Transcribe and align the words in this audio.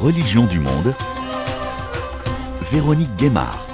religions 0.00 0.46
du 0.46 0.60
monde, 0.60 0.94
Véronique 2.72 3.14
Guémard. 3.18 3.66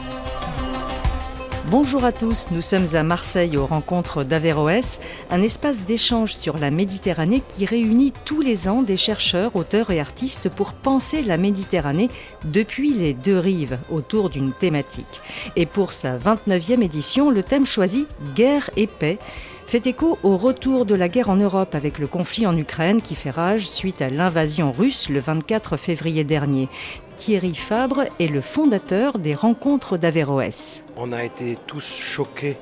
Bonjour 1.71 2.05
à 2.05 2.11
tous, 2.11 2.49
nous 2.51 2.63
sommes 2.63 2.95
à 2.95 3.05
Marseille 3.05 3.57
aux 3.57 3.67
rencontres 3.67 4.25
d'Averroès, 4.25 4.99
un 5.31 5.41
espace 5.41 5.83
d'échange 5.83 6.35
sur 6.35 6.59
la 6.59 6.73
Méditerranée 6.73 7.43
qui 7.49 7.65
réunit 7.65 8.13
tous 8.25 8.41
les 8.41 8.67
ans 8.67 8.83
des 8.83 8.97
chercheurs, 8.97 9.55
auteurs 9.55 9.93
et 9.93 10.01
artistes 10.01 10.49
pour 10.49 10.73
penser 10.73 11.23
la 11.23 11.37
Méditerranée 11.37 12.09
depuis 12.45 12.93
les 12.93 13.15
deux 13.15 13.39
rives 13.39 13.79
autour 13.89 14.29
d'une 14.29 14.53
thématique. 14.53 15.21
Et 15.55 15.67
pour 15.67 15.93
sa 15.93 16.19
29e 16.19 16.83
édition, 16.83 17.31
le 17.31 17.45
thème 17.45 17.67
choisi 17.67 18.07
Guerre 18.35 18.69
et 18.77 18.89
paix 18.89 19.19
fait 19.67 19.87
écho 19.89 20.17
au 20.23 20.37
retour 20.37 20.87
de 20.87 20.95
la 20.95 21.09
guerre 21.09 21.29
en 21.29 21.37
Europe 21.37 21.75
avec 21.75 21.99
le 21.99 22.07
conflit 22.07 22.47
en 22.47 22.57
Ukraine 22.57 23.03
qui 23.03 23.17
fait 23.17 23.31
rage 23.31 23.69
suite 23.69 24.01
à 24.01 24.09
l'invasion 24.09 24.71
russe 24.71 25.09
le 25.09 25.19
24 25.19 25.77
février 25.77 26.23
dernier. 26.23 26.69
Thierry 27.17 27.55
Fabre 27.55 28.05
est 28.21 28.29
le 28.29 28.41
fondateur 28.41 29.19
des 29.19 29.35
rencontres 29.35 29.97
d'Averroès. 29.99 30.83
On 30.97 31.13
a 31.13 31.25
été 31.25 31.59
tous 31.67 31.85
choqués 31.85 32.57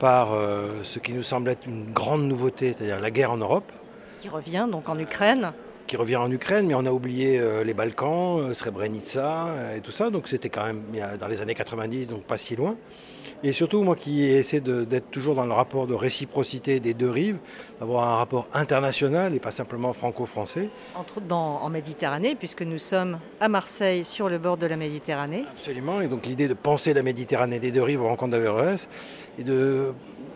par 0.00 0.32
euh, 0.32 0.80
ce 0.82 0.98
qui 0.98 1.12
nous 1.12 1.22
semble 1.22 1.48
être 1.48 1.64
une 1.66 1.92
grande 1.92 2.24
nouveauté, 2.24 2.74
c'est-à-dire 2.76 2.98
la 2.98 3.12
guerre 3.12 3.30
en 3.30 3.36
Europe. 3.36 3.70
Qui 4.18 4.28
revient 4.28 4.66
donc 4.70 4.88
en 4.88 4.98
Ukraine 4.98 5.52
qui 5.88 5.96
revient 5.96 6.16
en 6.16 6.30
Ukraine, 6.30 6.66
mais 6.68 6.74
on 6.74 6.86
a 6.86 6.92
oublié 6.92 7.38
euh, 7.38 7.64
les 7.64 7.74
Balkans, 7.74 8.38
euh, 8.38 8.54
Srebrenica 8.54 9.48
et 9.76 9.80
tout 9.80 9.90
ça. 9.90 10.08
Donc 10.10 10.26
c'était 10.26 10.48
quand 10.48 10.64
même 10.64 10.80
dans 11.20 11.26
les 11.26 11.42
années 11.42 11.54
90, 11.54 12.06
donc 12.06 12.22
pas 12.22 12.38
si 12.38 12.56
loin. 12.56 12.76
Et 13.42 13.52
surtout, 13.52 13.82
moi 13.82 13.96
qui 13.96 14.24
essaie 14.24 14.60
d'être 14.60 15.10
toujours 15.10 15.34
dans 15.34 15.46
le 15.46 15.52
rapport 15.52 15.86
de 15.86 15.94
réciprocité 15.94 16.80
des 16.80 16.94
deux 16.94 17.10
rives, 17.10 17.38
d'avoir 17.80 18.08
un 18.08 18.16
rapport 18.16 18.48
international 18.52 19.34
et 19.34 19.40
pas 19.40 19.50
simplement 19.50 19.92
franco-français. 19.92 20.68
Entre 20.94 21.20
en 21.30 21.70
Méditerranée, 21.70 22.34
puisque 22.34 22.62
nous 22.62 22.78
sommes 22.78 23.18
à 23.40 23.48
Marseille, 23.48 24.04
sur 24.04 24.28
le 24.28 24.38
bord 24.38 24.56
de 24.56 24.66
la 24.66 24.76
Méditerranée. 24.76 25.44
Absolument, 25.52 26.00
et 26.00 26.08
donc 26.08 26.26
l'idée 26.26 26.48
de 26.48 26.54
penser 26.54 26.94
la 26.94 27.02
Méditerranée 27.02 27.58
des 27.58 27.72
deux 27.72 27.82
rives 27.82 28.02
aux 28.02 28.08
rencontres 28.08 28.32
d'Averroès, 28.32 28.88
et 29.38 29.44
de 29.44 29.92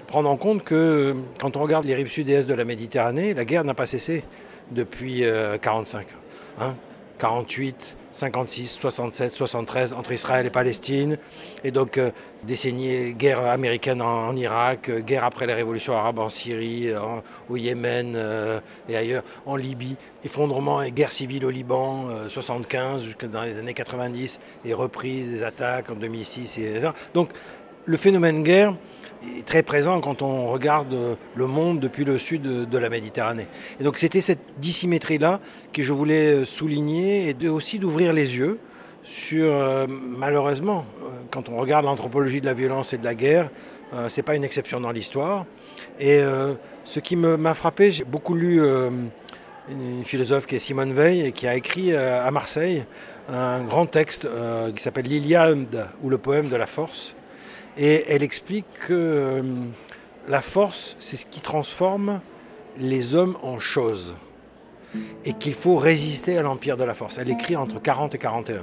prendre 0.06 0.30
en 0.30 0.36
compte 0.36 0.62
que 0.62 1.16
quand 1.38 1.56
on 1.56 1.62
regarde 1.62 1.84
les 1.84 1.94
rives 1.94 2.08
sud 2.08 2.28
et 2.30 2.34
est 2.34 2.46
de 2.46 2.54
la 2.54 2.64
Méditerranée, 2.64 3.34
la 3.34 3.44
guerre 3.44 3.64
n'a 3.64 3.74
pas 3.74 3.86
cessé 3.86 4.24
depuis 4.70 5.22
1945. 5.22 6.06
Euh, 6.60 6.70
48, 7.18 7.96
56, 8.16 8.78
67, 8.78 9.32
73 9.32 9.92
entre 9.92 10.12
Israël 10.12 10.46
et 10.46 10.50
Palestine. 10.50 11.18
Et 11.64 11.70
donc, 11.70 11.98
euh, 11.98 12.10
décennies, 12.44 13.14
guerre 13.14 13.40
américaine 13.40 14.00
en, 14.00 14.34
Irak, 14.36 14.88
euh, 14.88 15.00
guerre 15.00 15.24
après 15.24 15.46
la 15.46 15.54
révolution 15.54 15.96
arabe 15.96 16.18
en 16.18 16.28
Syrie, 16.28 16.90
au 17.48 17.56
Yémen 17.56 18.14
euh, 18.16 18.60
et 18.88 18.96
ailleurs, 18.96 19.22
en 19.44 19.56
Libye, 19.56 19.96
effondrement 20.24 20.82
et 20.82 20.92
guerre 20.92 21.12
civile 21.12 21.44
au 21.44 21.50
Liban, 21.50 22.08
75 22.28 23.04
jusqu'à 23.04 23.28
dans 23.28 23.42
les 23.42 23.58
années 23.58 23.74
90, 23.74 24.40
et 24.64 24.74
reprise 24.74 25.30
des 25.30 25.42
attaques 25.42 25.90
en 25.90 25.94
2006. 25.94 26.58
Et, 26.58 26.80
donc, 27.14 27.30
le 27.86 27.96
phénomène 27.96 28.42
guerre 28.42 28.74
est 29.38 29.46
très 29.46 29.62
présent 29.62 30.00
quand 30.00 30.22
on 30.22 30.48
regarde 30.48 30.94
le 31.34 31.46
monde 31.46 31.80
depuis 31.80 32.04
le 32.04 32.18
sud 32.18 32.42
de 32.42 32.78
la 32.78 32.90
Méditerranée. 32.90 33.46
Et 33.80 33.84
donc 33.84 33.98
c'était 33.98 34.20
cette 34.20 34.40
dissymétrie-là 34.58 35.40
que 35.72 35.82
je 35.82 35.92
voulais 35.92 36.44
souligner 36.44 37.30
et 37.40 37.48
aussi 37.48 37.78
d'ouvrir 37.78 38.12
les 38.12 38.36
yeux 38.36 38.58
sur, 39.06 39.52
euh, 39.52 39.86
malheureusement, 39.88 40.84
euh, 41.00 41.10
quand 41.30 41.48
on 41.48 41.56
regarde 41.56 41.84
l'anthropologie 41.84 42.40
de 42.40 42.46
la 42.46 42.54
violence 42.54 42.92
et 42.92 42.98
de 42.98 43.04
la 43.04 43.14
guerre, 43.14 43.50
euh, 43.94 44.08
ce 44.08 44.18
n'est 44.18 44.24
pas 44.24 44.34
une 44.34 44.44
exception 44.44 44.80
dans 44.80 44.90
l'histoire. 44.90 45.46
Et 46.00 46.20
ce 46.84 47.00
qui 47.00 47.16
m'a 47.16 47.54
frappé, 47.54 47.90
j'ai 47.90 48.04
beaucoup 48.04 48.34
lu 48.34 48.60
une 49.70 50.04
philosophe 50.04 50.46
qui 50.46 50.56
est 50.56 50.58
Simone 50.58 50.92
Veil 50.92 51.26
et 51.26 51.32
qui 51.32 51.46
a 51.46 51.54
écrit 51.54 51.94
à 51.96 52.30
Marseille 52.30 52.84
un 53.32 53.62
grand 53.62 53.86
texte 53.86 54.28
qui 54.74 54.82
s'appelle 54.82 55.06
L'Iliade 55.06 55.88
ou 56.02 56.10
le 56.10 56.18
poème 56.18 56.48
de 56.48 56.56
la 56.56 56.66
force 56.66 57.15
et 57.78 58.04
elle 58.08 58.22
explique 58.22 58.66
que 58.86 58.94
euh, 58.94 59.42
la 60.28 60.40
force, 60.40 60.96
c'est 60.98 61.16
ce 61.16 61.26
qui 61.26 61.40
transforme 61.40 62.20
les 62.78 63.14
hommes 63.14 63.36
en 63.42 63.58
choses. 63.58 64.14
Et 65.24 65.34
qu'il 65.34 65.54
faut 65.54 65.76
résister 65.76 66.38
à 66.38 66.42
l'empire 66.42 66.76
de 66.76 66.84
la 66.84 66.94
force. 66.94 67.18
Elle 67.18 67.30
écrit 67.30 67.54
entre 67.54 67.82
40 67.82 68.14
et 68.14 68.18
41. 68.18 68.60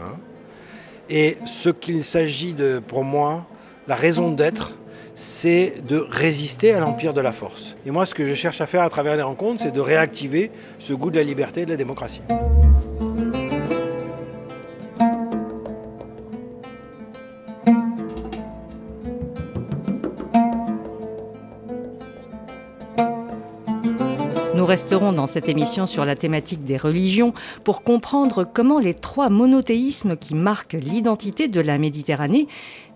Et 1.10 1.38
ce 1.46 1.70
qu'il 1.70 2.04
s'agit 2.04 2.54
de, 2.54 2.80
pour 2.80 3.04
moi, 3.04 3.46
la 3.88 3.96
raison 3.96 4.32
d'être, 4.32 4.78
c'est 5.14 5.86
de 5.88 6.08
résister 6.10 6.74
à 6.74 6.80
l'empire 6.80 7.14
de 7.14 7.22
la 7.22 7.32
force. 7.32 7.76
Et 7.86 7.92
moi, 7.92 8.06
ce 8.06 8.16
que 8.16 8.26
je 8.26 8.34
cherche 8.34 8.62
à 8.62 8.66
faire 8.66 8.82
à 8.82 8.90
travers 8.90 9.16
les 9.16 9.22
rencontres, 9.22 9.62
c'est 9.62 9.72
de 9.72 9.82
réactiver 9.82 10.50
ce 10.80 10.94
goût 10.94 11.12
de 11.12 11.18
la 11.18 11.24
liberté 11.24 11.62
et 11.62 11.66
de 11.66 11.72
la 11.72 11.78
démocratie. 11.78 12.22
Resterons 24.74 25.14
dans 25.14 25.28
cette 25.28 25.50
émission 25.50 25.86
sur 25.86 26.04
la 26.04 26.16
thématique 26.16 26.64
des 26.64 26.78
religions 26.78 27.36
pour 27.64 27.84
comprendre 27.84 28.44
comment 28.44 28.80
les 28.80 28.96
trois 28.96 29.30
monothéismes 29.30 30.18
qui 30.18 30.34
marquent 30.34 30.74
l'identité 30.74 31.48
de 31.48 31.62
la 31.62 31.78
Méditerranée 31.78 32.48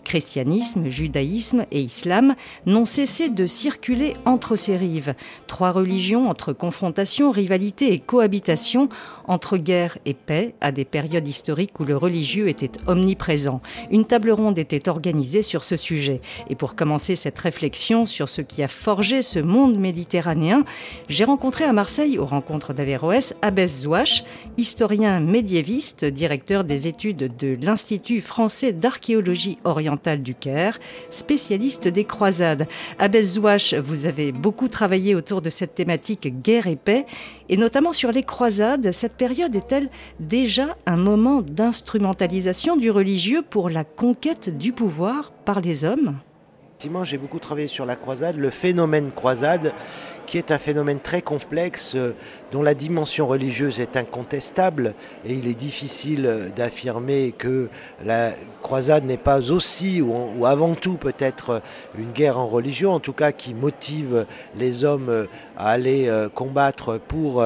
christianisme, 0.08 0.88
judaïsme 0.88 1.66
et 1.70 1.82
islam, 1.82 2.34
n'ont 2.66 2.86
cessé 2.86 3.28
de 3.28 3.46
circuler 3.46 4.14
entre 4.24 4.56
ces 4.56 4.78
rives. 4.78 5.14
Trois 5.48 5.72
religions 5.72 6.30
entre 6.30 6.54
confrontation, 6.54 7.30
rivalité 7.30 7.92
et 7.92 8.00
cohabitation, 8.00 8.88
entre 9.28 9.58
guerre 9.58 9.98
et 10.06 10.14
paix, 10.14 10.56
à 10.62 10.72
des 10.72 10.86
périodes 10.86 11.28
historiques 11.28 11.78
où 11.82 11.84
le 11.84 11.98
religieux 11.98 12.48
était 12.48 12.72
omniprésent. 12.88 13.62
Une 13.92 14.06
table 14.06 14.32
ronde 14.32 14.58
était 14.58 14.88
organisée 14.88 15.42
sur 15.42 15.66
ce 15.66 15.76
sujet. 15.76 16.22
Et 16.50 16.56
pour 16.56 16.76
commencer 16.76 17.18
cette 17.18 17.38
réflexion 17.38 18.06
sur 18.06 18.30
ce 18.30 18.42
qui 18.42 18.64
a 18.64 18.70
forgé 18.70 19.22
ce 19.22 19.40
monde 19.40 19.78
méditerranéen, 19.78 20.64
j'ai 21.10 21.26
rencontré 21.26 21.66
à 21.66 21.74
Marseille, 21.74 22.18
aux 22.18 22.26
rencontres 22.26 22.74
d'Averroès, 22.74 23.36
Abbès 23.42 23.82
Zouache, 23.82 24.24
historien 24.58 25.20
médiéviste, 25.20 26.06
directeur 26.06 26.64
des 26.64 26.88
études 26.88 27.36
de 27.38 27.58
l'Institut 27.62 28.22
français 28.22 28.72
d'archéologie 28.72 29.58
orientale 29.66 29.97
du 29.98 30.36
Caire, 30.36 30.80
spécialiste 31.10 31.88
des 31.88 32.06
croisades. 32.06 32.68
Abbès 33.00 33.34
Zouache, 33.34 33.74
vous 33.74 34.06
avez 34.06 34.32
beaucoup 34.32 34.68
travaillé 34.68 35.16
autour 35.16 35.42
de 35.42 35.50
cette 35.50 35.76
thématique 35.76 36.42
guerre 36.42 36.68
et 36.68 36.76
paix, 36.76 37.06
et 37.50 37.58
notamment 37.58 37.94
sur 37.94 38.12
les 38.12 38.24
croisades. 38.24 38.92
Cette 38.92 39.14
période 39.14 39.56
est-elle 39.56 39.90
déjà 40.20 40.78
un 40.86 40.98
moment 40.98 41.42
d'instrumentalisation 41.42 42.78
du 42.78 42.92
religieux 42.92 43.42
pour 43.42 43.70
la 43.70 43.84
conquête 43.84 44.56
du 44.58 44.72
pouvoir 44.72 45.32
par 45.46 45.62
les 45.62 45.84
hommes? 45.84 46.18
J'ai 47.04 47.18
beaucoup 47.18 47.40
travaillé 47.40 47.68
sur 47.68 47.86
la 47.86 47.96
croisade, 47.96 48.38
le 48.38 48.52
phénomène 48.52 49.10
croisade, 49.12 49.74
qui 50.28 50.38
est 50.38 50.52
un 50.52 50.60
phénomène 50.60 51.00
très 51.00 51.24
complexe, 51.24 51.94
euh, 51.96 52.12
dont 52.52 52.64
la 52.64 52.74
dimension 52.74 53.28
religieuse 53.28 53.80
est 53.80 53.98
incontestable, 53.98 54.94
et 55.26 55.34
il 55.34 55.48
est 55.48 55.56
difficile 55.56 56.52
d'affirmer 56.56 57.34
que 57.38 57.70
la 58.04 58.32
croisade 58.62 59.06
n'est 59.06 59.18
pas 59.18 59.52
aussi, 59.52 60.02
ou, 60.02 60.46
avant 60.46 60.76
tout 60.76 60.96
peut-être, 60.96 61.62
une 61.98 62.12
guerre 62.12 62.38
en 62.38 62.48
religion, 62.48 62.94
en 62.94 63.00
tout 63.00 63.14
cas 63.14 63.32
qui 63.32 63.54
motive 63.54 64.26
les 64.58 64.84
hommes 64.84 65.10
euh, 65.10 65.26
à 65.58 65.72
aller 65.72 66.08
euh, 66.08 66.30
combattre 66.30 67.00
pour 67.08 67.44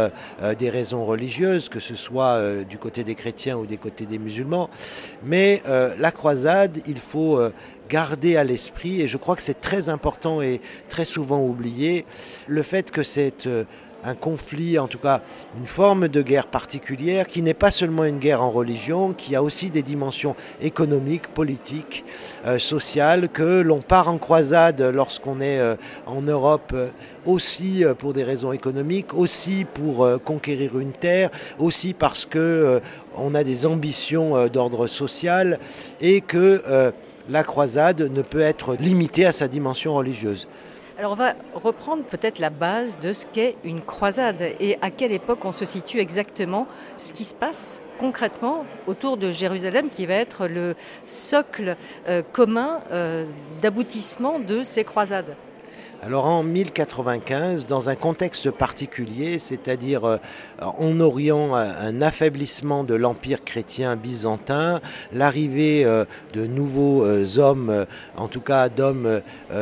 des 0.58 0.70
raisons 0.70 1.06
religieuses, 1.06 1.70
que 1.70 1.80
ce 1.80 1.96
soit 1.96 2.40
du 2.68 2.78
côté 2.78 3.04
des 3.04 3.16
chrétiens 3.16 3.58
ou 3.58 3.66
des 3.66 3.78
côtés 3.78 4.06
des 4.06 4.18
musulmans. 4.18 4.70
Mais 5.24 5.62
la 5.98 6.12
croisade, 6.12 6.80
il 6.88 7.00
faut 7.00 7.40
garder 7.92 8.38
à 8.38 8.46
l'esprit, 8.46 9.02
et 9.02 9.08
je 9.08 9.18
crois 9.18 9.36
que 9.36 9.42
c'est 9.42 9.60
très 9.60 9.90
important 9.90 10.42
et 10.42 10.62
très 10.88 11.04
souvent 11.04 11.44
oublié, 11.44 12.06
le 12.48 12.64
fait 12.64 12.90
que 12.90 13.04
c'est 13.04 13.48
euh, 13.48 13.66
un 14.04 14.16
conflit, 14.16 14.80
en 14.80 14.88
tout 14.88 14.98
cas 14.98 15.22
une 15.60 15.68
forme 15.68 16.08
de 16.08 16.22
guerre 16.22 16.48
particulière, 16.48 17.28
qui 17.28 17.42
n'est 17.42 17.54
pas 17.54 17.72
seulement 17.72 18.04
une 18.04 18.20
guerre 18.20 18.42
en 18.42 18.52
religion, 18.52 19.14
qui 19.14 19.36
a 19.36 19.44
aussi 19.44 19.70
des 19.70 19.84
dimensions 19.84 20.36
économiques, 20.62 21.28
politiques, 21.28 22.04
euh, 22.46 22.60
sociales, 22.60 23.30
que 23.30 23.62
l'on 23.62 23.82
part 23.82 24.10
en 24.10 24.18
croisade 24.18 24.82
lorsqu'on 24.82 25.42
est 25.42 25.60
euh, 25.60 25.76
en 26.06 26.22
Europe 26.22 26.74
aussi 27.26 27.84
pour 28.00 28.14
des 28.14 28.24
raisons 28.24 28.52
économiques, 28.52 29.14
aussi 29.14 29.66
pour 29.72 30.08
conquérir 30.24 30.80
une 30.80 30.92
terre, 30.92 31.30
aussi 31.60 31.94
parce 31.94 32.26
que 32.26 32.82
on 33.16 33.36
a 33.36 33.44
des 33.44 33.66
ambitions 33.66 34.48
d'ordre 34.48 34.88
social 34.88 35.60
et 36.00 36.22
que 36.22 36.92
la 37.30 37.44
croisade 37.44 38.02
ne 38.02 38.22
peut 38.22 38.42
être 38.42 38.76
limitée 38.76 39.26
à 39.26 39.32
sa 39.32 39.48
dimension 39.48 39.94
religieuse. 39.94 40.48
Alors 40.98 41.14
on 41.14 41.16
va 41.16 41.36
reprendre 41.54 42.04
peut-être 42.04 42.40
la 42.40 42.50
base 42.50 43.00
de 43.00 43.14
ce 43.14 43.26
qu'est 43.26 43.56
une 43.64 43.82
croisade 43.82 44.42
et 44.60 44.78
à 44.82 44.90
quelle 44.90 45.14
époque 45.14 45.46
on 45.46 45.52
se 45.52 45.66
situe 45.66 46.00
exactement, 46.00 46.68
ce 46.98 47.14
qui 47.14 47.24
se 47.24 47.34
passe 47.34 47.82
concrètement 48.00 48.66
autour 48.88 49.18
de 49.18 49.32
Jérusalem 49.32 49.90
qui 49.90 50.06
va 50.06 50.16
être 50.16 50.48
le 50.48 50.76
socle 51.06 51.78
euh, 52.08 52.22
commun 52.34 52.82
euh, 52.92 53.26
d'aboutissement 53.62 54.40
de 54.40 54.64
ces 54.64 54.84
croisades. 54.84 55.36
Alors 56.04 56.26
en 56.26 56.42
1095, 56.42 57.68
dans 57.68 57.90
un 57.90 57.96
contexte 57.96 58.50
particulier, 58.50 59.38
c'est-à-dire 59.38 60.04
euh, 60.04 60.18
en 60.60 61.00
Orient 61.00 61.54
un 61.54 62.02
affaiblissement 62.02 62.84
de 62.84 62.96
l'empire 62.96 63.44
chrétien 63.44 63.96
byzantin, 63.96 64.82
l'arrivée 65.14 65.86
euh, 65.86 66.06
de 66.34 66.48
nouveaux 66.48 67.06
euh, 67.06 67.38
hommes, 67.38 67.86
en 68.18 68.28
tout 68.28 68.42
cas 68.42 68.68
d'hommes 68.70 69.22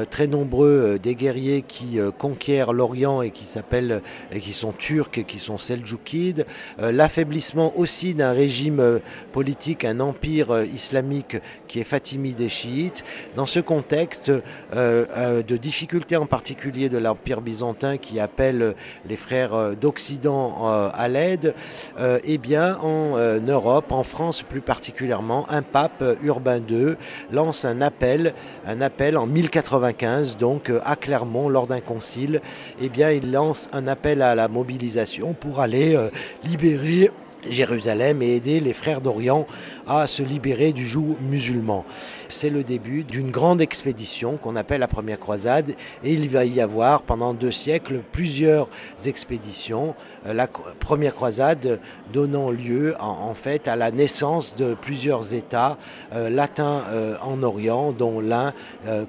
très 0.09 0.27
nombreux, 0.27 0.97
des 1.01 1.15
guerriers 1.15 1.61
qui 1.61 1.99
conquièrent 2.17 2.71
l'Orient 2.71 3.21
et 3.21 3.31
qui 3.31 3.45
s'appellent, 3.45 4.01
et 4.31 4.39
qui 4.39 4.53
sont 4.53 4.71
turcs, 4.71 5.17
et 5.17 5.25
qui 5.25 5.39
sont 5.39 5.57
seljoukides, 5.57 6.45
l'affaiblissement 6.79 7.73
aussi 7.77 8.13
d'un 8.13 8.31
régime 8.31 9.01
politique, 9.33 9.83
un 9.83 9.99
empire 9.99 10.63
islamique 10.63 11.37
qui 11.67 11.79
est 11.79 11.85
fatimide 11.85 12.39
et 12.39 12.49
chiite. 12.49 13.03
Dans 13.35 13.45
ce 13.45 13.59
contexte 13.59 14.31
de 14.73 15.57
difficultés 15.57 16.15
en 16.15 16.28
particulier 16.29 16.87
de 16.87 16.97
l'Empire 16.97 17.41
byzantin 17.41 17.97
qui 17.97 18.19
appelle 18.19 18.75
les 19.07 19.17
frères 19.17 19.53
euh, 19.53 19.73
d'Occident 19.75 20.67
euh, 20.67 20.89
à 20.93 21.07
l'aide, 21.07 21.53
euh, 21.99 22.19
eh 22.23 22.37
bien 22.37 22.77
en 22.77 23.17
Europe, 23.45 23.91
en 23.91 24.03
France 24.03 24.43
plus 24.43 24.61
particulièrement, 24.61 25.45
un 25.49 25.61
pape 25.61 26.03
Urbain 26.23 26.61
II 26.69 26.95
lance 27.31 27.65
un 27.65 27.81
appel, 27.81 28.33
un 28.65 28.81
appel 28.81 29.17
en 29.17 29.25
1095 29.25 30.37
donc 30.37 30.71
à 30.85 30.95
Clermont 30.95 31.49
lors 31.49 31.67
d'un 31.67 31.81
concile, 31.81 32.41
eh 32.79 32.89
bien 32.89 33.11
il 33.11 33.31
lance 33.31 33.67
un 33.73 33.87
appel 33.87 34.21
à 34.21 34.35
la 34.35 34.47
mobilisation 34.47 35.33
pour 35.33 35.59
aller 35.59 35.97
libérer 36.43 37.11
Jérusalem 37.49 38.21
et 38.21 38.35
aider 38.35 38.59
les 38.59 38.73
frères 38.73 39.01
d'Orient 39.01 39.45
à 39.87 40.07
se 40.07 40.23
libérer 40.23 40.73
du 40.73 40.85
joug 40.85 41.17
musulman. 41.21 41.85
C'est 42.27 42.49
le 42.49 42.63
début 42.63 43.03
d'une 43.03 43.31
grande 43.31 43.61
expédition 43.61 44.37
qu'on 44.37 44.55
appelle 44.55 44.81
la 44.81 44.87
première 44.87 45.19
croisade 45.19 45.71
et 46.03 46.13
il 46.13 46.29
va 46.29 46.45
y 46.45 46.61
avoir 46.61 47.01
pendant 47.01 47.33
deux 47.33 47.51
siècles 47.51 48.01
plusieurs 48.11 48.67
expéditions. 49.05 49.95
Euh, 50.25 50.33
la 50.33 50.47
première 50.47 51.15
croisade 51.15 51.79
donnant 52.13 52.49
lieu 52.51 52.95
en, 52.99 53.33
fait 53.33 53.67
à 53.67 53.75
la 53.75 53.91
naissance 53.91 54.55
de 54.55 54.73
plusieurs 54.73 55.33
États 55.33 55.77
euh, 56.13 56.29
latins 56.29 56.83
euh, 56.89 57.15
en 57.21 57.41
Orient, 57.43 57.91
dont 57.91 58.19
l'un 58.19 58.53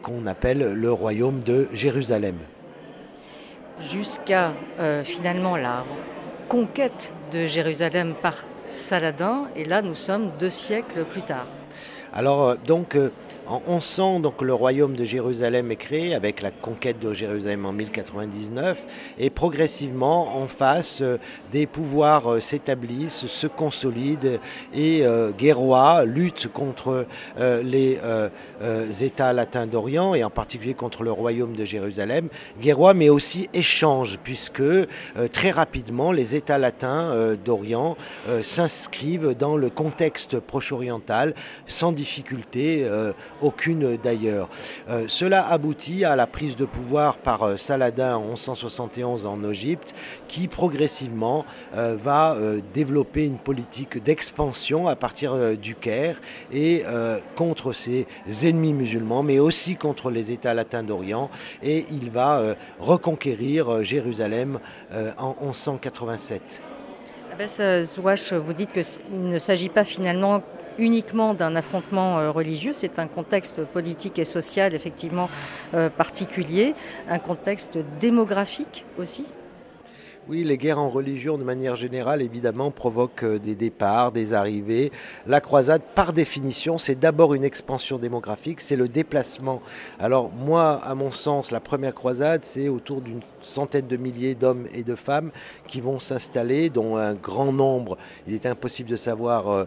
qu'on 0.03 0.27
appelle 0.27 0.75
le 0.75 0.93
royaume 0.93 1.41
de 1.41 1.69
Jérusalem. 1.73 2.37
Jusqu'à 3.81 4.53
finalement 5.05 5.57
la 5.57 5.85
conquête 6.51 7.15
de 7.31 7.47
Jérusalem 7.47 8.15
par 8.21 8.35
Saladin, 8.65 9.45
et 9.55 9.65
là 9.65 9.83
nous 9.83 9.95
sommes 9.95 10.33
deux 10.41 10.51
siècles 10.51 11.05
plus 11.05 11.23
tard. 11.23 11.47
Alors 12.13 12.43
euh, 12.43 12.55
donc 12.67 12.97
euh, 12.97 13.13
en 13.51 13.81
sent 13.81 14.21
donc 14.21 14.43
le 14.43 14.55
royaume 14.55 14.95
de 14.95 15.05
Jérusalem 15.05 15.71
est 15.73 15.77
créé 15.77 16.15
avec 16.15 16.41
la 16.41 16.51
conquête 16.51 17.01
de 17.01 17.13
Jérusalem 17.13 17.67
en 17.67 17.73
1099 17.73 18.85
et 19.19 19.31
progressivement 19.31 20.37
en 20.41 20.47
face 20.47 21.01
euh, 21.03 21.19
des 21.51 21.67
pouvoirs 21.67 22.33
euh, 22.33 22.41
s'établissent, 22.41 23.27
se 23.27 23.47
consolident 23.49 24.39
et 24.73 25.05
euh, 25.05 25.31
Guérois 25.37 26.05
lutte 26.05 26.49
contre 26.53 27.07
les 27.63 27.99
États 29.03 29.33
latins 29.33 29.67
d'Orient 29.67 30.15
et 30.15 30.25
en 30.25 30.31
particulier 30.31 30.75
contre 30.75 31.03
le 31.03 31.13
royaume 31.13 31.55
de 31.55 31.65
Jérusalem. 31.65 32.29
Guérois 32.61 32.95
mais 32.95 33.09
aussi 33.09 33.49
échange 33.53 34.19
puisque 34.23 34.63
très 35.33 35.51
rapidement 35.51 36.13
les 36.13 36.35
États 36.37 36.59
latins 36.59 37.37
d'Orient 37.45 37.97
s'inscrivent 38.43 39.35
dans 39.39 39.57
le 39.57 39.71
contexte 39.71 40.39
proche-oriental 40.39 41.35
sans 41.67 41.93
difficulté 41.93 42.87
aucune 43.43 43.97
d'ailleurs. 43.97 44.49
Euh, 44.89 45.05
cela 45.09 45.47
aboutit 45.47 46.05
à 46.05 46.17
la 46.17 46.27
prise 46.27 46.57
de 46.57 46.65
pouvoir 46.65 47.17
par 47.17 47.43
euh, 47.43 47.57
Saladin 47.57 48.17
en 48.17 48.29
1171 48.29 49.27
en 49.27 49.43
Égypte, 49.51 49.95
qui 50.29 50.49
progressivement 50.49 51.45
euh, 51.77 51.97
va 52.01 52.37
développer 52.75 53.25
une 53.25 53.39
politique 53.39 54.03
d'expansion 54.03 54.87
à 54.89 54.97
partir 54.97 55.57
du 55.57 55.75
Caire 55.75 56.21
et 56.53 56.85
contre 57.37 57.73
ses 57.73 58.07
ennemis 58.45 58.73
musulmans, 58.73 59.23
mais 59.23 59.39
aussi 59.39 59.77
contre 59.77 60.11
les 60.11 60.31
États 60.31 60.55
latins 60.55 60.83
d'Orient. 60.83 61.31
Et 61.63 61.85
il 61.91 62.11
va 62.11 62.55
reconquérir 62.79 63.83
Jérusalem 63.83 64.59
en 65.19 65.35
1187. 65.41 66.63
Abbas 67.33 67.83
Zouache, 67.83 68.33
vous 68.33 68.53
dites 68.53 68.73
qu'il 68.73 69.29
ne 69.29 69.39
s'agit 69.39 69.69
pas 69.69 69.85
finalement 69.85 70.43
uniquement 70.79 71.35
d'un 71.35 71.57
affrontement 71.57 72.19
euh, 72.19 72.31
religieux, 72.31 72.73
c'est 72.73 72.99
un 72.99 73.07
contexte 73.07 73.65
politique 73.65 74.19
et 74.19 74.25
social 74.25 74.75
effectivement 74.75 75.29
euh, 75.75 75.89
particulier, 75.89 76.75
un 77.09 77.19
contexte 77.19 77.79
démographique 78.01 78.85
aussi 78.99 79.25
oui, 80.31 80.45
les 80.45 80.59
guerres 80.59 80.79
en 80.79 80.91
religion, 80.91 81.39
de 81.39 81.43
manière 81.43 81.75
générale, 81.75 82.23
évidemment, 82.23 82.71
provoquent 82.71 83.25
euh, 83.25 83.39
des 83.41 83.57
départs, 83.57 84.13
des 84.13 84.33
arrivées. 84.33 84.93
La 85.27 85.41
croisade, 85.41 85.83
par 85.97 86.13
définition, 86.13 86.79
c'est 86.79 86.95
d'abord 86.95 87.35
une 87.35 87.43
expansion 87.43 87.99
démographique, 87.99 88.61
c'est 88.61 88.77
le 88.77 88.87
déplacement. 88.87 89.61
Alors, 89.99 90.31
moi, 90.31 90.81
à 90.85 90.95
mon 90.95 91.11
sens, 91.11 91.51
la 91.51 91.59
première 91.59 91.95
croisade, 91.95 92.45
c'est 92.45 92.69
autour 92.69 93.01
d'une 93.01 93.23
centaine 93.43 93.87
de 93.87 93.97
milliers 93.97 94.35
d'hommes 94.35 94.67
et 94.75 94.83
de 94.83 94.95
femmes 94.95 95.31
qui 95.67 95.81
vont 95.81 95.99
s'installer, 95.99 96.71
dont 96.71 96.97
un 96.97 97.15
grand 97.15 97.53
nombre, 97.53 97.97
il 98.27 98.35
est 98.35 98.47
impossible 98.47 98.91
de 98.91 98.97
savoir 98.97 99.49
euh, 99.49 99.65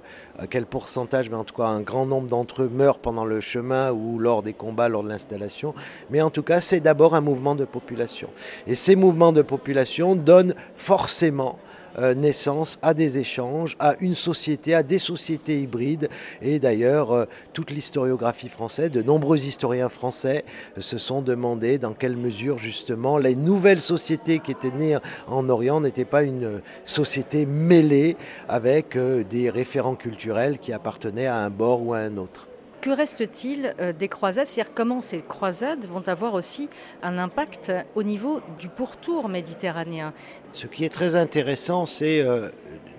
quel 0.49 0.65
pourcentage, 0.65 1.29
mais 1.29 1.35
en 1.35 1.43
tout 1.43 1.55
cas 1.55 1.65
un 1.65 1.81
grand 1.81 2.05
nombre 2.05 2.27
d'entre 2.27 2.63
eux 2.63 2.71
meurent 2.73 2.99
pendant 2.99 3.25
le 3.25 3.41
chemin 3.41 3.91
ou 3.91 4.19
lors 4.19 4.43
des 4.43 4.53
combats, 4.53 4.89
lors 4.89 5.03
de 5.03 5.09
l'installation. 5.09 5.73
Mais 6.09 6.21
en 6.21 6.29
tout 6.29 6.43
cas, 6.43 6.61
c'est 6.61 6.79
d'abord 6.79 7.15
un 7.15 7.21
mouvement 7.21 7.55
de 7.55 7.65
population. 7.65 8.29
Et 8.67 8.75
ces 8.75 8.95
mouvements 8.95 9.31
de 9.31 9.41
population 9.41 10.15
donnent 10.15 10.55
forcément 10.75 11.59
euh, 11.99 12.13
naissance 12.13 12.79
à 12.81 12.93
des 12.93 13.19
échanges, 13.19 13.75
à 13.79 13.95
une 13.99 14.15
société, 14.15 14.73
à 14.73 14.83
des 14.83 14.97
sociétés 14.97 15.61
hybrides. 15.61 16.09
Et 16.41 16.59
d'ailleurs, 16.59 17.11
euh, 17.11 17.25
toute 17.53 17.71
l'historiographie 17.71 18.49
française, 18.49 18.91
de 18.91 19.01
nombreux 19.01 19.45
historiens 19.45 19.89
français 19.89 20.43
euh, 20.77 20.81
se 20.81 20.97
sont 20.97 21.21
demandé 21.21 21.77
dans 21.77 21.93
quelle 21.93 22.17
mesure 22.17 22.57
justement 22.57 23.17
les 23.17 23.35
nouvelles 23.35 23.81
sociétés 23.81 24.39
qui 24.39 24.51
étaient 24.51 24.71
nées 24.71 24.97
en 25.27 25.49
Orient 25.49 25.81
n'étaient 25.81 26.05
pas 26.05 26.23
une 26.23 26.61
société 26.85 27.45
mêlée 27.45 28.17
avec 28.49 28.97
des 29.29 29.49
référents 29.49 29.95
culturels 29.95 30.57
qui 30.59 30.73
appartenaient 30.73 31.27
à 31.27 31.37
un 31.37 31.49
bord 31.49 31.85
ou 31.85 31.93
à 31.93 31.99
un 31.99 32.17
autre. 32.17 32.47
Que 32.83 32.89
reste-t-il 32.89 33.73
des 33.97 34.09
croisades? 34.09 34.45
C'est-à-dire 34.45 34.73
comment 34.75 34.99
ces 34.99 35.21
croisades 35.21 35.85
vont 35.85 36.05
avoir 36.05 36.33
aussi 36.33 36.67
un 37.01 37.17
impact 37.17 37.71
au 37.95 38.03
niveau 38.03 38.41
du 38.59 38.67
pourtour 38.67 39.29
méditerranéen? 39.29 40.11
Ce 40.51 40.67
qui 40.67 40.83
est 40.83 40.89
très 40.89 41.15
intéressant, 41.15 41.85
c'est 41.85 42.19
euh, 42.19 42.49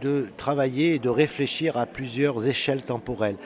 de 0.01 0.29
travailler 0.39 0.95
et 0.95 0.99
de 0.99 1.11
réfléchir 1.11 1.77
à 1.77 1.85
plusieurs 1.85 2.47
échelles 2.49 2.81
temporelles. 2.81 3.37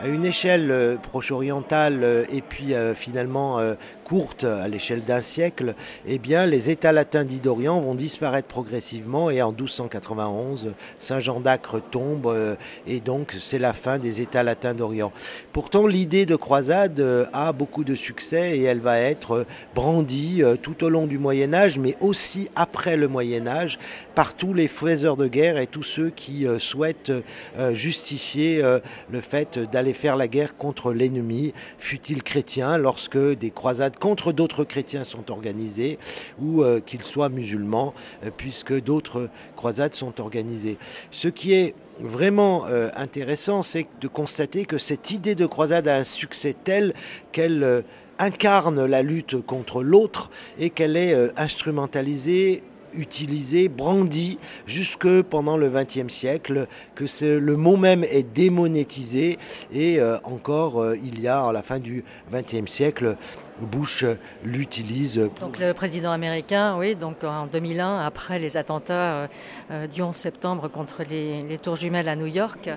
À 0.00 0.06
une 0.06 0.24
échelle 0.24 0.70
euh, 0.70 0.96
proche-orientale 0.96 2.04
euh, 2.04 2.24
et 2.32 2.40
puis 2.40 2.74
finalement 2.94 3.58
courte, 4.04 4.44
à 4.44 4.68
l'échelle 4.68 5.02
d'un 5.02 5.20
siècle, 5.20 5.74
eh 6.06 6.18
bien, 6.18 6.46
les 6.46 6.70
États 6.70 6.92
latins 6.92 7.24
dits 7.24 7.40
d'Orient 7.40 7.80
vont 7.80 7.94
disparaître 7.94 8.48
progressivement 8.48 9.30
et 9.30 9.42
en 9.42 9.52
1291, 9.52 10.72
Saint-Jean 10.98 11.40
d'Acre 11.40 11.80
tombe 11.90 12.56
et 12.86 13.00
donc 13.00 13.36
c'est 13.38 13.58
la 13.58 13.72
fin 13.72 13.98
des 13.98 14.20
États 14.20 14.42
latins 14.42 14.74
d'Orient. 14.74 15.12
Pourtant, 15.52 15.86
l'idée 15.86 16.24
de 16.24 16.36
croisade 16.36 17.28
a 17.32 17.52
beaucoup 17.52 17.84
de 17.84 17.94
succès 17.94 18.56
et 18.56 18.62
elle 18.62 18.80
va 18.80 18.98
être 18.98 19.44
brandie 19.74 20.42
tout 20.62 20.84
au 20.84 20.88
long 20.88 21.06
du 21.06 21.18
Moyen 21.18 21.52
Âge, 21.52 21.78
mais 21.78 21.96
aussi 22.00 22.48
après 22.56 22.96
le 22.96 23.08
Moyen 23.08 23.46
Âge 23.46 23.78
par 24.18 24.34
tous 24.34 24.52
les 24.52 24.66
faiseurs 24.66 25.16
de 25.16 25.28
guerre 25.28 25.58
et 25.58 25.68
tous 25.68 25.84
ceux 25.84 26.10
qui 26.10 26.44
euh, 26.44 26.58
souhaitent 26.58 27.12
euh, 27.56 27.72
justifier 27.72 28.64
euh, 28.64 28.80
le 29.12 29.20
fait 29.20 29.60
d'aller 29.60 29.87
faire 29.94 30.16
la 30.16 30.28
guerre 30.28 30.56
contre 30.56 30.92
l'ennemi, 30.92 31.52
fut-il 31.78 32.22
chrétien, 32.22 32.78
lorsque 32.78 33.18
des 33.18 33.50
croisades 33.50 33.96
contre 33.98 34.32
d'autres 34.32 34.64
chrétiens 34.64 35.04
sont 35.04 35.30
organisées, 35.30 35.98
ou 36.40 36.64
qu'ils 36.86 37.04
soient 37.04 37.28
musulmans, 37.28 37.94
puisque 38.36 38.80
d'autres 38.80 39.28
croisades 39.56 39.94
sont 39.94 40.20
organisées? 40.20 40.78
Ce 41.10 41.28
qui 41.28 41.54
est 41.54 41.74
vraiment 42.00 42.66
intéressant, 42.96 43.62
c'est 43.62 43.86
de 44.00 44.08
constater 44.08 44.64
que 44.64 44.78
cette 44.78 45.10
idée 45.10 45.34
de 45.34 45.46
croisade 45.46 45.88
a 45.88 45.96
un 45.96 46.04
succès 46.04 46.54
tel 46.64 46.94
qu'elle 47.32 47.84
incarne 48.18 48.84
la 48.84 49.02
lutte 49.02 49.40
contre 49.40 49.82
l'autre 49.82 50.30
et 50.58 50.70
qu'elle 50.70 50.96
est 50.96 51.14
instrumentalisée 51.38 52.62
utilisé, 52.94 53.68
brandi 53.68 54.38
jusque 54.66 55.22
pendant 55.22 55.56
le 55.56 55.68
XXe 55.68 56.12
siècle, 56.12 56.66
que 56.94 57.04
le 57.24 57.56
mot 57.56 57.76
même 57.76 58.04
est 58.04 58.22
démonétisé 58.22 59.38
et 59.72 60.00
euh, 60.00 60.18
encore 60.24 60.80
euh, 60.80 60.96
il 60.96 61.20
y 61.20 61.28
a 61.28 61.44
à 61.44 61.52
la 61.52 61.62
fin 61.62 61.78
du 61.78 62.04
XXe 62.32 62.70
siècle 62.70 63.16
Bush 63.60 64.04
l'utilise. 64.44 65.20
Donc 65.40 65.58
le 65.58 65.72
président 65.72 66.12
américain, 66.12 66.76
oui, 66.78 66.94
donc 66.94 67.24
en 67.24 67.46
2001, 67.46 68.00
après 68.00 68.38
les 68.38 68.56
attentats 68.56 69.28
euh, 69.70 69.86
du 69.86 70.02
11 70.02 70.14
septembre 70.14 70.68
contre 70.68 71.02
les, 71.08 71.42
les 71.42 71.58
tours 71.58 71.76
jumelles 71.76 72.08
à 72.08 72.16
New 72.16 72.26
York. 72.26 72.70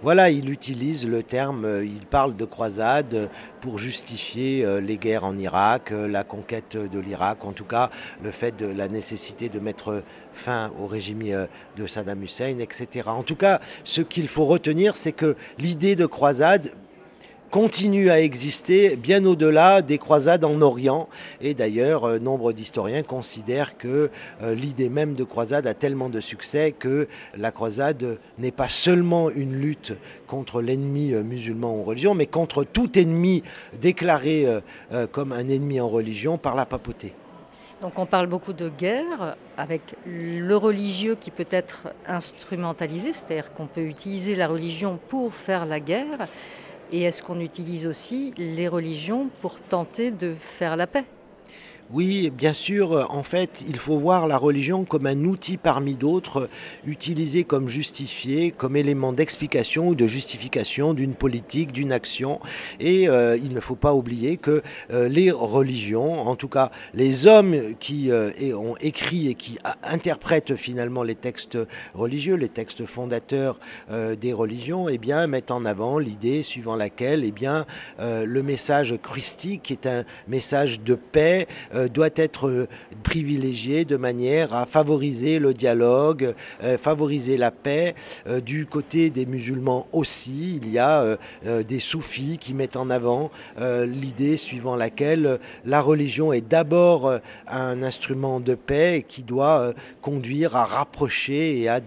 Voilà, 0.00 0.30
il 0.30 0.48
utilise 0.50 1.08
le 1.08 1.24
terme, 1.24 1.64
euh, 1.64 1.84
il 1.84 2.06
parle 2.06 2.36
de 2.36 2.44
croisade 2.44 3.28
pour 3.60 3.78
justifier 3.78 4.64
euh, 4.64 4.80
les 4.80 4.96
guerres 4.96 5.24
en 5.24 5.36
Irak, 5.36 5.90
euh, 5.90 6.06
la 6.06 6.22
conquête 6.22 6.76
de 6.76 6.98
l'Irak, 7.00 7.44
en 7.44 7.52
tout 7.52 7.64
cas 7.64 7.90
le 8.22 8.30
fait 8.30 8.56
de 8.56 8.66
la 8.66 8.88
nécessité 8.88 9.48
de 9.48 9.58
mettre 9.58 10.04
fin 10.32 10.70
au 10.80 10.86
régime 10.86 11.48
de 11.76 11.86
Saddam 11.88 12.22
Hussein, 12.22 12.58
etc. 12.60 13.08
En 13.08 13.24
tout 13.24 13.34
cas, 13.34 13.58
ce 13.82 14.00
qu'il 14.00 14.28
faut 14.28 14.44
retenir, 14.44 14.94
c'est 14.94 15.12
que 15.12 15.34
l'idée 15.58 15.96
de 15.96 16.06
croisade, 16.06 16.70
continue 17.50 18.10
à 18.10 18.20
exister 18.20 18.96
bien 18.96 19.24
au-delà 19.24 19.82
des 19.82 19.98
croisades 19.98 20.44
en 20.44 20.60
Orient. 20.60 21.08
Et 21.40 21.54
d'ailleurs, 21.54 22.04
euh, 22.04 22.18
nombre 22.18 22.52
d'historiens 22.52 23.02
considèrent 23.02 23.76
que 23.78 24.10
euh, 24.42 24.54
l'idée 24.54 24.88
même 24.88 25.14
de 25.14 25.24
croisade 25.24 25.66
a 25.66 25.74
tellement 25.74 26.08
de 26.08 26.20
succès 26.20 26.72
que 26.72 27.08
la 27.36 27.50
croisade 27.50 28.18
n'est 28.38 28.50
pas 28.50 28.68
seulement 28.68 29.30
une 29.30 29.54
lutte 29.54 29.94
contre 30.26 30.60
l'ennemi 30.60 31.14
euh, 31.14 31.22
musulman 31.22 31.80
en 31.80 31.82
religion, 31.82 32.14
mais 32.14 32.26
contre 32.26 32.64
tout 32.64 32.98
ennemi 32.98 33.42
déclaré 33.80 34.46
comme 35.12 35.32
un 35.32 35.48
ennemi 35.48 35.80
en 35.80 35.88
religion 35.88 36.38
par 36.38 36.54
la 36.54 36.66
papauté. 36.66 37.14
Donc 37.80 37.98
on 37.98 38.06
parle 38.06 38.26
beaucoup 38.26 38.52
de 38.52 38.68
guerre 38.68 39.36
avec 39.56 39.94
le 40.04 40.56
religieux 40.56 41.14
qui 41.14 41.30
peut 41.30 41.46
être 41.50 41.88
instrumentalisé, 42.06 43.12
c'est-à-dire 43.12 43.52
qu'on 43.52 43.66
peut 43.66 43.82
utiliser 43.82 44.34
la 44.34 44.48
religion 44.48 44.98
pour 45.08 45.34
faire 45.34 45.64
la 45.64 45.80
guerre. 45.80 46.26
Et 46.92 47.02
est-ce 47.02 47.22
qu'on 47.22 47.40
utilise 47.40 47.86
aussi 47.86 48.32
les 48.38 48.68
religions 48.68 49.28
pour 49.42 49.60
tenter 49.60 50.10
de 50.10 50.34
faire 50.34 50.76
la 50.76 50.86
paix? 50.86 51.04
Oui, 51.90 52.30
bien 52.30 52.52
sûr, 52.52 53.06
en 53.10 53.22
fait, 53.22 53.64
il 53.66 53.78
faut 53.78 53.96
voir 53.96 54.28
la 54.28 54.36
religion 54.36 54.84
comme 54.84 55.06
un 55.06 55.24
outil 55.24 55.56
parmi 55.56 55.94
d'autres, 55.94 56.50
utilisé 56.86 57.44
comme 57.44 57.70
justifié, 57.70 58.50
comme 58.50 58.76
élément 58.76 59.14
d'explication 59.14 59.88
ou 59.88 59.94
de 59.94 60.06
justification 60.06 60.92
d'une 60.92 61.14
politique, 61.14 61.72
d'une 61.72 61.92
action. 61.92 62.40
Et 62.78 63.08
euh, 63.08 63.38
il 63.38 63.54
ne 63.54 63.60
faut 63.60 63.74
pas 63.74 63.94
oublier 63.94 64.36
que 64.36 64.62
euh, 64.92 65.08
les 65.08 65.30
religions, 65.30 66.20
en 66.28 66.36
tout 66.36 66.48
cas 66.48 66.70
les 66.92 67.26
hommes 67.26 67.74
qui 67.80 68.10
euh, 68.10 68.32
ont 68.54 68.76
écrit 68.82 69.28
et 69.28 69.34
qui 69.34 69.56
interprètent 69.82 70.56
finalement 70.56 71.02
les 71.02 71.14
textes 71.14 71.56
religieux, 71.94 72.34
les 72.34 72.50
textes 72.50 72.84
fondateurs 72.84 73.58
des 73.90 74.32
religions, 74.32 74.88
eh 74.88 74.98
bien, 74.98 75.26
mettent 75.26 75.50
en 75.50 75.64
avant 75.64 75.98
l'idée 75.98 76.42
suivant 76.42 76.76
laquelle 76.76 77.24
eh 77.24 77.32
bien, 77.32 77.64
le 77.98 78.42
message 78.42 78.94
christique 79.02 79.70
est 79.70 79.86
un 79.86 80.04
message 80.26 80.80
de 80.80 80.94
paix, 80.94 81.46
euh, 81.77 81.77
doit 81.86 82.10
être 82.16 82.48
euh, 82.48 82.68
privilégié 83.02 83.84
de 83.84 83.96
manière 83.96 84.54
à 84.54 84.66
favoriser 84.66 85.38
le 85.38 85.54
dialogue, 85.54 86.34
euh, 86.64 86.76
favoriser 86.78 87.36
la 87.36 87.50
paix. 87.50 87.94
du 88.44 88.66
côté 88.66 89.10
des 89.10 89.26
musulmans 89.26 89.86
aussi, 89.92 90.56
il 90.62 90.70
y 90.70 90.78
a 90.78 91.18
des 91.44 91.78
soufis 91.78 92.38
qui 92.38 92.54
mettent 92.54 92.76
en 92.76 92.90
avant 92.90 93.30
l'idée 93.58 94.36
suivant 94.36 94.76
laquelle 94.76 95.38
la 95.64 95.80
religion 95.80 96.32
est 96.32 96.46
d'abord 96.46 97.12
un 97.46 97.82
instrument 97.82 98.40
de 98.40 98.54
paix 98.54 99.04
qui 99.06 99.22
doit 99.22 99.72
conduire 100.02 100.56
à 100.56 100.64
rapprocher 100.64 101.60
et 101.60 101.68
à 101.68 101.80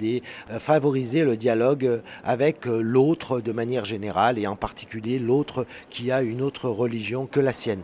favoriser 0.59 1.23
le 1.23 1.37
dialogue 1.37 2.01
avec 2.23 2.65
l'autre 2.65 3.41
de 3.41 3.51
manière 3.51 3.85
générale 3.85 4.37
et 4.39 4.47
en 4.47 4.55
particulier 4.55 5.19
l'autre 5.19 5.65
qui 5.89 6.11
a 6.11 6.21
une 6.21 6.41
autre 6.41 6.69
religion 6.69 7.25
que 7.25 7.39
la 7.39 7.53
sienne 7.53 7.83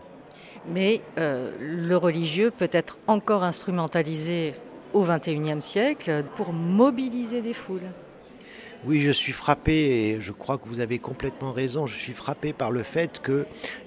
mais 0.74 1.02
euh, 1.18 1.52
le 1.60 1.98
religieux 1.98 2.52
peut 2.52 2.70
être 2.72 2.98
encore 3.08 3.44
instrumentalisé 3.44 4.54
au 4.94 5.04
XXIe 5.04 5.62
siècle 5.62 6.24
pour 6.36 6.54
mobiliser 6.54 7.42
des 7.42 7.54
foules. 7.54 7.90
Oui, 8.86 9.02
je 9.02 9.12
suis 9.12 9.34
frappé, 9.34 9.74
et 9.74 10.22
je 10.22 10.32
crois 10.32 10.58
que 10.58 10.68
vous 10.68 10.80
avez 10.80 11.00
complètement 11.00 11.52
raison, 11.52 11.88
je 11.88 11.96
suis 11.96 12.14
frappé 12.14 12.54
par 12.54 12.72
le 12.72 12.84
fait 12.84 13.20
que 13.20 13.46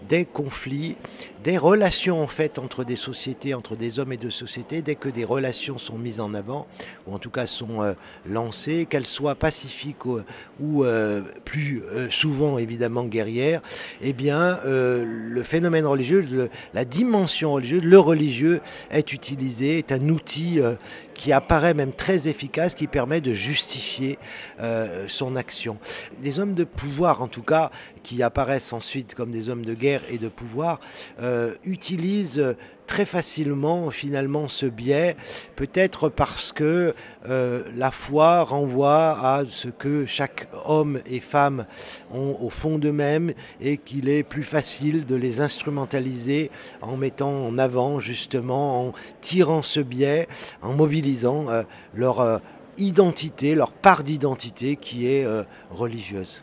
des 0.09 0.25
conflits, 0.25 0.97
des 1.43 1.59
relations 1.59 2.23
en 2.23 2.27
fait 2.27 2.59
entre 2.59 2.85
des 2.85 2.97
sociétés, 2.97 3.55
entre 3.55 3.77
des 3.77 3.99
hommes 3.99 4.13
et 4.13 4.17
de 4.17 4.31
sociétés, 4.31 4.83
dès 4.83 4.95
que 4.95 5.09
des 5.09 5.25
relations 5.25 5.79
sont 5.79 5.97
mises 5.97 6.21
en 6.21 6.35
avant, 6.35 6.67
ou 7.07 7.15
en 7.15 7.19
tout 7.19 7.31
cas 7.31 7.47
sont 7.47 7.83
euh, 7.83 7.95
lancées, 8.27 8.87
qu'elles 8.89 9.07
soient 9.07 9.35
pacifiques 9.35 10.05
ou, 10.05 10.85
euh, 10.85 11.23
plus 11.45 11.83
euh, 11.83 12.11
souvent 12.11 12.59
évidemment 12.59 13.05
guerrières, 13.05 13.63
eh 14.03 14.13
bien 14.13 14.59
le 14.65 15.43
phénomène 15.43 15.87
religieux, 15.87 16.51
la 16.75 16.85
dimension 16.85 17.53
religieuse, 17.53 17.83
le 17.83 17.99
religieux 17.99 18.61
est 18.91 19.13
utilisé, 19.13 19.79
est 19.79 19.93
un 19.93 20.09
outil 20.09 20.61
qui 21.15 21.33
apparaît 21.33 21.75
même 21.75 21.93
très 21.93 22.29
efficace, 22.29 22.75
qui 22.75 22.87
permet 22.87 23.21
de 23.21 23.33
justifier 23.33 24.19
son 25.07 25.37
action. 25.37 25.79
Les 26.23 26.39
hommes 26.39 26.55
de 26.55 26.65
pouvoir, 26.65 27.23
en 27.23 27.29
tout 27.29 27.43
cas, 27.43 27.71
qui 28.03 28.23
apparaissent 28.23 28.73
ensuite 28.73 29.15
comme 29.15 29.31
des 29.31 29.49
hommes 29.49 29.65
de 29.65 29.75
guerre 29.75 30.03
et 30.11 30.19
de 30.19 30.29
pouvoir, 30.29 30.81
euh, 31.21 31.55
utilisent 31.65 32.55
très 32.87 33.05
facilement 33.05 33.91
finalement 33.93 34.49
ce 34.49 34.67
biais, 34.67 35.17
peut-être 35.55 36.09
parce 36.09 36.51
que 36.51 36.93
euh, 37.29 37.63
la 37.77 37.93
foi 37.93 38.43
renvoie 38.43 39.17
à 39.21 39.45
ce 39.49 39.69
que 39.69 40.07
chaque 40.07 40.49
homme 40.67 41.01
et 41.07 41.21
femme 41.21 41.67
ont 42.13 42.37
au 42.41 42.51
fond 42.51 42.79
d'eux-mêmes 42.79 43.33
et 43.61 43.77
qu'il 43.77 44.09
est 44.09 44.25
plus 44.25 44.43
facile 44.43 45.07
de 45.07 45.15
les 45.15 45.41
instrumentaliser 45.41 46.51
en 46.83 46.97
mettant 46.97 47.47
en 47.47 47.59
avant 47.59 48.01
justement, 48.01 48.89
en 48.89 48.93
tirant 49.21 49.63
ce 49.63 49.79
biais, 49.79 50.27
en 50.61 50.73
mobilisant 50.73 51.49
euh, 51.49 51.63
leur 51.95 52.41
identité, 52.77 53.55
leur 53.55 53.73
part 53.73 54.03
d'identité 54.03 54.75
qui 54.77 55.07
est 55.07 55.27
religieuse. 55.71 56.43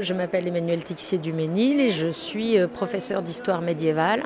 Je 0.00 0.12
m'appelle 0.12 0.48
Emmanuel 0.48 0.82
Tixier 0.82 1.18
du 1.18 1.32
Ménil 1.32 1.78
et 1.78 1.92
je 1.92 2.10
suis 2.10 2.58
euh, 2.58 2.66
professeur 2.66 3.22
d'histoire 3.22 3.62
médiévale 3.62 4.24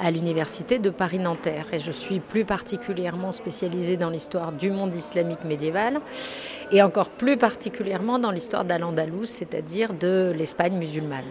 à 0.00 0.10
l'université 0.10 0.80
de 0.80 0.90
Paris-Nanterre. 0.90 1.66
Et 1.72 1.78
je 1.78 1.92
suis 1.92 2.18
plus 2.18 2.44
particulièrement 2.44 3.30
spécialisée 3.30 3.96
dans 3.96 4.10
l'histoire 4.10 4.50
du 4.50 4.72
monde 4.72 4.92
islamique 4.92 5.44
médiéval 5.44 6.00
et 6.72 6.82
encore 6.82 7.08
plus 7.10 7.36
particulièrement 7.36 8.18
dans 8.18 8.32
l'histoire 8.32 8.64
d'Al-Andalus, 8.64 9.26
c'est-à-dire 9.26 9.94
de 9.94 10.34
l'Espagne 10.36 10.76
musulmane. 10.76 11.22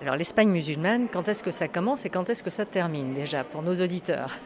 Alors 0.00 0.14
l'Espagne 0.14 0.50
musulmane, 0.50 1.08
quand 1.08 1.28
est-ce 1.28 1.42
que 1.42 1.50
ça 1.50 1.66
commence 1.66 2.06
et 2.06 2.08
quand 2.08 2.30
est-ce 2.30 2.44
que 2.44 2.50
ça 2.50 2.64
termine 2.64 3.14
déjà 3.14 3.42
pour 3.42 3.64
nos 3.64 3.74
auditeurs? 3.74 4.36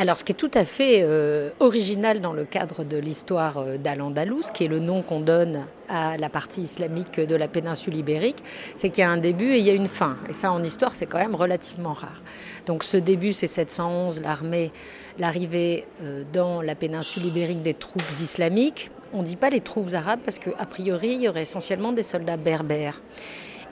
Alors, 0.00 0.16
ce 0.16 0.22
qui 0.22 0.30
est 0.30 0.36
tout 0.36 0.50
à 0.54 0.64
fait 0.64 1.00
euh, 1.02 1.50
original 1.58 2.20
dans 2.20 2.32
le 2.32 2.44
cadre 2.44 2.84
de 2.84 2.96
l'histoire 2.96 3.58
euh, 3.58 3.78
d'Al-Andalus, 3.78 4.52
qui 4.54 4.62
est 4.62 4.68
le 4.68 4.78
nom 4.78 5.02
qu'on 5.02 5.18
donne 5.18 5.66
à 5.88 6.16
la 6.16 6.28
partie 6.28 6.60
islamique 6.60 7.18
de 7.18 7.34
la 7.34 7.48
péninsule 7.48 7.96
ibérique, 7.96 8.36
c'est 8.76 8.90
qu'il 8.90 9.02
y 9.02 9.04
a 9.04 9.10
un 9.10 9.16
début 9.16 9.54
et 9.54 9.58
il 9.58 9.64
y 9.64 9.70
a 9.70 9.74
une 9.74 9.88
fin. 9.88 10.16
Et 10.28 10.32
ça, 10.32 10.52
en 10.52 10.62
histoire, 10.62 10.94
c'est 10.94 11.06
quand 11.06 11.18
même 11.18 11.34
relativement 11.34 11.94
rare. 11.94 12.22
Donc, 12.66 12.84
ce 12.84 12.96
début, 12.96 13.32
c'est 13.32 13.48
711, 13.48 14.22
l'armée, 14.22 14.70
l'arrivée 15.18 15.84
euh, 16.04 16.22
dans 16.32 16.62
la 16.62 16.76
péninsule 16.76 17.24
ibérique 17.24 17.62
des 17.64 17.74
troupes 17.74 18.08
islamiques. 18.22 18.92
On 19.12 19.22
ne 19.22 19.26
dit 19.26 19.34
pas 19.34 19.50
les 19.50 19.62
troupes 19.62 19.94
arabes 19.94 20.20
parce 20.24 20.38
qu'a 20.38 20.64
priori, 20.66 21.14
il 21.14 21.22
y 21.22 21.28
aurait 21.28 21.42
essentiellement 21.42 21.90
des 21.90 22.04
soldats 22.04 22.36
berbères 22.36 23.00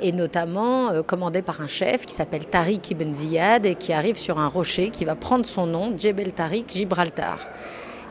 et 0.00 0.12
notamment 0.12 0.90
euh, 0.90 1.02
commandé 1.02 1.42
par 1.42 1.60
un 1.60 1.66
chef 1.66 2.06
qui 2.06 2.14
s'appelle 2.14 2.46
Tariq 2.46 2.90
ibn 2.90 3.12
Ziyad 3.12 3.66
et 3.66 3.74
qui 3.74 3.92
arrive 3.92 4.16
sur 4.16 4.38
un 4.38 4.48
rocher 4.48 4.90
qui 4.90 5.04
va 5.04 5.14
prendre 5.14 5.46
son 5.46 5.66
nom, 5.66 5.92
Djebel 5.96 6.32
Tariq 6.32 6.66
Gibraltar. 6.68 7.38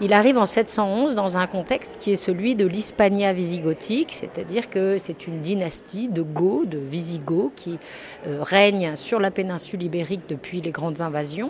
Il 0.02 0.12
arrive 0.12 0.38
en 0.38 0.46
711 0.46 1.16
dans 1.16 1.38
un 1.38 1.48
contexte 1.48 1.98
qui 2.00 2.12
est 2.12 2.18
celui 2.18 2.56
de 2.56 2.66
l'Hispania 2.66 3.32
visigothique, 3.32 4.12
c'est-à-dire 4.12 4.70
que 4.70 4.98
c'est 4.98 5.26
une 5.26 5.40
dynastie 5.40 6.10
de 6.10 6.22
Goths, 6.22 6.68
de 6.68 6.78
Visigoths, 6.78 7.54
qui 7.56 7.80
euh, 8.28 8.40
règne 8.42 8.98
sur 8.98 9.22
la 9.22 9.32
péninsule 9.32 9.82
ibérique 9.84 10.24
depuis 10.28 10.60
les 10.60 10.72
grandes 10.72 11.00
invasions. 11.00 11.50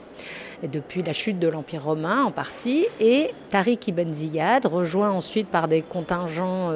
depuis 0.71 1.01
la 1.01 1.13
chute 1.13 1.39
de 1.39 1.47
l'Empire 1.47 1.83
romain 1.83 2.23
en 2.23 2.31
partie, 2.31 2.85
et 2.99 3.31
Tariq 3.49 3.87
ibn 3.87 4.13
Ziyad, 4.13 4.67
rejoint 4.67 5.09
ensuite 5.09 5.47
par 5.47 5.67
des 5.67 5.81
contingents 5.81 6.71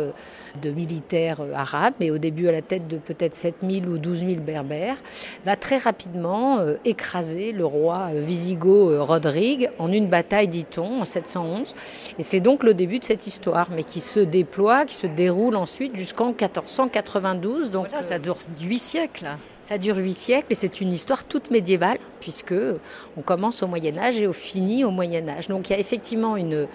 de 0.62 0.72
militaires 0.72 1.42
euh, 1.42 1.54
arabes, 1.54 1.94
mais 2.00 2.12
au 2.12 2.18
début 2.18 2.48
à 2.48 2.52
la 2.52 2.62
tête 2.62 2.88
de 2.88 2.98
peut-être 2.98 3.36
7000 3.36 3.88
ou 3.88 3.98
12 3.98 4.20
000 4.20 4.42
berbères, 4.42 4.98
va 5.46 5.56
très 5.56 5.78
rapidement 5.78 6.60
euh, 6.60 6.76
écraser 6.86 7.52
le 7.52 7.66
roi 7.66 8.10
euh, 8.14 8.26
wisigoth 8.26 9.00
Rodrigue 9.08 9.70
en 9.80 9.92
une 9.92 10.10
bataille, 10.10 10.48
dit-on, 10.48 11.02
en 11.02 11.06
711. 11.06 11.74
Et 12.18 12.24
c'est 12.24 12.40
donc 12.40 12.64
le 12.64 12.74
début 12.74 13.00
de 13.00 13.04
cette 13.04 13.28
histoire, 13.28 13.70
mais 13.72 13.84
qui 13.84 14.00
se 14.00 14.20
déploie, 14.20 14.86
qui 14.86 14.96
se 14.96 15.08
déroule 15.08 15.56
ensuite 15.56 15.96
jusqu'en 15.96 16.28
1492. 16.28 17.72
Donc 17.72 17.88
ça 18.00 18.20
dure 18.20 18.38
huit 18.62 18.80
siècles. 18.80 19.30
Ça 19.60 19.78
dure 19.78 19.98
huit 19.98 20.14
siècles 20.14 20.48
et 20.52 20.56
c'est 20.56 20.82
une 20.82 20.94
histoire 20.94 21.26
toute 21.26 21.52
médiévale, 21.52 21.98
puisque 22.22 22.56
on 23.18 23.22
commence 23.22 23.64
au 23.64 23.68
Moyen 23.68 23.98
Âge 23.98 24.20
et 24.20 24.28
on 24.28 24.34
finit 24.34 24.84
au 24.84 24.92
Moyen 24.92 25.28
Âge. 25.28 25.48
Donc 25.48 25.70
il 25.70 25.74
y 25.74 25.76
a 25.76 25.80
effectivement 25.80 26.38
une 26.38 26.68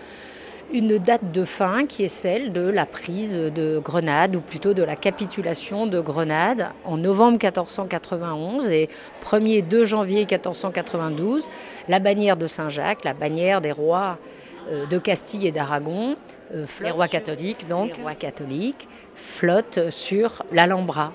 une 0.73 0.99
date 0.99 1.33
de 1.33 1.44
fin 1.44 1.87
qui 1.87 2.04
est 2.04 2.09
celle 2.09 2.52
de 2.52 2.62
la 2.62 2.87
prise 2.87 3.37
de 3.37 3.78
Grenade, 3.78 4.37
ou 4.37 4.40
plutôt 4.40 4.75
de 4.75 4.83
la 4.83 4.97
capitulation 4.97 5.87
de 5.87 6.00
Grenade 6.00 6.71
en 6.85 6.97
novembre 6.97 7.33
1491 7.33 8.68
et 8.71 8.88
1er 9.25 9.66
2 9.66 9.85
janvier 9.85 10.21
1492, 10.21 11.49
la 11.88 11.99
bannière 11.99 12.37
de 12.37 12.47
Saint-Jacques, 12.47 13.04
la 13.04 13.14
bannière 13.14 13.61
des 13.61 13.73
rois 13.73 14.18
euh, 14.71 14.87
de 14.87 14.99
Castille 14.99 15.47
et 15.47 15.52
d'Aragon, 15.52 16.16
euh, 16.54 16.66
les 16.80 16.90
rois 16.90 17.09
catholiques 17.09 17.68
donc, 17.68 17.97
les 17.97 18.02
rois 18.02 18.14
catholiques 18.14 18.88
flotte 19.14 19.90
sur 19.90 20.42
l'Alhambra, 20.52 21.12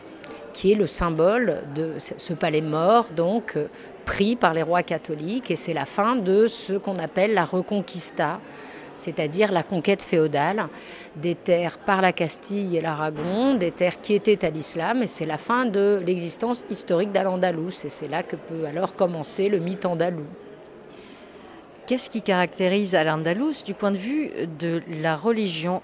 qui 0.53 0.72
est 0.72 0.75
le 0.75 0.88
symbole 0.88 1.60
de 1.75 1.96
ce 1.98 2.34
palais 2.34 2.62
mort, 2.62 3.08
donc 3.15 3.53
euh, 3.56 3.68
pris 4.06 4.36
par 4.36 4.53
les 4.53 4.63
rois 4.63 4.84
catholiques, 4.84 5.51
et 5.51 5.56
c'est 5.56 5.74
la 5.74 5.86
fin 5.86 6.15
de 6.15 6.48
ce 6.48 6.74
qu'on 6.74 7.00
appelle 7.00 7.34
la 7.34 7.46
Reconquista, 7.46 8.39
c'est-à-dire 9.00 9.51
la 9.51 9.63
conquête 9.63 10.03
féodale 10.03 10.68
des 11.15 11.36
terres 11.36 11.79
par 11.79 12.01
la 12.01 12.13
Castille 12.13 12.77
et 12.77 12.82
l'Aragon, 12.82 13.56
des 13.56 13.72
terres 13.72 14.01
qui 14.01 14.13
étaient 14.13 14.46
à 14.46 14.50
l'islam, 14.50 15.01
et 15.03 15.08
c'est 15.08 15.25
la 15.25 15.38
fin 15.38 15.65
de 15.65 16.01
l'existence 16.06 16.63
historique 16.70 17.12
d'Al-Andalus, 17.12 17.86
et 17.86 17.89
c'est 17.89 18.08
là 18.08 18.22
que 18.24 18.36
peut 18.36 18.65
alors 18.68 18.96
commencer 18.96 19.50
le 19.50 19.60
mythe 19.60 19.86
andalou. 19.86 20.25
Qu'est-ce 21.88 22.10
qui 22.10 22.22
caractérise 22.22 22.94
Al-Andalus 22.94 23.63
du 23.65 23.74
point 23.74 23.91
de 23.91 23.98
vue 23.98 24.29
de 24.60 24.82
la 25.01 25.15
religion? 25.15 25.82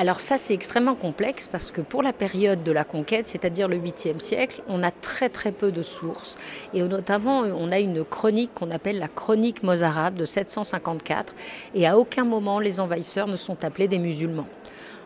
Alors 0.00 0.20
ça, 0.20 0.38
c'est 0.38 0.54
extrêmement 0.54 0.94
complexe 0.94 1.48
parce 1.50 1.72
que 1.72 1.80
pour 1.80 2.04
la 2.04 2.12
période 2.12 2.62
de 2.62 2.70
la 2.70 2.84
conquête, 2.84 3.26
c'est-à-dire 3.26 3.66
le 3.66 3.76
8e 3.76 4.20
siècle, 4.20 4.62
on 4.68 4.84
a 4.84 4.92
très 4.92 5.28
très 5.28 5.50
peu 5.50 5.72
de 5.72 5.82
sources. 5.82 6.38
Et 6.72 6.82
notamment, 6.82 7.40
on 7.40 7.72
a 7.72 7.80
une 7.80 8.04
chronique 8.04 8.54
qu'on 8.54 8.70
appelle 8.70 9.00
la 9.00 9.08
chronique 9.08 9.64
mozarabe 9.64 10.14
de 10.14 10.24
754. 10.24 11.34
Et 11.74 11.84
à 11.84 11.98
aucun 11.98 12.24
moment, 12.24 12.60
les 12.60 12.78
envahisseurs 12.78 13.26
ne 13.26 13.34
sont 13.34 13.64
appelés 13.64 13.88
des 13.88 13.98
musulmans. 13.98 14.46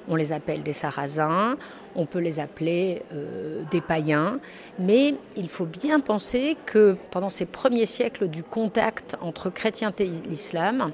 On 0.09 0.17
les 0.17 0.33
appelle 0.33 0.63
des 0.63 0.75
sarrasins, 0.75 1.57
on 1.95 2.07
peut 2.07 2.19
les 2.19 2.39
appeler 2.41 3.03
euh, 3.13 3.63
des 3.71 3.81
païens, 3.81 4.39
mais 4.79 5.15
il 5.37 5.49
faut 5.49 5.67
bien 5.67 6.01
penser 6.01 6.57
que 6.67 6.97
pendant 7.11 7.29
ces 7.29 7.47
premiers 7.47 7.87
siècles 7.87 8.29
du 8.29 8.43
contact 8.43 9.17
entre 9.21 9.51
chrétienté 9.51 10.05
et 10.05 10.29
l'islam, 10.29 10.93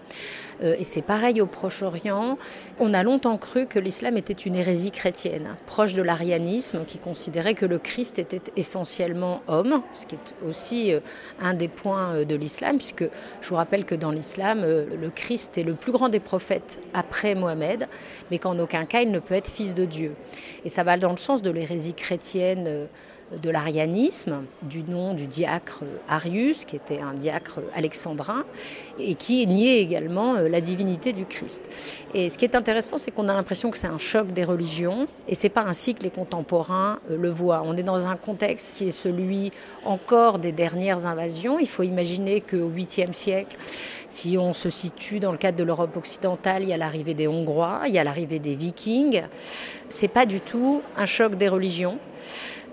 euh, 0.63 0.77
et 0.79 0.85
c'est 0.85 1.03
pareil 1.03 1.41
au 1.41 1.47
Proche-Orient, 1.47 2.39
on 2.81 2.95
a 2.95 3.03
longtemps 3.03 3.37
cru 3.37 3.67
que 3.67 3.79
l'islam 3.79 4.17
était 4.17 4.33
une 4.33 4.57
hérésie 4.57 4.91
chrétienne, 4.91 5.57
proche 5.67 5.95
de 5.95 6.03
l'arianisme, 6.03 6.85
qui 6.87 6.99
considérait 6.99 7.55
que 7.55 7.67
le 7.67 7.79
Christ 7.79 8.19
était 8.19 8.43
essentiellement 8.57 9.43
homme, 9.49 9.83
ce 9.95 10.07
qui 10.07 10.15
est 10.17 10.47
aussi 10.47 10.93
euh, 10.93 11.01
un 11.41 11.55
des 11.55 11.69
points 11.69 12.25
de 12.25 12.35
l'islam, 12.35 12.77
puisque 12.77 13.05
je 13.41 13.49
vous 13.49 13.57
rappelle 13.57 13.85
que 13.85 13.95
dans 13.95 14.11
l'islam, 14.11 14.65
le 14.65 15.11
Christ 15.11 15.59
est 15.59 15.63
le 15.63 15.75
plus 15.75 15.93
grand 15.93 16.09
des 16.09 16.21
prophètes 16.21 16.81
après 16.95 17.35
Mohamed, 17.35 17.89
mais 18.31 18.39
qu'en 18.39 18.59
aucun 18.59 18.85
cas 18.85 19.03
il 19.03 19.11
ne 19.11 19.19
peut 19.19 19.35
être 19.35 19.49
fils 19.49 19.75
de 19.75 19.85
Dieu. 19.85 20.15
Et 20.65 20.69
ça 20.69 20.85
dans 20.97 21.11
le 21.11 21.19
sens 21.19 21.43
de 21.43 21.51
l'hérésie 21.51 21.95
chrétienne 21.95 22.65
euh, 22.67 22.87
de 23.37 23.51
l'arianisme, 23.51 24.45
du 24.63 24.83
nom 24.83 25.15
du 25.15 25.27
diacre 25.27 25.83
Arius, 26.09 26.65
qui 26.65 26.77
était 26.77 27.01
un 27.01 27.15
diacre 27.15 27.61
alexandrin, 27.75 28.45
et 28.99 29.15
qui 29.15 29.47
niait 29.47 29.81
également 29.81 30.37
euh, 30.37 30.49
la 30.49 30.61
divinité 30.61 31.13
du 31.13 31.27
Christ. 31.27 31.63
Et 32.15 32.31
ce 32.31 32.39
qui 32.39 32.45
est 32.45 32.55
intéressant, 32.55 32.97
c'est 32.99 33.11
qu'on 33.11 33.29
a 33.29 33.35
l'impression 33.35 33.71
que 33.71 33.77
c'est 33.77 33.87
un 33.87 33.99
choc 33.99 34.33
des 34.33 34.45
religions, 34.45 35.07
et 35.29 35.35
c'est 35.35 35.51
pas 35.51 35.63
ainsi 35.63 35.95
que 35.95 36.03
les 36.03 36.11
contemporains 36.11 37.01
euh, 37.11 37.17
le 37.17 37.29
voient. 37.29 37.63
On 37.65 37.77
est 37.77 37.83
dans 37.83 38.07
un 38.07 38.17
contexte 38.17 38.73
qui 38.73 38.89
est 38.89 38.93
celui 38.93 39.53
encore 39.85 40.39
des 40.39 40.53
dernières 40.53 41.07
invasions. 41.07 41.59
Il 41.59 41.69
faut 41.69 41.83
imaginer 41.83 42.41
qu'au 42.41 42.71
8e 42.71 43.13
siècle, 43.13 43.57
si 44.09 44.39
on 44.39 44.53
se 44.55 44.71
situe 44.71 45.21
dans 45.21 45.33
le 45.33 45.39
cadre 45.39 45.59
de 45.59 45.65
l'Europe 45.65 45.97
occidentale, 45.97 46.63
il 46.63 46.71
y 46.71 46.73
a 46.73 46.79
l'arrivée 46.79 47.15
des 47.15 47.29
Hongrois, 47.29 47.83
il 47.87 47.93
y 47.93 47.99
a 47.99 48.05
l'arrivée 48.05 48.39
des 48.39 48.55
Vikings. 48.55 49.23
C'est 49.91 50.09
pas 50.09 50.25
du 50.25 50.41
tout 50.41 50.83
un 50.97 51.07
choc 51.07 51.37
des 51.37 51.49
religions. 51.49 51.99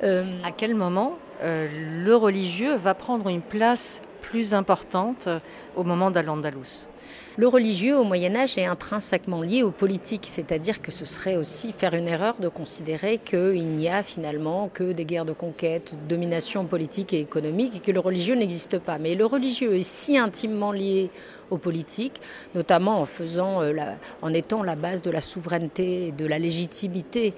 Euh, 0.03 0.23
à 0.43 0.51
quel 0.51 0.75
moment 0.75 1.17
euh, 1.41 1.67
le 2.03 2.15
religieux 2.15 2.75
va 2.75 2.93
prendre 2.93 3.29
une 3.29 3.41
place 3.41 4.01
plus 4.21 4.53
importante 4.53 5.27
euh, 5.27 5.39
au 5.75 5.83
moment 5.83 6.11
d'Al-Andalus? 6.11 6.87
Le 7.37 7.47
religieux 7.47 7.97
au 7.97 8.03
Moyen 8.03 8.35
Âge 8.35 8.57
est 8.57 8.65
intrinsèquement 8.65 9.41
lié 9.41 9.61
au 9.61 9.71
politique, 9.71 10.25
c'est-à-dire 10.25 10.81
que 10.81 10.91
ce 10.91 11.03
serait 11.03 11.35
aussi 11.35 11.73
faire 11.73 11.93
une 11.93 12.07
erreur 12.07 12.35
de 12.39 12.47
considérer 12.47 13.17
qu'il 13.17 13.65
n'y 13.67 13.89
a 13.89 14.03
finalement 14.03 14.69
que 14.73 14.93
des 14.93 15.03
guerres 15.03 15.25
de 15.25 15.33
conquête, 15.33 15.95
de 16.03 16.15
domination 16.15 16.63
politique 16.65 17.13
et 17.13 17.19
économique, 17.19 17.75
et 17.75 17.79
que 17.79 17.91
le 17.91 17.99
religieux 17.99 18.35
n'existe 18.35 18.79
pas. 18.79 18.99
Mais 18.99 19.15
le 19.15 19.25
religieux 19.25 19.75
est 19.75 19.83
si 19.83 20.17
intimement 20.17 20.71
lié 20.71 21.09
au 21.49 21.57
politique, 21.57 22.21
notamment 22.53 23.01
en, 23.01 23.05
faisant, 23.05 23.61
en 24.21 24.33
étant 24.33 24.63
la 24.63 24.75
base 24.75 25.01
de 25.01 25.11
la 25.11 25.21
souveraineté 25.21 26.07
et 26.07 26.11
de 26.11 26.25
la 26.25 26.39
légitimité 26.39 27.33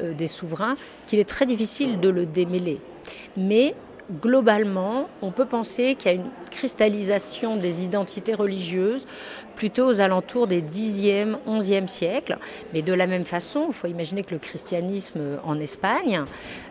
des 0.00 0.26
souverains, 0.26 0.76
qu'il 1.06 1.18
est 1.18 1.28
très 1.28 1.46
difficile 1.46 2.00
de 2.00 2.08
le 2.08 2.24
démêler. 2.24 2.80
Mais 3.36 3.74
globalement, 4.20 5.08
on 5.22 5.30
peut 5.30 5.44
penser 5.44 5.94
qu'il 5.94 6.10
y 6.10 6.14
a 6.14 6.18
une 6.18 6.30
cristallisation 6.50 7.56
des 7.56 7.84
identités 7.84 8.34
religieuses 8.34 9.06
plutôt 9.54 9.86
aux 9.86 10.00
alentours 10.00 10.46
des 10.46 10.62
10e, 10.62 11.36
11e 11.46 11.88
siècles. 11.88 12.38
Mais 12.72 12.82
de 12.82 12.92
la 12.92 13.06
même 13.06 13.24
façon, 13.24 13.66
il 13.68 13.74
faut 13.74 13.86
imaginer 13.86 14.22
que 14.22 14.32
le 14.32 14.38
christianisme 14.38 15.38
en 15.44 15.58
Espagne, 15.60 16.24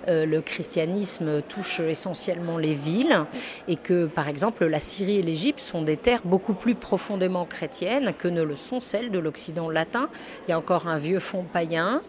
euh, 0.08 0.26
le 0.26 0.42
christianisme 0.42 1.42
touche 1.44 1.80
essentiellement 1.80 2.58
les 2.58 2.74
villes 2.74 3.26
et 3.68 3.76
que, 3.76 4.06
par 4.06 4.28
exemple, 4.28 4.66
la 4.66 4.80
Syrie 4.80 5.20
et 5.20 5.22
l'Égypte 5.22 5.60
sont 5.60 5.82
des 5.82 5.98
terres 5.98 6.22
beaucoup 6.26 6.54
plus 6.54 6.76
profondément 6.76 7.46
chrétiennes 7.46 8.14
que 8.18 8.28
ne 8.28 8.42
le 8.42 8.56
sont 8.56 8.80
celles 8.80 9.12
de 9.12 9.20
l'Occident 9.20 9.70
latin. 9.70 10.10
Il 10.48 10.52
y 10.52 10.54
a 10.54 10.58
encore 10.58 10.88
un 10.88 10.98
vieux 10.98 11.20
fond 11.20 11.46
païen. 11.52 12.02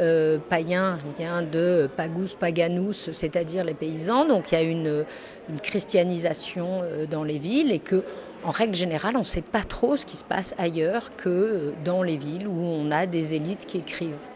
Euh, 0.00 0.38
païen 0.48 0.98
vient 1.16 1.42
de 1.42 1.88
pagus 1.96 2.34
paganus, 2.34 3.10
c'est-à-dire 3.12 3.62
les 3.62 3.74
paysans. 3.74 4.24
Donc 4.24 4.50
il 4.50 4.54
y 4.54 4.58
a 4.58 4.62
une, 4.62 5.04
christianisation 5.62 6.82
euh, 6.82 7.06
dans 7.06 7.24
les 7.24 7.38
villes 7.38 7.72
et 7.72 7.78
que, 7.78 8.02
en 8.44 8.50
règle 8.50 8.74
générale, 8.74 9.16
on 9.16 9.20
ne 9.20 9.24
sait 9.24 9.42
pas 9.42 9.62
trop 9.62 9.96
ce 9.96 10.04
qui 10.06 10.16
se 10.16 10.24
passe 10.24 10.54
ailleurs 10.58 11.16
que 11.16 11.28
euh, 11.28 11.72
dans 11.84 12.02
les 12.02 12.16
villes 12.16 12.46
où 12.46 12.60
on 12.60 12.90
a 12.90 13.06
des 13.06 13.34
élites 13.34 13.66
qui 13.66 13.78
écrivent. 13.78 14.28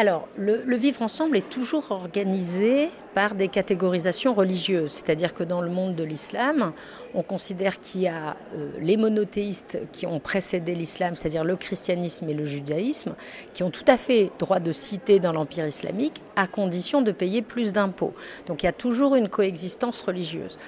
Alors, 0.00 0.28
le, 0.36 0.76
vivre 0.76 1.02
ensemble 1.02 1.36
est 1.36 1.50
toujours 1.50 1.90
organisé 1.90 2.88
par 3.16 3.34
des 3.34 3.48
catégorisations 3.48 4.32
religieuses, 4.32 4.92
c'est-à-dire 4.92 5.34
que 5.34 5.42
dans 5.42 5.60
le 5.60 5.70
monde 5.70 5.96
de 5.96 6.04
l'islam, 6.04 6.72
on 7.14 7.24
considère 7.24 7.80
qu'il 7.80 8.02
y 8.02 8.06
a 8.06 8.36
euh, 8.54 8.70
les 8.80 8.96
monothéistes 8.96 9.80
qui 9.90 10.06
ont 10.06 10.20
précédé 10.20 10.76
l'islam, 10.76 11.16
c'est-à-dire 11.16 11.42
le 11.42 11.56
christianisme 11.56 12.28
et 12.28 12.34
le 12.34 12.44
judaïsme, 12.44 13.16
qui 13.52 13.64
ont 13.64 13.70
tout 13.70 13.84
à 13.88 13.96
fait 13.96 14.30
droit 14.38 14.60
de 14.60 14.70
citer 14.70 15.18
dans 15.18 15.32
l'empire 15.32 15.66
islamique, 15.66 16.22
à 16.36 16.46
condition 16.46 17.02
de 17.02 17.10
payer 17.10 17.42
plus 17.42 17.72
d'impôts. 17.72 18.14
Donc 18.46 18.62
il 18.62 18.66
y 18.66 18.68
a 18.68 18.72
toujours 18.72 19.16
une 19.16 19.28
coexistence 19.28 20.00
religieuse. 20.02 20.58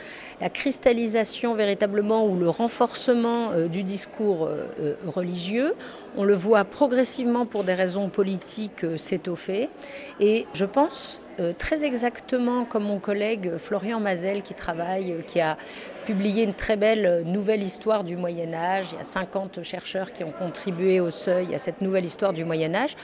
La 0.40 0.48
cristallisation 0.48 1.54
véritablement 1.54 2.26
ou 2.26 2.36
le 2.36 2.48
renforcement 2.48 3.50
euh, 3.52 3.68
du 3.68 3.82
discours 3.82 4.46
euh, 4.46 4.94
religieux, 5.06 5.74
on 6.16 6.24
le 6.24 6.34
voit 6.34 6.64
progressivement 6.64 7.44
pour 7.44 7.64
des 7.64 7.74
raisons 7.74 8.08
politiques 8.08 8.86
s'étoffer. 8.96 9.68
Et 10.18 10.46
je 10.54 10.64
pense 10.64 11.20
euh, 11.40 11.52
très 11.56 11.84
exactement 11.86 12.64
comme 12.66 12.84
mon 12.84 12.98
collègue 12.98 13.56
Florian 13.56 13.98
Mazel 13.98 14.42
qui 14.42 14.52
travaille, 14.52 15.12
euh, 15.12 15.22
qui 15.26 15.40
a 15.40 15.56
publié 16.04 16.42
une 16.42 16.52
très 16.52 16.76
belle 16.76 17.06
euh, 17.06 17.22
nouvelle 17.22 17.62
histoire 17.62 18.04
du 18.04 18.16
Moyen 18.16 18.52
Âge. 18.52 18.88
Il 18.92 18.98
y 18.98 19.00
a 19.00 19.04
50 19.04 19.62
chercheurs 19.62 20.12
qui 20.12 20.22
ont 20.22 20.32
contribué 20.32 21.00
au 21.00 21.08
seuil 21.08 21.54
à 21.54 21.58
cette 21.58 21.80
nouvelle 21.80 22.04
histoire 22.04 22.34
du 22.34 22.44
Moyen 22.44 22.74
Âge, 22.74 22.94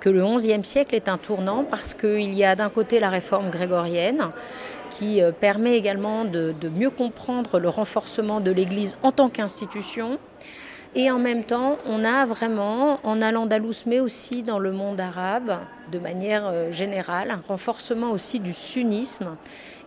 que 0.00 0.10
le 0.10 0.22
XIe 0.26 0.62
siècle 0.62 0.94
est 0.94 1.08
un 1.08 1.16
tournant 1.16 1.64
parce 1.64 1.94
qu'il 1.94 2.34
y 2.34 2.44
a 2.44 2.54
d'un 2.54 2.68
côté 2.68 3.00
la 3.00 3.08
réforme 3.08 3.48
grégorienne 3.48 4.30
qui 4.98 5.20
permet 5.40 5.76
également 5.76 6.24
de 6.24 6.68
mieux 6.74 6.90
comprendre 6.90 7.58
le 7.58 7.68
renforcement 7.68 8.40
de 8.40 8.50
l'Église 8.50 8.96
en 9.02 9.12
tant 9.12 9.28
qu'institution 9.28 10.18
et 10.98 11.10
en 11.10 11.18
même 11.18 11.44
temps, 11.44 11.76
on 11.84 12.04
a 12.04 12.24
vraiment, 12.24 13.00
en 13.02 13.20
Al-Andalus, 13.20 13.84
mais 13.84 14.00
aussi 14.00 14.42
dans 14.42 14.58
le 14.58 14.72
monde 14.72 14.98
arabe, 14.98 15.58
de 15.92 15.98
manière 15.98 16.46
euh, 16.46 16.72
générale, 16.72 17.30
un 17.30 17.42
renforcement 17.46 18.12
aussi 18.12 18.40
du 18.40 18.54
sunnisme 18.54 19.36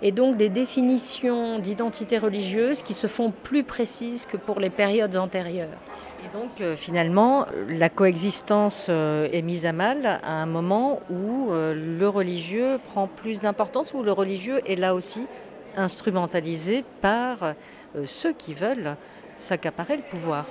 et 0.03 0.11
donc 0.11 0.37
des 0.37 0.49
définitions 0.49 1.57
d'identité 1.57 2.19
religieuse 2.19 2.83
qui 2.83 2.93
se 2.93 3.07
font 3.07 3.31
plus 3.31 3.63
précises 3.63 4.27
que 4.27 4.37
pour 4.37 4.59
les 4.59 4.69
périodes 4.69 5.17
antérieures. 5.17 5.79
Donc 6.33 6.61
euh, 6.61 6.75
finalement, 6.75 7.47
la 7.67 7.89
coexistence 7.89 8.87
euh, 8.89 9.27
est 9.31 9.41
mise 9.41 9.65
à 9.65 9.73
mal 9.73 10.19
à 10.23 10.33
un 10.33 10.45
moment 10.45 11.01
où 11.09 11.51
euh, 11.51 11.73
le 11.73 12.07
religieux 12.07 12.79
prend 12.91 13.07
plus 13.07 13.39
d'importance, 13.39 13.93
où 13.93 14.03
le 14.03 14.11
religieux 14.11 14.61
est 14.65 14.75
là 14.75 14.93
aussi 14.93 15.27
instrumentalisé 15.75 16.83
par 17.01 17.53
ceux 18.05 18.33
qui 18.33 18.53
veulent 18.53 18.95
s'accaparer 19.37 19.97
le 19.97 20.03
pouvoir. 20.03 20.45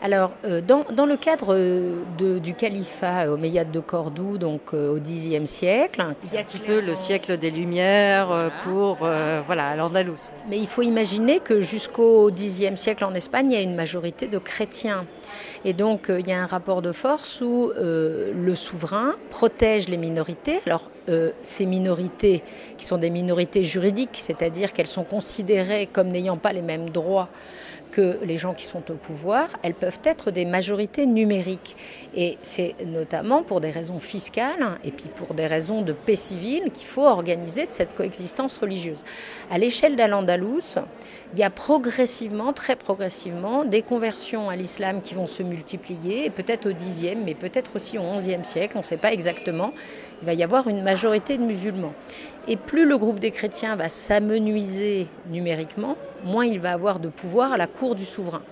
Alors, 0.00 0.30
euh, 0.44 0.60
dans, 0.60 1.06
le 1.06 1.16
cadre 1.16 1.54
euh, 1.54 2.04
du 2.38 2.54
califat 2.54 3.30
omeyyade 3.32 3.72
de 3.72 3.80
Cordoue, 3.80 4.38
donc 4.38 4.60
euh, 4.72 4.94
au 4.94 5.00
Xe 5.00 5.44
siècle, 5.44 6.04
il 6.24 6.34
y 6.34 6.36
a 6.36 6.40
un 6.40 6.44
petit 6.44 6.60
peu 6.60 6.80
le 6.80 6.94
siècle 6.94 7.36
des 7.36 7.50
Lumières 7.50 8.52
pour 8.62 8.98
voilà 9.46 9.74
l'Andalous. 9.74 10.28
Mais 10.48 10.58
il 10.58 10.66
faut 10.66 10.82
imaginer 10.82 11.40
que 11.40 11.60
jusqu'au 11.60 12.30
Xe 12.30 12.76
siècle 12.76 13.04
en 13.04 13.14
Espagne, 13.14 13.50
il 13.50 13.54
y 13.54 13.58
a 13.58 13.62
une 13.62 13.74
majorité 13.74 14.28
de 14.28 14.38
chrétiens. 14.38 15.04
Et 15.64 15.72
donc, 15.72 16.06
il 16.08 16.26
y 16.26 16.32
a 16.32 16.40
un 16.40 16.46
rapport 16.46 16.80
de 16.82 16.92
force 16.92 17.40
où 17.40 17.72
le 17.76 18.54
souverain 18.54 19.16
protège 19.30 19.88
les 19.88 19.96
minorités. 19.96 20.60
Alors, 20.66 20.90
ces 21.42 21.66
minorités, 21.66 22.42
qui 22.76 22.84
sont 22.84 22.98
des 22.98 23.10
minorités 23.10 23.64
juridiques, 23.64 24.18
c'est-à-dire 24.20 24.72
qu'elles 24.72 24.86
sont 24.86 25.04
considérées 25.04 25.88
comme 25.92 26.08
n'ayant 26.08 26.36
pas 26.36 26.52
les 26.52 26.62
mêmes 26.62 26.90
droits 26.90 27.28
que 27.98 28.16
les 28.24 28.38
gens 28.38 28.54
qui 28.54 28.64
sont 28.64 28.92
au 28.92 28.94
pouvoir, 28.94 29.48
elles 29.64 29.74
peuvent 29.74 29.98
être 30.04 30.30
des 30.30 30.44
majorités 30.44 31.04
numériques. 31.04 31.74
Et 32.14 32.38
c'est 32.42 32.76
notamment 32.86 33.42
pour 33.42 33.60
des 33.60 33.72
raisons 33.72 33.98
fiscales 33.98 34.78
et 34.84 34.92
puis 34.92 35.08
pour 35.16 35.34
des 35.34 35.46
raisons 35.46 35.82
de 35.82 35.92
paix 35.92 36.14
civile 36.14 36.70
qu'il 36.72 36.86
faut 36.86 37.04
organiser 37.04 37.66
de 37.66 37.72
cette 37.72 37.96
coexistence 37.96 38.58
religieuse. 38.58 39.04
À 39.50 39.58
l'échelle 39.58 39.96
d'Al-Andalus, 39.96 40.78
il 41.32 41.40
y 41.40 41.42
a 41.42 41.50
progressivement, 41.50 42.52
très 42.52 42.76
progressivement, 42.76 43.64
des 43.64 43.82
conversions 43.82 44.48
à 44.48 44.54
l'islam 44.54 45.02
qui 45.02 45.14
vont 45.14 45.26
se 45.26 45.42
multiplier, 45.42 46.26
et 46.26 46.30
peut-être 46.30 46.70
au 46.70 46.72
Xe, 46.72 47.16
mais 47.24 47.34
peut-être 47.34 47.72
aussi 47.74 47.98
au 47.98 48.02
XIe 48.16 48.44
siècle, 48.44 48.76
on 48.76 48.80
ne 48.80 48.84
sait 48.84 48.96
pas 48.96 49.12
exactement. 49.12 49.72
Il 50.22 50.26
va 50.26 50.34
y 50.34 50.44
avoir 50.44 50.68
une 50.68 50.84
majorité 50.84 51.36
de 51.36 51.42
musulmans. 51.42 51.94
Et 52.46 52.56
plus 52.56 52.86
le 52.86 52.96
groupe 52.96 53.18
des 53.18 53.32
chrétiens 53.32 53.74
va 53.74 53.88
s'amenuiser 53.88 55.08
numériquement, 55.30 55.96
moins 56.24 56.44
il 56.44 56.60
va 56.60 56.72
avoir 56.72 57.00
de 57.00 57.08
pouvoir 57.08 57.52
à 57.52 57.56
la 57.56 57.66
cour 57.66 57.94
du 57.94 58.04
souverain. 58.04 58.42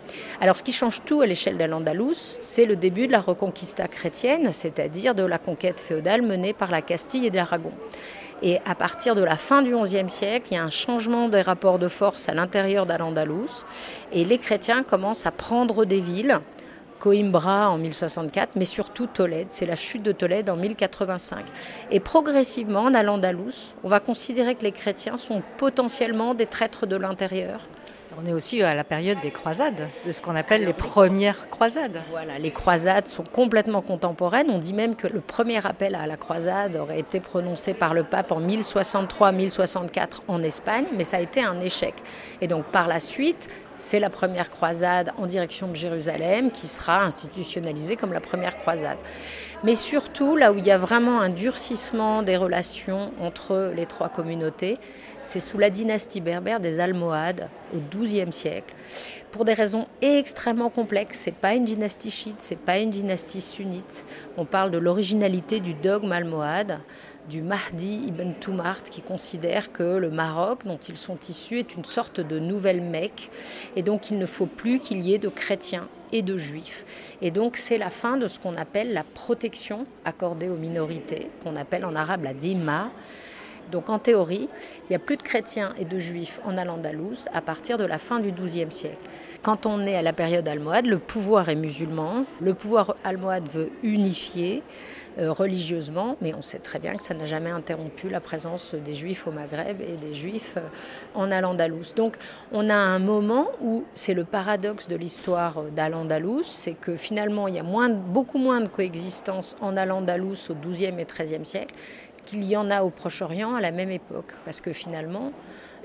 Alors 0.41 0.57
ce 0.57 0.63
qui 0.63 0.73
change 0.73 1.03
tout 1.05 1.21
à 1.21 1.27
l'échelle 1.27 1.57
d'Al-Andalus, 1.57 2.39
c'est 2.41 2.67
le 2.67 2.77
début 2.77 3.07
de 3.07 3.13
la 3.13 3.21
reconquista 3.21 3.89
chrétienne, 3.89 4.51
c'est-à-dire 4.53 5.15
de 5.15 5.25
la 5.25 5.39
conquête 5.39 5.81
féodale 5.81 6.23
menée 6.23 6.53
par 6.53 6.71
la 6.71 6.83
Castille 6.83 7.27
et 7.27 7.31
l'Aragon. 7.31 7.73
Et 8.43 8.59
à 8.67 8.75
partir 8.75 9.15
de 9.15 9.23
la 9.23 9.37
fin 9.37 9.63
du 9.63 9.75
XIe 9.75 10.11
siècle, 10.11 10.49
il 10.51 10.55
y 10.55 10.59
a 10.59 10.63
un 10.63 10.71
changement 10.71 11.29
des 11.29 11.41
rapports 11.41 11.79
de 11.79 11.89
force 11.89 12.29
à 12.29 12.35
l'intérieur 12.35 12.85
d'Al-Andalus 12.85 13.65
et 14.13 14.25
les 14.25 14.39
chrétiens 14.39 14.83
commencent 14.83 15.27
à 15.27 15.31
prendre 15.31 15.85
des 15.85 16.01
villes 16.01 16.41
Coimbra 16.99 17.71
en 17.71 17.79
1064, 17.79 18.57
mais 18.57 18.65
surtout 18.65 19.07
Tolède. 19.07 19.49
C'est 19.51 19.67
la 19.67 19.77
chute 19.77 20.03
de 20.03 20.13
Tolède 20.13 20.51
en 20.51 20.57
1085. 20.57 21.45
Et 21.91 22.01
progressivement, 22.01 22.81
en 22.81 22.95
Al-Andalus, 22.95 23.75
on 23.85 23.89
va 23.89 24.01
considérer 24.01 24.55
que 24.55 24.63
les 24.63 24.73
chrétiens 24.73 25.17
sont 25.17 25.43
potentiellement 25.59 26.35
des 26.35 26.47
traîtres 26.47 26.87
de 26.87 26.97
l'intérieur 26.97 27.61
on 28.19 28.25
est 28.25 28.33
aussi 28.33 28.63
à 28.63 28.75
la 28.75 28.85
période 28.85 29.19
des 29.21 29.31
croisades, 29.31 29.89
de 30.07 30.13
ce 30.13 30.23
qu'on 30.23 30.35
appelle 30.37 30.65
les 30.65 30.73
premières 30.73 31.51
croisades. 31.51 32.01
Voilà, 32.11 32.39
les 32.39 32.51
croisades 32.51 33.09
sont 33.09 33.25
complètement 33.25 33.83
contemporaines. 33.83 34.51
On 34.51 34.59
dit 34.59 34.73
même 34.73 34.97
que 34.97 35.07
le 35.07 35.21
premier 35.21 35.65
appel 35.67 35.95
à 35.95 36.07
la 36.07 36.17
croisade 36.17 36.77
aurait 36.77 37.01
été 37.01 37.21
prononcé 37.21 37.75
par 37.75 37.93
le 37.93 38.05
pape 38.05 38.33
en 38.33 38.41
1063-1064 38.41 40.23
en 40.29 40.43
Espagne, 40.43 40.87
mais 40.97 41.05
ça 41.05 41.19
a 41.19 41.21
été 41.21 41.43
un 41.43 41.61
échec. 41.61 41.95
Et 42.41 42.49
donc 42.49 42.65
par 42.67 42.89
la 42.89 43.01
suite, 43.01 43.49
c'est 43.75 44.01
la 44.01 44.11
première 44.11 44.51
croisade 44.51 45.13
en 45.19 45.27
direction 45.27 45.69
de 45.69 45.77
Jérusalem 45.77 46.51
qui 46.51 46.67
sera 46.67 47.03
institutionnalisée 47.03 47.97
comme 47.97 48.15
la 48.15 48.21
première 48.21 48.57
croisade. 48.57 48.99
Mais 49.65 49.75
surtout, 49.75 50.37
là 50.37 50.53
où 50.53 50.59
il 50.59 50.67
y 50.67 50.71
a 50.71 50.79
vraiment 50.79 51.21
un 51.21 51.31
durcissement 51.31 52.23
des 52.23 52.37
relations 52.37 53.11
entre 53.21 53.73
les 53.75 53.87
trois 53.87 54.09
communautés, 54.09 54.79
c'est 55.27 55.41
sous 55.41 55.59
la 55.59 55.71
dynastie 55.71 56.21
berbère 56.21 56.61
des 56.61 56.79
Almohades 56.79 57.49
au 57.75 57.79
XIIe 57.91 58.33
siècle. 58.33 58.73
Pour 59.33 59.45
des 59.45 59.55
raisons 59.55 59.89
extrêmement 60.01 60.71
complexes, 60.71 61.19
c'est 61.19 61.35
pas 61.35 61.55
une 61.55 61.65
dynastie 61.65 62.13
chiite, 62.13 62.37
c'est 62.39 62.59
pas 62.59 62.79
une 62.79 62.91
dynastie 62.91 63.41
sunnite. 63.41 64.07
On 64.37 64.45
parle 64.45 64.71
de 64.71 64.79
l'originalité 64.79 65.59
du 65.59 65.75
dogme 65.75 66.13
almohade, 66.13 66.79
du 67.29 67.43
Mahdi 67.43 68.05
ibn 68.07 68.35
Toumart 68.41 68.85
qui 68.85 69.03
considère 69.03 69.73
que 69.73 69.97
le 69.97 70.11
Maroc 70.11 70.65
dont 70.65 70.79
ils 70.79 70.97
sont 70.97 71.19
issus 71.29 71.59
est 71.59 71.75
une 71.75 71.85
sorte 71.85 72.21
de 72.21 72.39
nouvelle 72.39 72.81
Mecque 72.81 73.31
et 73.75 73.83
donc 73.83 74.13
il 74.13 74.19
ne 74.19 74.27
faut 74.27 74.47
plus 74.47 74.79
qu'il 74.79 75.01
y 75.01 75.13
ait 75.13 75.19
de 75.19 75.29
chrétiens 75.29 75.89
et 76.13 76.23
de 76.23 76.37
juifs. 76.37 76.85
Et 77.21 77.33
donc 77.33 77.57
c'est 77.57 77.79
la 77.79 77.91
fin 77.91 78.17
de 78.17 78.29
ce 78.29 78.39
qu'on 78.39 78.57
appelle 78.57 78.93
la 78.93 79.03
protection 79.03 79.87
accordée 80.05 80.49
aux 80.49 80.57
minorités, 80.57 81.29
qu'on 81.43 81.57
appelle 81.57 81.85
en 81.85 81.97
arabe 81.97 82.23
la 82.23 82.33
dima. 82.33 82.93
Donc 83.71 83.91
en 83.91 83.99
théorie, 83.99 84.49
il 84.85 84.91
n'y 84.91 84.97
a 84.97 84.99
plus 84.99 85.17
de 85.17 85.23
chrétiens 85.23 85.75
et 85.79 85.85
de 85.85 85.99
juifs 85.99 86.41
en 86.45 86.57
Al-Andalus 86.57 87.29
à 87.33 87.41
partir 87.41 87.79
de 87.79 87.85
la 87.85 87.99
fin 87.99 88.21
du 88.21 88.33
XIIe 88.33 88.71
siècle. 88.71 88.97
Quand 89.43 89.67
on 89.67 89.81
est 89.87 89.97
à 89.97 90.03
la 90.03 90.13
période 90.13 90.49
almohade, 90.49 90.87
le 90.87 90.99
pouvoir 90.99 91.49
est 91.49 91.55
musulman, 91.55 92.25
le 92.41 92.55
pouvoir 92.55 92.97
almohade 93.05 93.49
veut 93.49 93.71
unifier 93.83 94.63
euh, 95.19 95.33
religieusement, 95.33 96.17
mais 96.21 96.35
on 96.35 96.43
sait 96.43 96.59
très 96.59 96.79
bien 96.79 96.95
que 96.95 97.03
ça 97.03 97.15
n'a 97.15 97.25
jamais 97.25 97.51
interrompu 97.51 98.11
la 98.11 98.21
présence 98.21 98.75
des 98.75 98.95
juifs 98.95 99.27
au 99.27 99.31
Maghreb 99.31 99.81
et 99.81 99.97
des 99.97 100.13
juifs 100.13 100.55
euh, 100.59 100.69
en 101.15 101.31
Al-Andalus. 101.31 101.95
Donc 101.97 102.17
on 102.53 102.69
a 102.69 102.75
un 102.75 102.99
moment 102.99 103.49
où 103.63 103.85
c'est 103.95 104.13
le 104.13 104.25
paradoxe 104.25 104.89
de 104.89 104.97
l'histoire 104.97 105.63
d'Al-Andalus, 105.75 106.45
c'est 106.45 106.75
que 106.75 106.97
finalement 106.97 107.49
il 107.49 107.55
y 107.55 107.59
a 107.59 107.65
beaucoup 107.89 108.37
moins 108.37 108.61
de 108.61 108.67
coexistence 108.67 109.57
en 109.63 109.79
Al-Andalus 109.79 110.51
au 110.51 110.55
XIIe 110.55 110.95
et 110.99 111.07
XIIIe 111.07 111.47
siècle 111.47 111.75
qu'il 112.27 112.45
y 112.45 112.57
en 112.57 112.71
a 112.71 112.83
au 112.83 112.91
Proche-Orient 112.91 113.55
à 113.55 113.61
la 113.63 113.71
même 113.71 113.91
époque, 113.91 114.35
parce 114.45 114.61
que 114.61 114.73
finalement 114.73 115.33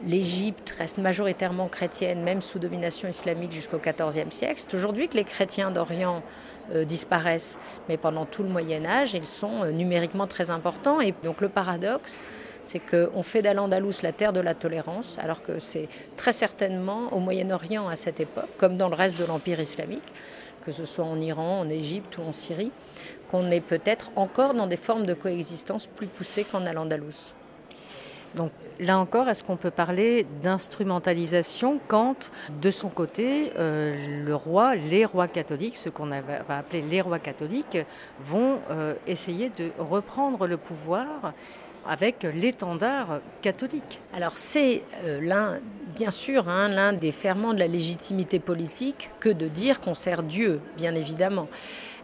l'Égypte 0.05 0.71
reste 0.77 0.97
majoritairement 0.97 1.67
chrétienne, 1.67 2.23
même 2.23 2.41
sous 2.41 2.59
domination 2.59 3.07
islamique 3.07 3.51
jusqu'au 3.51 3.77
XIVe 3.77 4.31
siècle. 4.31 4.55
C'est 4.57 4.73
aujourd'hui 4.75 5.07
que 5.07 5.15
les 5.15 5.23
chrétiens 5.23 5.71
d'Orient 5.71 6.23
euh, 6.73 6.85
disparaissent, 6.85 7.59
mais 7.87 7.97
pendant 7.97 8.25
tout 8.25 8.43
le 8.43 8.49
Moyen 8.49 8.85
Âge, 8.85 9.13
ils 9.13 9.27
sont 9.27 9.63
euh, 9.63 9.71
numériquement 9.71 10.27
très 10.27 10.51
importants. 10.51 11.01
Et 11.01 11.13
donc 11.23 11.39
le 11.39 11.49
paradoxe, 11.49 12.19
c'est 12.63 12.79
qu'on 12.79 13.23
fait 13.23 13.41
d'Al-Andalus 13.41 14.01
la 14.03 14.11
terre 14.11 14.33
de 14.33 14.39
la 14.39 14.53
tolérance, 14.53 15.17
alors 15.19 15.41
que 15.41 15.59
c'est 15.59 15.87
très 16.15 16.31
certainement 16.31 17.13
au 17.13 17.19
Moyen-Orient 17.19 17.87
à 17.87 17.95
cette 17.95 18.19
époque, 18.19 18.49
comme 18.57 18.77
dans 18.77 18.89
le 18.89 18.95
reste 18.95 19.19
de 19.19 19.25
l'Empire 19.25 19.59
islamique, 19.59 20.03
que 20.65 20.71
ce 20.71 20.85
soit 20.85 21.05
en 21.05 21.19
Iran, 21.19 21.61
en 21.61 21.69
Égypte 21.69 22.17
ou 22.17 22.21
en 22.21 22.33
Syrie, 22.33 22.71
qu'on 23.31 23.49
est 23.49 23.61
peut-être 23.61 24.11
encore 24.15 24.53
dans 24.53 24.67
des 24.67 24.77
formes 24.77 25.05
de 25.05 25.13
coexistence 25.13 25.87
plus 25.87 26.07
poussées 26.07 26.43
qu'en 26.43 26.65
Al-Andalus. 26.65 27.33
Donc 28.35 28.51
là 28.79 28.97
encore, 28.97 29.27
est-ce 29.27 29.43
qu'on 29.43 29.57
peut 29.57 29.71
parler 29.71 30.25
d'instrumentalisation 30.41 31.79
quand, 31.87 32.31
de 32.61 32.71
son 32.71 32.89
côté, 32.89 33.51
euh, 33.57 34.23
le 34.25 34.35
roi, 34.35 34.75
les 34.75 35.05
rois 35.05 35.27
catholiques, 35.27 35.77
ce 35.77 35.89
qu'on 35.89 36.07
va 36.07 36.57
appeler 36.57 36.81
les 36.81 37.01
rois 37.01 37.19
catholiques, 37.19 37.77
vont 38.21 38.59
euh, 38.69 38.93
essayer 39.07 39.49
de 39.49 39.71
reprendre 39.77 40.47
le 40.47 40.57
pouvoir 40.57 41.33
avec 41.87 42.23
l'étendard 42.23 43.19
catholique? 43.41 43.99
Alors 44.13 44.37
c'est 44.37 44.83
euh, 45.03 45.19
l'un, 45.21 45.59
bien 45.95 46.11
sûr, 46.11 46.47
hein, 46.47 46.69
l'un 46.69 46.93
des 46.93 47.11
ferments 47.11 47.53
de 47.53 47.59
la 47.59 47.67
légitimité 47.67 48.39
politique 48.39 49.09
que 49.19 49.29
de 49.29 49.47
dire 49.47 49.81
qu'on 49.81 49.95
sert 49.95 50.23
Dieu, 50.23 50.61
bien 50.77 50.95
évidemment. 50.95 51.47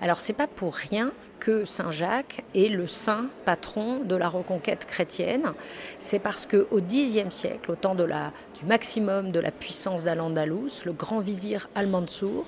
Alors 0.02 0.20
c'est 0.20 0.34
pas 0.34 0.48
pour 0.48 0.76
rien 0.76 1.12
que 1.40 1.66
Saint 1.66 1.92
Jacques 1.92 2.44
est 2.56 2.70
le 2.70 2.88
saint 2.88 3.28
patron 3.46 4.00
de 4.04 4.16
la 4.16 4.28
reconquête 4.28 4.86
chrétienne. 4.86 5.54
C'est 6.00 6.20
parce 6.20 6.46
qu'au 6.46 6.82
Xe 6.82 7.30
siècle, 7.30 7.72
au 7.72 7.76
temps 7.76 7.96
du 7.96 8.66
maximum 8.66 9.32
de 9.32 9.40
la 9.40 9.52
puissance 9.52 10.04
d'Al-Andalus, 10.04 10.84
le 10.86 10.94
grand 10.94 11.20
vizir 11.20 11.70
Al-Mansour 11.76 12.46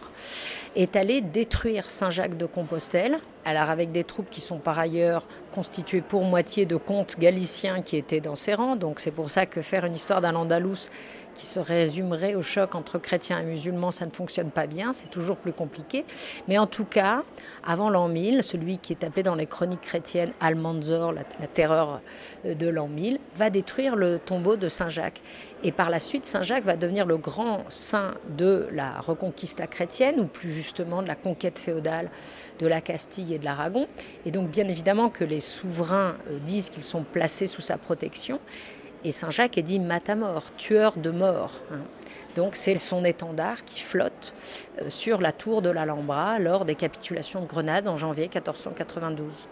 est 0.75 0.95
allé 0.95 1.21
détruire 1.21 1.89
Saint 1.89 2.09
Jacques 2.09 2.37
de 2.37 2.45
Compostelle, 2.45 3.17
alors 3.45 3.69
avec 3.69 3.91
des 3.91 4.03
troupes 4.03 4.29
qui 4.29 4.41
sont 4.41 4.59
par 4.59 4.77
ailleurs 4.77 5.27
constituées 5.53 6.01
pour 6.01 6.23
moitié 6.23 6.65
de 6.65 6.75
comtes 6.75 7.17
galiciens 7.19 7.81
qui 7.81 7.97
étaient 7.97 8.21
dans 8.21 8.35
ses 8.35 8.53
rangs. 8.53 8.75
Donc 8.75 8.99
c'est 8.99 9.11
pour 9.11 9.29
ça 9.29 9.45
que 9.45 9.61
faire 9.61 9.85
une 9.85 9.95
histoire 9.95 10.21
d'Al-Andalus 10.21 10.89
qui 11.39 11.45
se 11.45 11.61
résumerait 11.61 12.35
au 12.35 12.41
choc 12.41 12.75
entre 12.75 12.99
chrétiens 12.99 13.39
et 13.39 13.45
musulmans, 13.45 13.91
ça 13.91 14.05
ne 14.05 14.11
fonctionne 14.11 14.51
pas 14.51 14.67
bien, 14.67 14.91
c'est 14.91 15.09
toujours 15.09 15.37
plus 15.37 15.53
compliqué. 15.53 16.03
Mais 16.49 16.57
en 16.57 16.67
tout 16.67 16.83
cas, 16.83 17.23
avant 17.63 17.89
l'an 17.89 18.09
1000, 18.09 18.43
celui 18.43 18.77
qui 18.77 18.91
est 18.91 19.05
appelé 19.05 19.23
dans 19.23 19.35
les 19.35 19.45
chroniques 19.45 19.79
chrétiennes 19.79 20.33
Almanzor, 20.41 21.13
la, 21.13 21.23
terreur 21.47 22.01
euh, 22.45 22.55
de 22.55 22.67
l'an 22.67 22.89
1000, 22.89 23.19
va 23.35 23.49
détruire 23.49 23.95
le 23.95 24.19
tombeau 24.19 24.57
de 24.57 24.67
Saint 24.67 24.89
Jacques. 24.89 25.21
Et 25.63 25.71
par 25.71 25.89
la 25.89 26.01
suite, 26.01 26.25
Saint 26.25 26.41
Jacques 26.41 26.65
va 26.65 26.75
devenir 26.75 27.05
le 27.05 27.15
grand 27.15 27.63
saint 27.69 28.15
de 28.37 28.67
la 28.73 28.99
reconquista 28.99 29.65
chrétienne, 29.65 30.19
ou 30.19 30.25
plus 30.25 30.51
justement 30.51 31.01
de 31.01 31.07
la 31.07 31.15
conquête 31.15 31.57
féodale 31.57 32.09
de 32.59 32.67
la 32.67 32.81
Castille 32.81 33.33
et 33.33 33.39
de 33.39 33.45
l'Aragon. 33.45 33.87
Et 34.25 34.31
donc 34.31 34.49
bien 34.49 34.67
évidemment 34.67 35.07
que 35.07 35.23
les 35.23 35.39
souverains 35.39 36.17
euh, 36.29 36.37
disent 36.45 36.69
qu'ils 36.69 36.83
sont 36.83 37.03
placés 37.03 37.47
sous 37.47 37.61
sa 37.61 37.77
protection. 37.77 38.41
Et 39.05 39.11
Saint 39.13 39.29
Jacques 39.29 39.57
est 39.57 39.63
dit 39.63 39.79
matamor, 39.79 40.53
tueur 40.57 40.97
de 40.97 41.09
mort. 41.09 41.53
Hein. 41.71 41.79
Donc 42.35 42.55
c'est 42.55 42.75
son 42.75 43.05
étendard 43.05 43.63
qui 43.63 43.81
flotte 43.81 44.33
euh, 44.81 44.89
sur 44.89 45.21
la 45.21 45.31
tour 45.31 45.61
de 45.61 45.69
l'Alhambra 45.69 46.37
lors 46.39 46.65
des 46.65 46.75
capitulations 46.75 47.41
de 47.41 47.47
Grenade 47.47 47.87
en 47.87 47.97
janvier 47.97 48.23
1492. 48.23 49.47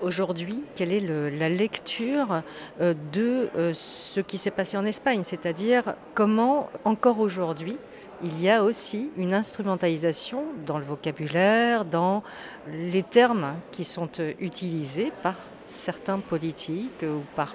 Aujourd'hui, 0.00 0.62
quelle 0.76 0.92
est 0.92 1.00
la 1.00 1.48
lecture 1.48 2.42
euh, 2.80 2.94
de 3.12 3.48
euh, 3.56 3.72
ce 3.74 4.20
qui 4.20 4.38
s'est 4.38 4.50
passé 4.50 4.76
en 4.76 4.84
Espagne? 4.84 5.22
C'est-à-dire 5.24 5.94
comment, 6.14 6.68
encore 6.84 7.20
aujourd'hui, 7.20 7.76
il 8.24 8.40
y 8.42 8.50
a 8.50 8.64
aussi 8.64 9.10
une 9.16 9.34
instrumentalisation 9.34 10.44
dans 10.66 10.78
le 10.78 10.84
vocabulaire, 10.84 11.84
dans 11.84 12.24
les 12.68 13.04
termes 13.04 13.54
qui 13.70 13.84
sont 13.84 14.10
utilisés 14.40 15.12
par 15.22 15.36
certains 15.66 16.18
politiques 16.18 17.04
ou 17.04 17.22
par 17.36 17.54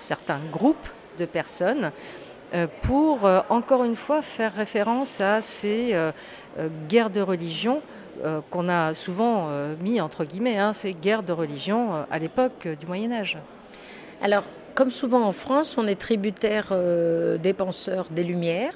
certains 0.00 0.40
groupes 0.50 0.88
de 1.18 1.24
personnes 1.26 1.92
euh, 2.52 2.66
pour, 2.82 3.24
euh, 3.24 3.40
encore 3.48 3.84
une 3.84 3.94
fois, 3.94 4.22
faire 4.22 4.54
référence 4.54 5.20
à 5.20 5.40
ces 5.40 5.90
euh, 5.92 6.10
guerres 6.88 7.10
de 7.10 7.20
religion 7.20 7.82
qu'on 8.50 8.68
a 8.68 8.92
souvent 8.92 9.48
mis 9.80 9.98
entre 9.98 10.26
guillemets, 10.26 10.58
hein, 10.58 10.74
ces 10.74 10.92
guerres 10.92 11.22
de 11.22 11.32
religion 11.32 12.04
à 12.10 12.18
l'époque 12.18 12.68
du 12.78 12.84
Moyen 12.86 13.12
Âge. 13.12 13.38
Alors, 14.20 14.42
comme 14.74 14.90
souvent 14.90 15.22
en 15.22 15.32
France, 15.32 15.76
on 15.78 15.86
est 15.86 15.98
tributaire 15.98 16.66
des 17.38 17.54
penseurs 17.54 18.08
des 18.10 18.24
Lumières. 18.24 18.74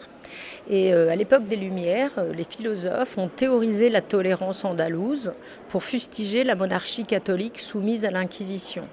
Et 0.70 0.94
à 0.94 1.14
l'époque 1.14 1.46
des 1.46 1.56
Lumières, 1.56 2.12
les 2.32 2.44
philosophes 2.44 3.18
ont 3.18 3.28
théorisé 3.28 3.90
la 3.90 4.00
tolérance 4.00 4.64
andalouse 4.64 5.34
pour 5.68 5.82
fustiger 5.82 6.42
la 6.42 6.54
monarchie 6.54 7.04
catholique 7.04 7.58
soumise 7.58 8.06
à 8.06 8.10
l'Inquisition 8.10 8.88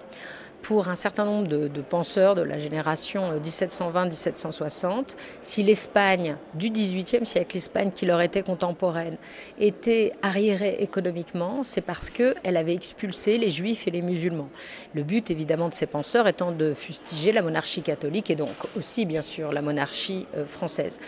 pour 0.61 0.87
un 0.89 0.95
certain 0.95 1.25
nombre 1.25 1.47
de, 1.47 1.81
penseurs 1.81 2.35
de 2.35 2.41
la 2.41 2.57
génération 2.57 3.39
1720-1760, 3.43 4.85
euh, 4.85 5.01
si 5.41 5.63
l'Espagne 5.63 6.35
du 6.53 6.69
XVIIIe 6.69 7.25
siècle, 7.25 7.55
l'Espagne 7.55 7.91
qui 7.91 8.05
leur 8.05 8.21
était 8.21 8.43
contemporaine, 8.43 9.17
était 9.59 10.13
arriérée 10.21 10.77
économiquement, 10.79 11.63
c'est 11.63 11.81
parce 11.81 12.09
qu'elle 12.09 12.57
avait 12.57 12.73
expulsé 12.73 13.37
les 13.37 13.49
juifs 13.49 13.87
et 13.87 13.91
les 13.91 14.01
musulmans. 14.01 14.49
Le 14.93 15.03
but 15.03 15.31
évidemment 15.31 15.69
de 15.69 15.73
ces 15.73 15.87
penseurs 15.87 16.27
étant 16.27 16.51
de 16.51 16.73
fustiger 16.73 17.31
la 17.31 17.41
monarchie 17.41 17.81
catholique 17.81 18.29
et 18.29 18.35
donc 18.35 18.49
aussi 18.77 19.05
bien 19.05 19.21
sûr 19.21 19.51
la 19.51 19.61
monarchie 19.61 20.27
euh, 20.35 20.45
française. 20.45 20.99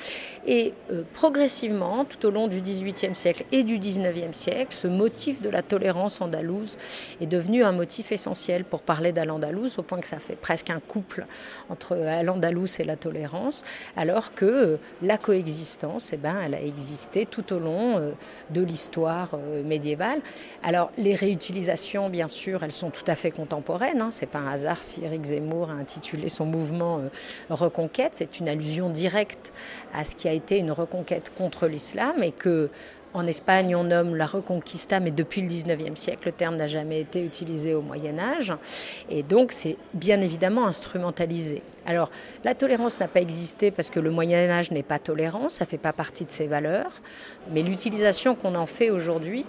Et 0.48 0.74
euh, 0.92 1.04
progressivement, 1.14 2.06
tout 2.06 2.26
au 2.26 2.32
long 2.32 2.48
du 2.48 2.62
XVIIIe 2.62 3.16
siècle 3.16 3.46
et 3.52 3.64
du 3.64 3.78
XIXe 3.78 4.36
siècle, 4.36 4.76
ce 4.76 4.88
motif 4.88 5.42
de 5.42 5.50
la 5.50 5.62
tolérance 5.62 6.22
andalouse 6.22 6.78
est 7.22 7.28
devenu 7.28 7.64
un 7.64 7.72
motif 7.72 8.12
essentiel 8.12 8.66
pour 8.66 8.82
parler 8.82 9.12
d'Al 9.44 9.54
au 9.78 9.82
point 9.84 10.00
que 10.00 10.08
ça 10.08 10.20
fait 10.20 10.36
presque 10.36 10.70
un 10.70 10.80
couple 10.80 11.26
entre 11.70 11.96
l'Andalous 12.24 12.80
et 12.80 12.84
la 12.84 12.96
tolérance, 12.96 13.64
alors 13.96 14.34
que 14.34 14.46
euh, 14.46 14.78
la 15.02 15.18
coexistence, 15.18 16.12
eh 16.14 16.18
ben, 16.18 16.36
elle 16.44 16.56
a 16.56 16.62
existé 16.62 17.26
tout 17.26 17.54
au 17.54 17.60
long 17.60 17.98
euh, 17.98 18.12
de 18.50 18.62
l'histoire 18.62 19.30
euh, 19.34 19.64
médiévale. 19.64 20.20
Alors 20.64 20.92
les 20.98 21.16
réutilisations, 21.16 22.10
bien 22.10 22.30
sûr, 22.30 22.64
elles 22.64 22.72
sont 22.72 22.90
tout 22.90 23.04
à 23.08 23.16
fait 23.16 23.32
contemporaines. 23.32 24.02
Hein. 24.02 24.10
C'est 24.12 24.26
pas 24.26 24.40
un 24.40 24.52
hasard 24.52 24.84
si 24.84 25.04
Eric 25.04 25.24
Zemmour 25.24 25.70
a 25.70 25.74
intitulé 25.74 26.30
son 26.30 26.46
mouvement 26.46 27.02
Reconquête. 27.50 28.12
C'est 28.14 28.40
une 28.40 28.48
allusion 28.48 28.90
directe 28.90 29.54
à 29.94 30.06
ce 30.06 30.16
qui 30.16 30.28
a 30.28 30.34
été 30.34 30.58
une 30.58 30.72
reconquête 30.72 31.32
contre 31.36 31.68
l'islam 31.68 32.24
et 32.24 32.32
que 32.32 32.70
en 33.14 33.28
Espagne, 33.28 33.76
on 33.76 33.84
nomme 33.84 34.16
la 34.16 34.26
reconquista, 34.26 35.00
mais 35.00 35.12
depuis 35.12 35.42
le 35.42 35.48
19e 35.48 35.96
siècle, 35.96 36.24
le 36.26 36.32
terme 36.32 36.56
n'a 36.56 36.68
jamais 36.68 37.02
été 37.02 37.24
utilisé 37.24 37.74
au 37.74 37.82
Moyen 37.82 38.18
Âge. 38.18 38.54
Et 39.10 39.24
donc, 39.24 39.52
c'est 39.52 39.78
bien 39.94 40.22
évidemment 40.22 40.66
instrumentalisé. 40.66 41.62
Alors, 41.86 42.10
la 42.44 42.56
tolérance 42.56 43.00
n'a 43.00 43.08
pas 43.08 43.22
existé 43.22 43.72
parce 43.72 43.90
que 43.90 44.00
le 44.00 44.10
Moyen 44.10 44.50
Âge 44.50 44.72
n'est 44.72 44.84
pas 44.84 45.00
tolérant, 45.00 45.50
ça 45.50 45.66
ne 45.66 45.70
fait 45.70 45.78
pas 45.78 45.94
partie 45.94 46.26
de 46.26 46.32
ses 46.32 46.48
valeurs. 46.48 47.02
Mais 47.52 47.62
l'utilisation 47.62 48.36
qu'on 48.36 48.56
en 48.56 48.66
fait 48.66 48.90
aujourd'hui 48.90 49.46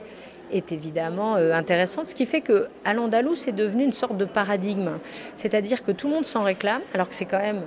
est 0.53 0.73
évidemment 0.73 1.37
euh, 1.37 1.53
intéressante, 1.53 2.07
ce 2.07 2.15
qui 2.15 2.27
fait 2.27 2.41
que 2.43 2.69
à 2.85 2.93
l'Andalous, 2.93 3.35
c'est 3.35 3.53
devenu 3.53 3.85
une 3.85 3.93
sorte 3.93 4.17
de 4.17 4.25
paradigme. 4.25 4.99
C'est-à-dire 5.37 5.83
que 5.83 5.93
tout 5.93 6.09
le 6.09 6.15
monde 6.15 6.27
s'en 6.27 6.43
réclame, 6.43 6.83
alors 6.93 7.09
que 7.09 7.15
c'est 7.15 7.25
quand 7.25 7.39
même 7.39 7.63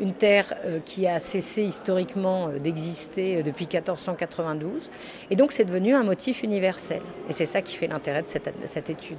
une 0.00 0.12
terre 0.12 0.54
euh, 0.64 0.80
qui 0.84 1.06
a 1.06 1.18
cessé 1.18 1.62
historiquement 1.62 2.48
euh, 2.48 2.58
d'exister 2.58 3.38
euh, 3.38 3.42
depuis 3.42 3.66
1492. 3.66 4.90
Et 5.30 5.36
donc 5.36 5.52
c'est 5.52 5.64
devenu 5.64 5.94
un 5.94 6.02
motif 6.02 6.42
universel. 6.42 7.02
Et 7.28 7.32
c'est 7.32 7.46
ça 7.46 7.62
qui 7.62 7.76
fait 7.76 7.86
l'intérêt 7.86 8.22
de 8.22 8.28
cette, 8.28 8.52
cette 8.64 8.90
étude. 8.90 9.18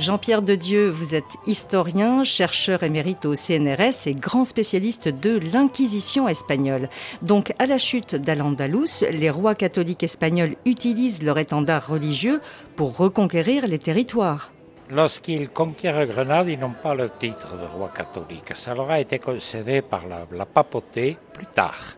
Jean-Pierre 0.00 0.40
de 0.40 0.54
Dieu, 0.54 0.88
vous 0.88 1.14
êtes 1.14 1.36
historien, 1.46 2.24
chercheur 2.24 2.82
émérite 2.82 3.26
au 3.26 3.34
CNRS 3.34 4.06
et 4.06 4.14
grand 4.14 4.44
spécialiste 4.44 5.08
de 5.08 5.38
l'Inquisition 5.52 6.26
espagnole. 6.26 6.88
Donc, 7.20 7.52
à 7.58 7.66
la 7.66 7.76
chute 7.76 8.14
d'Al-Andalus, 8.14 9.04
les 9.10 9.28
rois 9.28 9.54
catholiques 9.54 10.02
espagnols 10.02 10.56
utilisent 10.64 11.22
leur 11.22 11.36
étendard 11.36 11.86
religieux 11.86 12.40
pour 12.76 12.96
reconquérir 12.96 13.66
les 13.66 13.78
territoires. 13.78 14.52
Lorsqu'ils 14.88 15.50
conquièrent 15.50 16.06
Grenade, 16.06 16.48
ils 16.48 16.58
n'ont 16.58 16.70
pas 16.70 16.94
le 16.94 17.10
titre 17.10 17.58
de 17.58 17.66
roi 17.66 17.90
catholique. 17.94 18.52
Ça 18.54 18.74
leur 18.74 18.90
a 18.90 19.00
été 19.00 19.18
concédé 19.18 19.82
par 19.82 20.06
la, 20.08 20.26
la 20.32 20.46
papauté 20.46 21.18
plus 21.34 21.46
tard. 21.46 21.96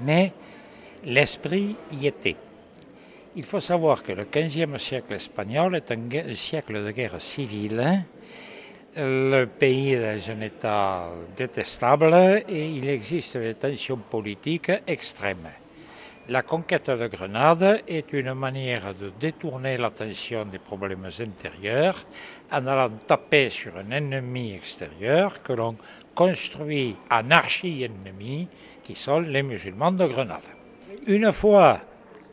Mais 0.00 0.32
l'esprit 1.04 1.74
y 1.90 2.06
était. 2.06 2.36
Il 3.38 3.44
faut 3.44 3.60
savoir 3.60 4.02
que 4.02 4.12
le 4.12 4.24
XVe 4.24 4.78
siècle 4.78 5.12
espagnol 5.12 5.76
est 5.76 5.92
un 5.92 6.32
siècle 6.32 6.82
de 6.82 6.90
guerre 6.90 7.20
civile. 7.20 8.02
Le 8.96 9.44
pays 9.44 9.92
est 9.92 10.16
dans 10.16 10.30
un 10.30 10.40
état 10.40 11.10
détestable 11.36 12.42
et 12.48 12.66
il 12.66 12.88
existe 12.88 13.36
des 13.36 13.52
tensions 13.52 13.98
politiques 13.98 14.72
extrêmes. 14.86 15.50
La 16.30 16.44
conquête 16.44 16.88
de 16.88 17.06
Grenade 17.08 17.82
est 17.86 18.10
une 18.14 18.32
manière 18.32 18.94
de 18.94 19.12
détourner 19.20 19.76
l'attention 19.76 20.46
des 20.46 20.58
problèmes 20.58 21.04
intérieurs 21.20 22.06
en 22.50 22.66
allant 22.66 22.90
taper 23.06 23.50
sur 23.50 23.76
un 23.76 23.90
ennemi 23.90 24.54
extérieur 24.54 25.42
que 25.42 25.52
l'on 25.52 25.76
construit 26.14 26.96
en 27.10 27.30
archi-ennemi, 27.30 28.48
qui 28.82 28.94
sont 28.94 29.20
les 29.20 29.42
musulmans 29.42 29.92
de 29.92 30.06
Grenade. 30.06 30.48
Une 31.06 31.30
fois 31.32 31.82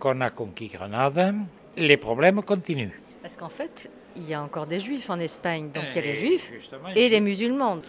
qu'on 0.04 0.20
a 0.20 0.32
conquis 0.32 0.68
Grenade, 0.68 1.34
les 1.78 1.96
problèmes 1.96 2.42
continuent. 2.42 3.00
Parce 3.22 3.38
qu'en 3.38 3.48
fait, 3.48 3.90
il 4.18 4.28
y 4.28 4.34
a 4.34 4.44
encore 4.44 4.68
des 4.68 4.82
juifs 4.82 5.10
en 5.10 5.18
Espagne, 5.18 5.70
donc 5.74 5.86
il 5.92 5.96
y 5.96 6.00
a 6.00 6.02
les 6.02 6.16
juifs 6.16 6.52
et 6.94 7.08
les 7.08 7.22
musulmans. 7.22 7.80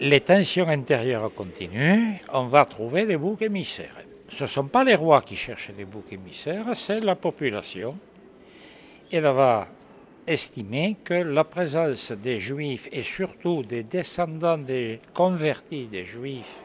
Les 0.00 0.20
tensions 0.20 0.66
intérieures 0.66 1.32
continuent, 1.32 2.14
on 2.32 2.46
va 2.46 2.64
trouver 2.64 3.06
des 3.06 3.16
boucs 3.16 3.42
émissaires. 3.42 3.94
Ce 4.28 4.42
ne 4.42 4.48
sont 4.48 4.66
pas 4.66 4.82
les 4.82 4.96
rois 4.96 5.22
qui 5.22 5.36
cherchent 5.36 5.70
des 5.70 5.84
boucs 5.84 6.12
émissaires, 6.12 6.66
c'est 6.74 6.98
la 6.98 7.14
population. 7.14 7.96
Elle 9.12 9.22
va 9.22 9.68
estimer 10.26 10.96
que 11.04 11.14
la 11.14 11.44
présence 11.44 12.10
des 12.10 12.40
juifs 12.40 12.88
et 12.90 13.04
surtout 13.04 13.62
des 13.62 13.84
descendants 13.84 14.58
des 14.58 14.98
convertis 15.14 15.86
des 15.86 16.04
juifs 16.04 16.60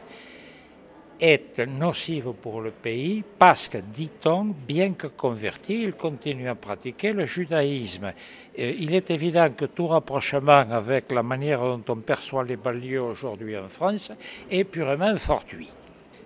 est 1.22 1.60
nocive 1.60 2.34
pour 2.42 2.62
le 2.62 2.72
pays 2.72 3.24
parce 3.38 3.70
que, 3.70 3.78
dit-on, 3.78 4.56
bien 4.68 4.94
que 4.94 5.08
converti, 5.08 5.84
il 5.84 5.94
continue 5.94 6.50
à 6.50 6.56
pratiquer 6.56 7.14
le 7.14 7.26
judaïsme. 7.26 8.12
il 8.58 8.94
est 8.94 9.12
évident 9.12 9.50
que 9.52 9.66
tout 9.66 9.88
rapprochement 9.88 10.66
avec 10.72 11.12
la 11.12 11.22
manière 11.22 11.62
dont 11.62 11.84
on 11.88 11.98
perçoit 11.98 12.44
les 12.44 12.58
banlieues 12.58 13.02
aujourd'hui 13.02 13.56
en 13.56 13.68
France 13.68 14.12
est 14.50 14.64
purement 14.64 15.16
fortuit. 15.16 15.70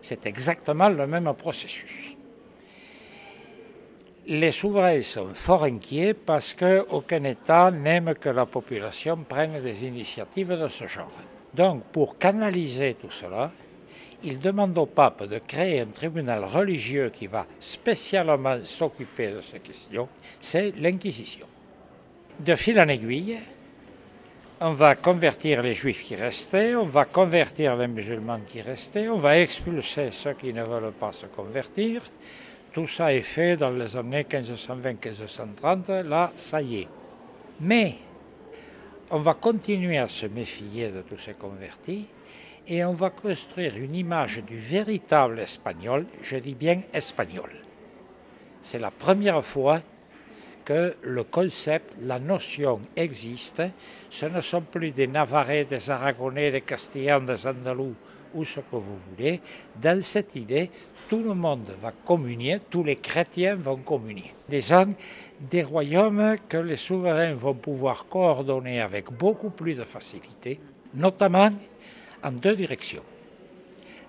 C'est 0.01 0.25
exactement 0.25 0.87
le 0.87 1.05
même 1.05 1.33
processus. 1.33 2.15
Les 4.27 4.51
souverains 4.51 5.01
sont 5.03 5.33
fort 5.33 5.65
inquiets 5.65 6.15
parce 6.15 6.53
qu'aucun 6.53 7.23
État 7.25 7.69
n'aime 7.69 8.15
que 8.15 8.29
la 8.29 8.45
population 8.45 9.17
prenne 9.17 9.61
des 9.61 9.85
initiatives 9.85 10.57
de 10.59 10.67
ce 10.67 10.87
genre. 10.87 11.11
Donc, 11.53 11.83
pour 11.91 12.17
canaliser 12.17 12.95
tout 12.95 13.11
cela, 13.11 13.51
il 14.23 14.39
demande 14.39 14.77
au 14.77 14.85
pape 14.85 15.27
de 15.27 15.39
créer 15.39 15.81
un 15.81 15.87
tribunal 15.87 16.43
religieux 16.43 17.09
qui 17.13 17.27
va 17.27 17.45
spécialement 17.59 18.57
s'occuper 18.63 19.31
de 19.31 19.41
ces 19.41 19.59
questions, 19.59 20.07
c'est 20.39 20.71
l'Inquisition. 20.77 21.45
De 22.39 22.55
fil 22.55 22.79
en 22.79 22.87
aiguille, 22.87 23.37
on 24.61 24.71
va 24.71 24.95
convertir 24.95 25.61
les 25.61 25.73
juifs 25.73 26.03
qui 26.03 26.15
restaient, 26.15 26.75
on 26.75 26.85
va 26.85 27.05
convertir 27.05 27.75
les 27.75 27.87
musulmans 27.87 28.39
qui 28.45 28.61
restaient, 28.61 29.09
on 29.09 29.17
va 29.17 29.39
expulser 29.39 30.11
ceux 30.11 30.33
qui 30.33 30.53
ne 30.53 30.63
veulent 30.63 30.93
pas 30.93 31.11
se 31.11 31.25
convertir. 31.25 32.01
Tout 32.71 32.87
ça 32.87 33.13
est 33.13 33.21
fait 33.21 33.57
dans 33.57 33.69
les 33.69 33.95
années 33.95 34.23
1520-1530, 34.23 36.03
là, 36.03 36.31
ça 36.35 36.61
y 36.61 36.81
est. 36.81 36.87
Mais 37.61 37.95
on 39.11 39.19
va 39.19 39.33
continuer 39.33 39.97
à 39.97 40.07
se 40.07 40.25
méfier 40.25 40.89
de 40.89 41.01
tous 41.01 41.19
ces 41.19 41.33
convertis 41.33 42.05
et 42.67 42.83
on 42.83 42.91
va 42.91 43.09
construire 43.09 43.75
une 43.77 43.95
image 43.95 44.41
du 44.43 44.57
véritable 44.57 45.39
espagnol, 45.39 46.05
je 46.21 46.37
dis 46.37 46.55
bien 46.55 46.81
espagnol. 46.93 47.51
C'est 48.61 48.79
la 48.79 48.91
première 48.91 49.43
fois 49.43 49.81
que 50.63 50.95
le 51.03 51.23
concept, 51.23 51.95
la 52.01 52.17
notion 52.17 52.81
existe. 52.95 53.61
Ce 54.09 54.25
ne 54.25 54.41
sont 54.41 54.61
plus 54.61 54.91
des 54.91 55.05
Navarrais, 55.05 55.65
des 55.65 55.91
Aragonais, 55.91 56.51
des 56.51 56.61
Castellans, 56.61 57.21
des 57.21 57.45
Andalous 57.45 57.93
ou 58.33 58.43
ce 58.43 58.59
que 58.59 58.75
vous 58.75 58.97
voulez. 59.11 59.39
Dans 59.79 60.01
cette 60.01 60.35
idée, 60.35 60.69
tout 61.07 61.21
le 61.23 61.33
monde 61.33 61.71
va 61.81 61.91
communier, 61.91 62.59
tous 62.69 62.83
les 62.83 62.97
chrétiens 62.97 63.55
vont 63.55 63.77
communier. 63.77 64.33
Des 64.49 64.59
gens, 64.59 64.87
des 65.39 65.63
royaumes 65.63 66.35
que 66.49 66.57
les 66.57 66.75
souverains 66.75 67.33
vont 67.33 67.53
pouvoir 67.53 68.07
coordonner 68.07 68.81
avec 68.81 69.11
beaucoup 69.11 69.51
plus 69.51 69.75
de 69.75 69.83
facilité, 69.83 70.59
notamment 70.95 71.51
en 72.25 72.31
deux 72.31 72.55
directions. 72.55 73.03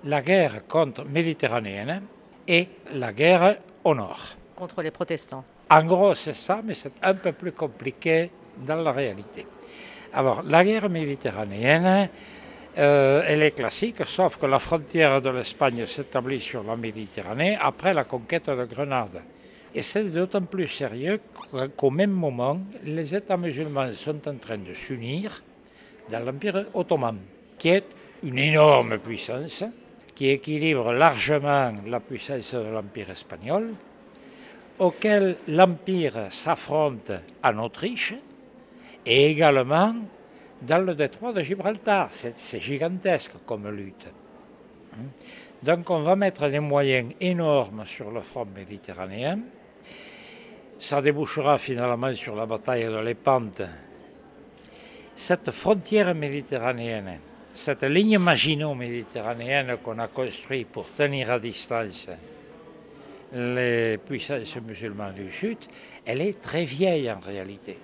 La 0.05 0.23
guerre 0.23 0.67
contre 0.67 1.05
méditerranéenne 1.05 2.03
et 2.49 2.69
la 2.95 3.13
guerre 3.13 3.57
au 3.85 3.95
nord. 3.95 4.21
Contre 4.55 4.83
les 4.83 4.91
protestants. 4.91 5.45
En 5.71 5.85
gros, 5.85 6.15
c'est 6.15 6.37
ça, 6.37 6.61
mais 6.65 6.75
c'est 6.75 6.93
un 7.03 7.15
peu 7.15 7.33
plus 7.33 7.53
compliqué 7.53 8.31
dans 8.57 8.77
la 8.77 8.93
réalité. 8.93 9.47
Alors, 10.15 10.43
la 10.43 10.65
guerre 10.65 10.89
méditerranéenne, 10.89 12.09
euh, 12.79 13.23
elle 13.27 13.43
est 13.43 13.51
classique, 13.51 14.07
sauf 14.07 14.39
que 14.39 14.47
la 14.47 14.59
frontière 14.59 15.21
de 15.21 15.31
l'Espagne 15.31 15.85
s'établit 15.87 16.41
sur 16.41 16.63
la 16.63 16.77
Méditerranée 16.77 17.59
après 17.61 17.93
la 17.93 18.05
conquête 18.05 18.49
de 18.49 18.65
Grenade. 18.65 19.23
Et 19.75 19.83
c'est 19.83 20.05
d'autant 20.05 20.43
plus 20.43 20.69
sérieux 20.69 21.21
qu'au 21.77 21.91
même 21.91 22.13
moment, 22.13 22.61
les 22.85 23.15
États 23.15 23.37
musulmans 23.37 23.93
sont 23.93 24.27
en 24.27 24.37
train 24.37 24.59
de 24.59 24.73
s'unir 24.73 25.43
dans 26.09 26.25
l'Empire 26.25 26.67
ottoman, 26.73 27.19
qui 27.59 27.71
est 27.71 27.85
une 28.23 28.39
énorme 28.39 28.99
puissance, 28.99 29.65
qui 30.15 30.29
équilibre 30.29 30.93
largement 30.93 31.73
la 31.87 32.01
puissance 32.01 32.55
de 32.55 32.69
l'Empire 32.69 33.11
espagnol, 33.11 33.75
auquel 34.79 35.37
l'Empire 35.49 36.27
s'affronte 36.31 37.13
en 37.43 37.59
Autriche 37.59 38.15
et 39.05 39.31
également 39.31 39.95
dans 40.63 40.85
le 40.85 40.95
détroit 40.95 41.33
de 41.33 41.43
Gibraltar. 41.43 42.09
C'est 42.11 42.61
gigantesque 42.61 43.35
comme 43.47 43.69
lutte. 43.69 44.09
Donc 45.63 45.91
on 45.91 46.01
va 46.01 46.17
mettre 46.17 46.49
des 46.49 46.61
moyens 46.61 47.13
énormes 47.21 47.85
sur 47.85 48.11
le 48.11 48.21
front 48.21 48.47
méditerranéen. 48.47 49.41
Ça 50.79 51.01
débouchera 51.01 51.59
finalement 51.59 52.15
sur 52.15 52.37
la 52.37 52.47
bataille 52.47 52.85
de 52.85 52.99
l'Épante. 52.99 53.63
Cette 55.15 55.51
frontière 55.51 56.15
méditerranéenne, 56.15 57.19
cette 57.57 57.85
ligne 57.85 58.19
Maginot-méditerranéenne 58.19 59.79
qu'on 59.83 59.99
a 59.99 60.09
construite 60.09 60.69
pour 60.69 60.87
tenir 60.95 61.33
à 61.33 61.39
distance 61.39 62.09
les 63.33 63.99
puissances 63.99 64.57
musulmanes 64.57 65.15
du 65.15 65.33
Sud, 65.33 65.59
elle 66.05 66.21
est 66.21 66.41
très 66.41 66.65
vieille 66.65 67.11
en 67.11 67.19
réalité. 67.19 67.79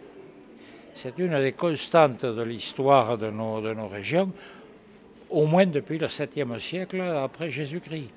C'est 0.94 1.18
une 1.18 1.40
des 1.40 1.52
constantes 1.52 2.26
de 2.26 2.42
l'histoire 2.42 3.16
de 3.16 3.30
nos, 3.30 3.62
de 3.62 3.72
nos 3.72 3.88
régions, 3.88 4.30
au 5.30 5.46
moins 5.46 5.66
depuis 5.66 5.98
le 5.98 6.06
7e 6.06 6.60
siècle 6.60 7.00
après 7.00 7.50
Jésus-Christ, 7.50 8.10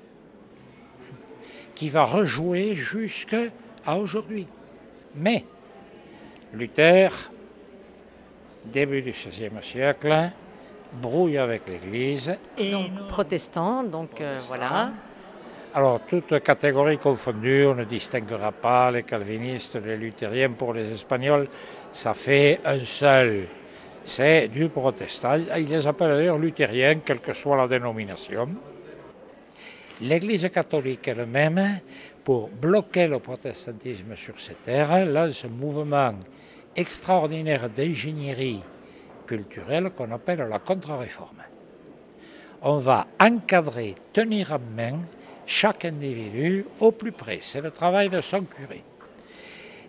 qui 1.74 1.88
va 1.88 2.04
rejouer 2.04 2.74
jusqu'à 2.74 3.44
aujourd'hui. 3.86 4.46
Mais 5.14 5.44
Luther, 6.52 7.10
début 8.66 9.00
du 9.00 9.12
XVIe 9.12 9.50
siècle, 9.62 10.30
brouille 10.96 11.38
avec 11.38 11.62
l'Église. 11.68 12.36
Et 12.58 12.70
donc 12.70 12.90
protestant, 13.08 13.84
donc 13.84 14.20
euh, 14.20 14.38
voilà. 14.48 14.90
Alors, 15.74 16.00
toutes 16.08 16.42
catégories 16.42 16.96
confondues, 16.96 17.66
on 17.66 17.74
ne 17.74 17.84
distinguera 17.84 18.50
pas 18.50 18.90
les 18.90 19.02
calvinistes, 19.02 19.76
les 19.84 19.98
luthériens 19.98 20.52
pour 20.52 20.72
les 20.72 20.90
Espagnols, 20.90 21.48
ça 21.92 22.14
fait 22.14 22.60
un 22.64 22.82
seul. 22.84 23.46
C'est 24.02 24.48
du 24.48 24.68
protestant. 24.70 25.36
Ils 25.56 25.66
les 25.66 25.86
appellent 25.86 26.16
d'ailleurs 26.16 26.38
luthériens, 26.38 27.00
quelle 27.04 27.20
que 27.20 27.34
soit 27.34 27.58
la 27.58 27.68
dénomination. 27.68 28.48
L'Église 30.00 30.48
catholique 30.50 31.08
elle-même, 31.08 31.80
pour 32.24 32.48
bloquer 32.48 33.06
le 33.06 33.18
protestantisme 33.18 34.16
sur 34.16 34.40
ces 34.40 34.54
terres, 34.54 35.04
lance 35.04 35.44
un 35.44 35.48
mouvement 35.48 36.14
extraordinaire 36.74 37.68
d'ingénierie 37.68 38.62
culturelle 39.26 39.90
qu'on 39.90 40.10
appelle 40.12 40.46
la 40.48 40.58
contre-réforme. 40.58 41.42
On 42.62 42.78
va 42.78 43.06
encadrer, 43.20 43.94
tenir 44.12 44.52
en 44.52 44.60
main 44.76 44.98
chaque 45.46 45.84
individu 45.84 46.64
au 46.80 46.92
plus 46.92 47.12
près. 47.12 47.38
C'est 47.40 47.60
le 47.60 47.70
travail 47.70 48.08
de 48.08 48.20
son 48.20 48.42
curé. 48.42 48.82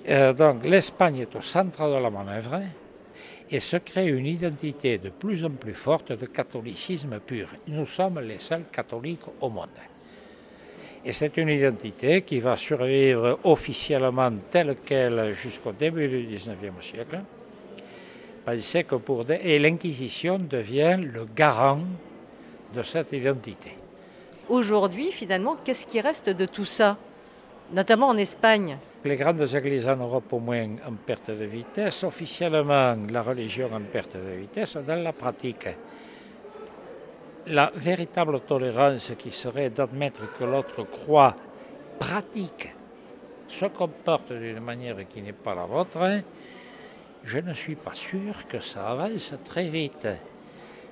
Euh, 0.09 0.33
donc 0.33 0.63
l'Espagne 0.63 1.19
est 1.19 1.35
au 1.35 1.41
centre 1.41 1.87
de 1.87 2.01
la 2.01 2.09
manœuvre 2.09 2.61
et 3.49 3.59
se 3.59 3.77
crée 3.77 4.07
une 4.07 4.25
identité 4.25 4.97
de 4.97 5.09
plus 5.09 5.43
en 5.43 5.51
plus 5.51 5.73
forte 5.73 6.11
de 6.11 6.25
catholicisme 6.25 7.19
pur. 7.19 7.49
Nous 7.67 7.85
sommes 7.87 8.19
les 8.19 8.39
seuls 8.39 8.65
catholiques 8.71 9.27
au 9.41 9.49
monde. 9.49 9.69
Et 11.05 11.11
c'est 11.13 11.37
une 11.37 11.49
identité 11.49 12.21
qui 12.23 12.39
va 12.39 12.57
survivre 12.57 13.39
officiellement 13.43 14.31
telle 14.51 14.75
qu'elle 14.85 15.33
jusqu'au 15.33 15.71
début 15.71 16.07
du 16.07 16.27
XIXe 16.27 16.81
siècle. 16.81 17.21
Que 18.47 18.95
pour 18.95 19.25
Et 19.29 19.59
l'Inquisition 19.59 20.39
devient 20.39 20.97
le 21.01 21.25
garant 21.25 21.81
de 22.73 22.81
cette 22.81 23.11
identité. 23.11 23.75
Aujourd'hui, 24.47 25.11
finalement, 25.11 25.57
qu'est-ce 25.65 25.85
qui 25.85 25.99
reste 25.99 26.29
de 26.29 26.45
tout 26.45 26.63
ça, 26.63 26.95
notamment 27.73 28.07
en 28.07 28.15
Espagne 28.15 28.77
Les 29.03 29.17
grandes 29.17 29.53
églises 29.53 29.85
en 29.85 29.97
Europe, 29.97 30.31
au 30.31 30.39
moins, 30.39 30.65
en 30.87 30.93
perte 30.93 31.31
de 31.31 31.43
vitesse. 31.43 32.05
Officiellement, 32.05 32.95
la 33.11 33.21
religion 33.21 33.69
en 33.73 33.81
perte 33.81 34.15
de 34.15 34.39
vitesse. 34.39 34.77
Dans 34.77 35.03
la 35.03 35.11
pratique, 35.11 35.67
la 37.47 37.69
véritable 37.75 38.39
tolérance 38.47 39.11
qui 39.17 39.33
serait 39.33 39.71
d'admettre 39.71 40.31
que 40.39 40.45
l'autre 40.45 40.83
croit, 40.83 41.35
pratique, 41.99 42.73
se 43.45 43.65
comporte 43.65 44.31
d'une 44.31 44.61
manière 44.61 45.05
qui 45.09 45.21
n'est 45.21 45.33
pas 45.33 45.53
la 45.53 45.65
vôtre, 45.65 46.21
je 47.27 47.39
ne 47.39 47.53
suis 47.53 47.75
pas 47.75 47.93
sûr 47.93 48.47
que 48.47 48.61
ça 48.61 48.87
avance 48.87 49.33
très 49.43 49.67
vite. 49.67 50.07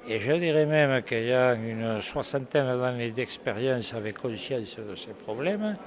Et 0.08 0.19
je 0.19 0.34
dirais 0.34 0.65
même 0.65 1.02
qu'il 1.02 1.26
y 1.26 1.34
a 1.34 1.54
une 1.54 2.02
soixantaine 2.02 2.78
d'années 2.78 3.12
d'expérience 3.12 3.93
avec 3.93 4.17
conscience 4.17 4.76
de 4.78 4.95
ces 4.95 5.13
problèmes, 5.13 5.78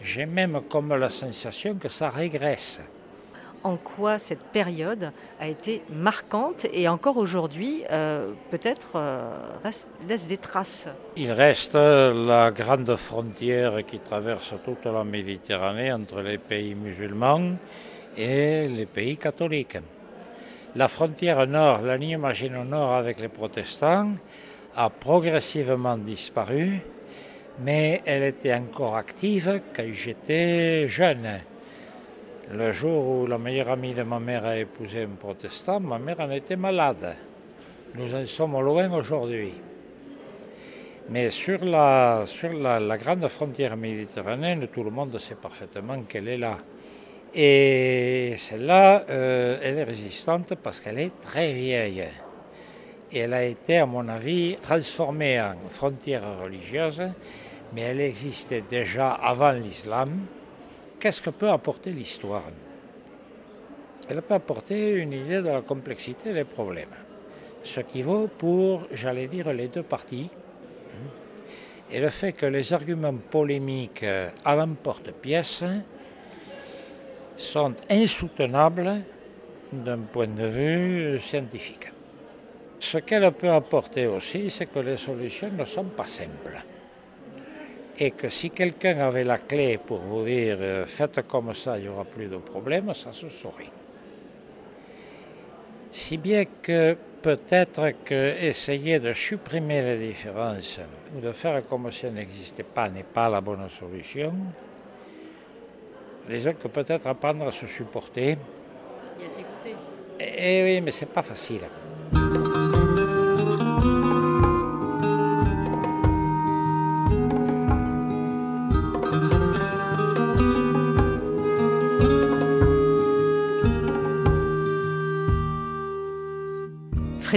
j'ai 0.00 0.24
même 0.24 0.62
comme 0.70 0.94
la 0.94 1.10
sensation 1.10 1.74
que 1.74 1.88
ça 1.88 2.10
régresse. 2.10 2.80
En 3.64 3.76
quoi 3.76 4.18
cette 4.18 4.44
période 4.44 5.10
a 5.38 5.48
été 5.48 5.82
marquante 5.90 6.66
et 6.72 6.88
encore 6.88 7.16
aujourd'hui 7.16 7.82
euh, 7.90 8.32
peut-être 8.50 8.90
euh, 8.96 9.32
laisse 10.08 10.26
des 10.26 10.38
traces? 10.38 10.88
Il 11.16 11.32
reste 11.32 11.74
la 11.74 12.50
grande 12.52 12.94
frontière 12.96 13.84
qui 13.84 13.98
traverse 13.98 14.54
toute 14.64 14.84
la 14.84 15.04
Méditerranée 15.04 15.92
entre 15.92 16.22
les 16.22 16.38
pays 16.38 16.74
musulmans 16.74 17.56
et 18.16 18.68
les 18.68 18.86
pays 18.86 19.16
catholiques. 19.16 19.78
La 20.74 20.88
frontière 20.88 21.46
nord, 21.46 21.82
la 21.82 21.96
ligne 21.96 22.16
Maginot 22.16 22.64
Nord 22.64 22.92
avec 22.92 23.20
les 23.20 23.28
protestants, 23.28 24.12
a 24.74 24.88
progressivement 24.88 25.98
disparu, 25.98 26.80
mais 27.60 28.00
elle 28.06 28.22
était 28.22 28.54
encore 28.54 28.96
active 28.96 29.60
quand 29.74 29.92
j'étais 29.92 30.88
jeune. 30.88 31.40
Le 32.50 32.72
jour 32.72 33.06
où 33.06 33.26
la 33.26 33.38
meilleure 33.38 33.70
amie 33.70 33.94
de 33.94 34.02
ma 34.02 34.18
mère 34.18 34.46
a 34.46 34.56
épousé 34.56 35.02
un 35.02 35.16
protestant, 35.18 35.80
ma 35.80 35.98
mère 35.98 36.20
en 36.20 36.30
était 36.30 36.56
malade. 36.56 37.16
Nous 37.94 38.14
en 38.14 38.24
sommes 38.24 38.58
loin 38.62 38.90
aujourd'hui. 38.92 39.52
Mais 41.10 41.30
sur, 41.30 41.62
la, 41.64 42.22
sur 42.26 42.52
la 42.52 42.96
grande 42.96 43.28
frontière 43.28 43.76
méditerranéenne, 43.76 44.68
tout 44.68 44.82
le 44.82 44.90
monde 44.90 45.18
sait 45.18 45.34
parfaitement 45.34 46.00
qu'elle 46.08 46.28
est 46.28 46.38
là. 46.38 46.56
Et 47.34 48.34
celle-là, 48.36 49.04
euh, 49.08 49.58
elle 49.62 49.78
est 49.78 49.84
résistante 49.84 50.54
parce 50.56 50.80
qu'elle 50.80 50.98
est 50.98 51.20
très 51.22 51.52
vieille. 51.54 52.04
Et 53.10 53.20
elle 53.20 53.32
a 53.32 53.44
été, 53.44 53.78
à 53.78 53.86
mon 53.86 54.06
avis, 54.08 54.58
transformée 54.60 55.40
en 55.40 55.68
frontière 55.68 56.40
religieuse, 56.42 57.02
mais 57.72 57.82
elle 57.82 58.00
existait 58.00 58.64
déjà 58.68 59.12
avant 59.12 59.52
l'islam. 59.52 60.10
Qu'est-ce 61.00 61.22
que 61.22 61.30
peut 61.30 61.48
apporter 61.48 61.90
l'histoire? 61.90 62.44
Elle 64.08 64.20
peut 64.20 64.34
apporter 64.34 64.90
une 64.90 65.12
idée 65.12 65.40
de 65.40 65.48
la 65.48 65.62
complexité 65.62 66.34
des 66.34 66.44
problèmes. 66.44 66.88
Ce 67.64 67.80
qui 67.80 68.02
vaut 68.02 68.28
pour, 68.28 68.86
j'allais 68.92 69.26
dire, 69.26 69.52
les 69.52 69.68
deux 69.68 69.82
parties. 69.82 70.28
Et 71.90 72.00
le 72.00 72.10
fait 72.10 72.32
que 72.32 72.46
les 72.46 72.72
arguments 72.72 73.14
polémiques 73.14 74.04
à 74.44 74.56
l'emporte-pièce 74.56 75.64
sont 77.36 77.74
insoutenables 77.90 79.02
d'un 79.72 79.98
point 79.98 80.26
de 80.26 80.46
vue 80.46 81.20
scientifique. 81.20 81.90
Ce 82.78 82.98
qu'elle 82.98 83.30
peut 83.32 83.50
apporter 83.50 84.06
aussi, 84.06 84.50
c'est 84.50 84.66
que 84.66 84.80
les 84.80 84.96
solutions 84.96 85.50
ne 85.56 85.64
sont 85.64 85.84
pas 85.84 86.06
simples. 86.06 86.62
Et 87.98 88.10
que 88.10 88.28
si 88.28 88.50
quelqu'un 88.50 88.98
avait 88.98 89.24
la 89.24 89.38
clé 89.38 89.78
pour 89.78 89.98
vous 89.98 90.24
dire 90.24 90.56
euh, 90.60 90.86
faites 90.86 91.26
comme 91.28 91.54
ça, 91.54 91.78
il 91.78 91.84
n'y 91.84 91.88
aura 91.88 92.04
plus 92.04 92.26
de 92.26 92.38
problème, 92.38 92.92
ça 92.94 93.12
se 93.12 93.28
saurait. 93.28 93.70
Si 95.92 96.16
bien 96.16 96.44
que 96.62 96.96
peut-être 97.22 97.92
que 98.04 98.34
essayer 98.42 98.98
de 98.98 99.12
supprimer 99.12 99.82
les 99.82 100.08
différences 100.08 100.80
ou 101.16 101.20
de 101.20 101.30
faire 101.32 101.64
comme 101.66 101.90
si 101.92 102.06
elles 102.06 102.14
n'existaient 102.14 102.64
pas 102.64 102.88
n'est 102.88 103.04
pas 103.04 103.28
la 103.28 103.40
bonne 103.40 103.68
solution. 103.68 104.32
Disons 106.28 106.54
que 106.54 106.68
peut-être 106.68 107.06
apprendre 107.06 107.46
à 107.46 107.52
se 107.52 107.66
supporter. 107.66 108.38
Et 109.20 109.24
à 109.24 109.28
s'écouter. 109.28 109.74
Eh 110.20 110.62
oui, 110.64 110.80
mais 110.80 110.90
c'est 110.92 111.06
pas 111.06 111.22
facile. 111.22 111.62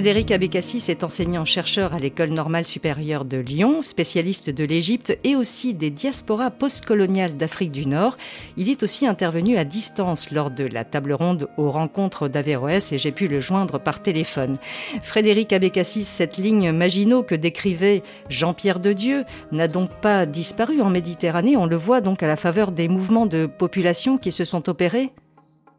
Frédéric 0.05 0.29
Abécassis 0.29 0.83
est 0.89 1.03
enseignant-chercheur 1.03 1.95
à 1.95 1.99
l'École 1.99 2.29
normale 2.29 2.67
supérieure 2.67 3.25
de 3.25 3.37
Lyon, 3.37 3.81
spécialiste 3.81 4.51
de 4.51 4.63
l'Égypte 4.63 5.17
et 5.23 5.35
aussi 5.35 5.73
des 5.73 5.89
diasporas 5.89 6.51
postcoloniales 6.51 7.37
d'Afrique 7.37 7.71
du 7.71 7.87
Nord. 7.87 8.15
Il 8.55 8.69
est 8.69 8.83
aussi 8.83 9.07
intervenu 9.07 9.57
à 9.57 9.63
distance 9.63 10.29
lors 10.29 10.51
de 10.51 10.63
la 10.63 10.83
table 10.83 11.13
ronde 11.13 11.49
aux 11.57 11.71
rencontres 11.71 12.27
d'Averroès 12.27 12.91
et 12.91 12.99
j'ai 12.99 13.11
pu 13.11 13.27
le 13.27 13.41
joindre 13.41 13.79
par 13.79 14.03
téléphone. 14.03 14.59
Frédéric 15.01 15.51
Abécassis, 15.53 16.03
cette 16.03 16.37
ligne 16.37 16.71
Maginot 16.71 17.23
que 17.23 17.33
décrivait 17.33 18.03
Jean-Pierre 18.29 18.79
de 18.79 18.93
Dieu 18.93 19.23
n'a 19.51 19.67
donc 19.67 19.89
pas 20.01 20.27
disparu 20.27 20.81
en 20.81 20.91
Méditerranée. 20.91 21.57
On 21.57 21.65
le 21.65 21.77
voit 21.77 22.01
donc 22.01 22.21
à 22.21 22.27
la 22.27 22.35
faveur 22.35 22.71
des 22.71 22.89
mouvements 22.89 23.25
de 23.25 23.47
population 23.47 24.19
qui 24.19 24.31
se 24.31 24.45
sont 24.45 24.69
opérés 24.69 25.13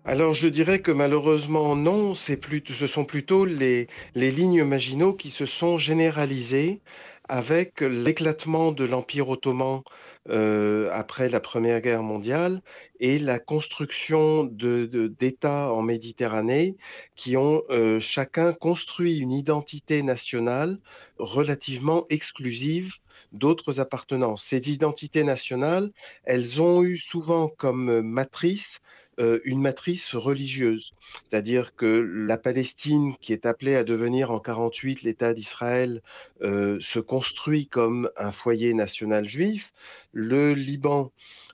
alors 0.06 0.34
je 0.34 0.46
dirais 0.46 0.78
que 0.78 0.92
malheureusement 0.92 1.74
non, 1.74 2.14
ce 2.14 2.86
sont 2.86 3.04
plutôt 3.04 3.44
les, 3.44 3.88
lignes 4.14 4.62
Maginot 4.62 5.14
qui 5.14 5.30
se 5.30 5.46
sont 5.46 5.78
généralisées 5.78 6.80
avec 7.28 7.80
l'éclatement 7.80 8.70
de 8.70 8.84
l'Empire 8.84 9.28
ottoman 9.28 9.82
euh, 10.28 10.88
après 10.92 11.28
la 11.28 11.40
Première 11.40 11.80
Guerre 11.80 12.04
mondiale 12.04 12.62
et 13.00 13.18
la 13.18 13.40
construction 13.40 14.44
d'États 14.44 15.72
en 15.72 15.82
Méditerranée 15.82 16.76
qui 17.16 17.36
ont 17.36 17.62
euh, 17.70 17.98
chacun 17.98 18.52
construit 18.52 19.18
une 19.18 19.32
identité 19.32 20.04
nationale 20.04 20.78
relativement 21.18 22.04
exclusive 22.10 22.92
d'autres 23.32 23.80
appartenances. 23.80 24.44
Ces 24.44 24.70
identités 24.70 25.24
nationales, 25.24 25.90
elles 26.22 26.62
ont 26.62 26.84
eu 26.84 26.96
souvent 26.96 27.48
comme 27.48 28.02
matrice 28.02 28.80
euh, 29.18 29.40
une 29.44 29.62
matrice 29.62 30.14
religieuse. 30.14 30.92
C'est-à-dire 31.28 31.74
que 31.74 31.86
la 31.86 32.36
Palestine, 32.36 33.14
qui 33.20 33.32
est 33.32 33.46
appelée 33.46 33.74
à 33.74 33.82
devenir 33.82 34.30
en 34.30 34.40
48 34.40 35.02
l'État 35.02 35.32
d'Israël, 35.32 36.02
euh, 36.42 36.78
se 36.80 36.98
construit 36.98 37.66
comme 37.66 38.10
un 38.18 38.30
foyer 38.30 38.74
national 38.74 39.26
juif. 39.26 39.72
Le 40.12 40.52
Liban, 40.52 41.12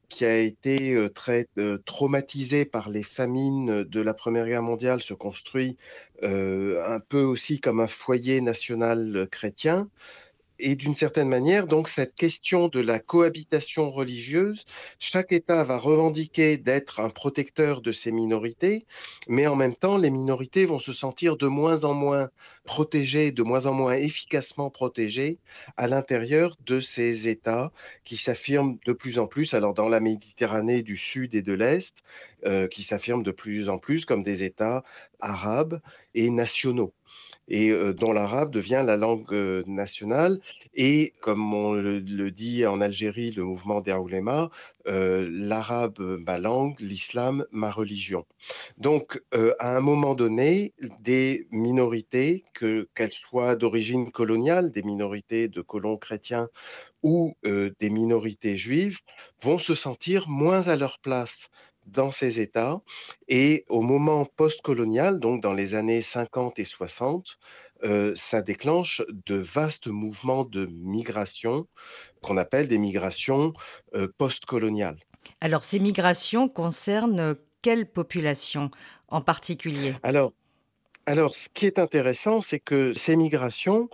qui 0.09 0.25
a 0.25 0.39
été 0.39 0.95
euh, 0.95 1.09
très 1.09 1.47
traumatisé 1.85 2.65
par 2.65 2.89
les 2.91 3.05
famines 3.05 3.85
de 3.85 4.01
la 4.01 4.15
Première 4.15 4.47
Guerre 4.47 4.63
mondiale, 4.63 5.01
se 5.01 5.15
construit 5.15 5.77
un 6.23 7.01
peu 7.09 7.23
aussi 7.23 7.59
comme 7.61 7.81
un 7.81 7.89
foyer 7.89 8.41
national 8.41 9.27
chrétien 9.31 9.89
et 10.65 10.77
d'une 10.77 10.95
certaine 10.95 11.29
manière, 11.29 11.67
donc, 11.67 11.89
cette 11.89 12.15
question 12.15 12.69
de 12.69 12.79
la 12.79 13.01
cohabitation 13.01 13.91
religieuse, 13.91 14.65
chaque 15.01 15.33
État 15.33 15.65
va 15.65 15.77
revendiquer 15.77 16.57
d'être 16.57 17.01
un 17.01 17.11
protecteur 17.11 17.81
de 17.83 17.91
ses 17.91 18.13
minorités, 18.13 18.87
mais 19.27 19.49
en 19.49 19.57
même 19.57 19.75
temps, 19.75 19.99
les 19.99 20.11
minorités 20.11 20.65
vont 20.65 20.79
se 20.79 20.93
sentir 20.93 21.37
de 21.37 21.49
moins 21.49 21.83
en 21.83 21.95
moins 21.95 22.31
protégées, 22.65 23.33
de 23.33 23.43
moins 23.43 23.67
en 23.67 23.75
moins 23.75 23.95
efficacement 23.95 24.71
protégées 24.71 25.39
à 25.77 25.89
l'intérieur 25.89 26.57
de 26.65 26.79
ces 26.79 27.27
États 27.27 27.73
qui 28.05 28.17
s'affirment 28.17 28.79
de 28.87 28.93
plus 28.93 29.19
en 29.19 29.27
plus, 29.27 29.55
alors 29.55 29.75
dans 29.75 29.89
la 29.89 29.99
Méditerranée 29.99 30.85
du 30.85 30.97
Sud 30.97 31.35
et 31.35 31.43
de 31.43 31.55
l'Est, 31.55 32.05
euh, 32.47 32.69
qui 32.69 32.85
s'affirment 32.85 33.25
de 33.25 33.33
plus 33.33 33.69
en 33.69 33.79
plus 33.79 34.05
comme 34.05 34.23
des 34.23 34.45
États 34.45 34.85
arabes 35.19 35.81
et 36.15 36.31
nationaux 36.31 36.93
et 37.49 37.72
dont 37.95 38.12
l'arabe 38.12 38.51
devient 38.51 38.82
la 38.86 38.97
langue 38.97 39.32
nationale. 39.66 40.38
Et 40.74 41.12
comme 41.20 41.53
on 41.53 41.72
le, 41.74 42.30
dit 42.30 42.66
en 42.66 42.80
Algérie, 42.80 43.32
le 43.32 43.45
mouvement 43.45 43.82
euh, 44.88 45.28
l'arabe 45.30 45.99
ma 46.26 46.38
langue, 46.38 46.78
l'islam 46.80 47.45
ma 47.51 47.70
religion. 47.70 48.24
Donc, 48.78 49.20
à 49.59 49.76
un 49.76 49.80
moment 49.80 50.14
donné, 50.14 50.72
des 51.01 51.47
minorités, 51.51 52.45
qu'elles 52.55 53.12
soient 53.12 53.57
d'origine 53.57 54.11
coloniale, 54.11 54.72
des 54.72 54.82
minorités 54.82 55.49
de 55.49 55.61
colons 55.61 55.97
chrétiens 55.97 56.49
ou 57.03 57.34
des 57.45 57.90
minorités 57.90 58.57
juives, 58.57 59.01
vont 59.40 59.59
se 59.59 59.74
sentir 59.74 60.28
moins 60.28 60.68
à 60.68 60.76
leur 60.76 60.99
place 61.01 61.51
dans 61.93 62.11
ces 62.11 62.40
États. 62.40 62.80
Et 63.28 63.64
au 63.68 63.82
moment 63.82 64.24
post-colonial, 64.24 65.18
donc 65.18 65.43
dans 65.43 65.55
les 65.55 65.74
années 65.74 66.03
50 66.03 66.59
et 66.59 66.64
60, 66.64 67.38
euh, 67.84 68.12
ça 68.14 68.43
déclenche 68.43 69.03
de 69.26 69.36
vastes 69.36 69.88
mouvements 69.88 70.45
de 70.45 70.66
migration 70.66 71.66
qu'on 72.22 72.36
appelle 72.36 72.68
des 72.68 72.78
migrations 72.78 73.53
euh, 73.95 74.09
post-coloniales. 74.18 74.99
Alors 75.40 75.64
ces 75.64 75.78
migrations 75.78 76.49
concernent 76.49 77.36
quelle 77.62 77.86
population 77.86 78.70
en 79.09 79.20
particulier? 79.20 79.95
Alors, 80.03 80.32
alors, 81.07 81.34
ce 81.34 81.49
qui 81.49 81.66
est 81.66 81.80
intéressant, 81.80 82.43
c'est 82.43 82.61
que 82.61 82.93
ces 82.95 83.16
migrations, 83.16 83.88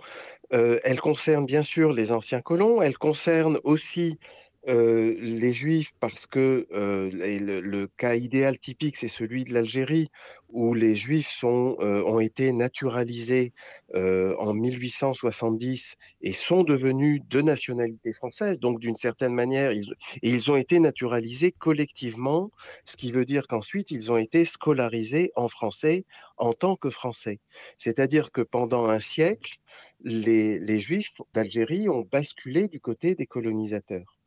euh, 0.53 0.79
elles 0.83 0.99
concernent 0.99 1.45
bien 1.45 1.63
sûr 1.63 1.91
les 1.91 2.11
anciens 2.11 2.41
colons, 2.41 2.83
elles 2.83 2.97
concernent 2.97 3.59
aussi 3.63 4.19
euh, 4.67 5.15
les 5.19 5.53
Juifs, 5.53 5.93
parce 6.01 6.27
que 6.27 6.67
euh, 6.73 7.09
le, 7.11 7.87
cas 7.87 8.15
idéal 8.15 8.59
typique, 8.59 8.97
c'est 8.97 9.07
celui 9.07 9.45
de 9.45 9.53
l'Algérie, 9.53 10.11
où 10.49 10.73
les 10.73 10.95
Juifs 10.95 11.29
sont, 11.29 11.77
euh, 11.79 12.03
ont 12.03 12.19
été 12.19 12.51
naturalisés 12.51 13.53
en 13.95 14.53
1870 14.53 15.95
et 16.21 16.33
sont 16.33 16.63
devenus 16.63 17.21
de 17.29 17.41
nationalité 17.41 18.11
française. 18.11 18.59
Donc, 18.59 18.79
d'une 18.79 18.95
certaine 18.97 19.33
manière, 19.33 19.71
ils, 19.71 19.93
ils 20.21 20.51
ont 20.51 20.57
été 20.57 20.79
naturalisés 20.79 21.51
collectivement, 21.53 22.51
ce 22.85 22.97
qui 22.97 23.11
veut 23.11 23.25
dire 23.25 23.47
qu'ensuite, 23.47 23.91
ils 23.91 24.11
ont 24.11 24.17
été 24.17 24.45
scolarisés 24.45 25.31
en 25.35 25.47
français 25.47 26.05
en 26.37 26.53
tant 26.53 26.75
que 26.75 26.89
français. 26.89 27.39
C'est-à-dire 27.77 28.31
que 28.31 28.41
pendant 28.41 28.85
un 28.85 28.99
siècle, 28.99 29.57
les, 30.03 30.59
les 30.59 30.79
Juifs 30.79 31.21
d'Algérie 31.33 31.89
ont 31.89 32.07
basculé 32.11 32.67
du 32.67 32.79
côté 32.79 33.15
des 33.15 33.25
colonisateurs. 33.25 34.18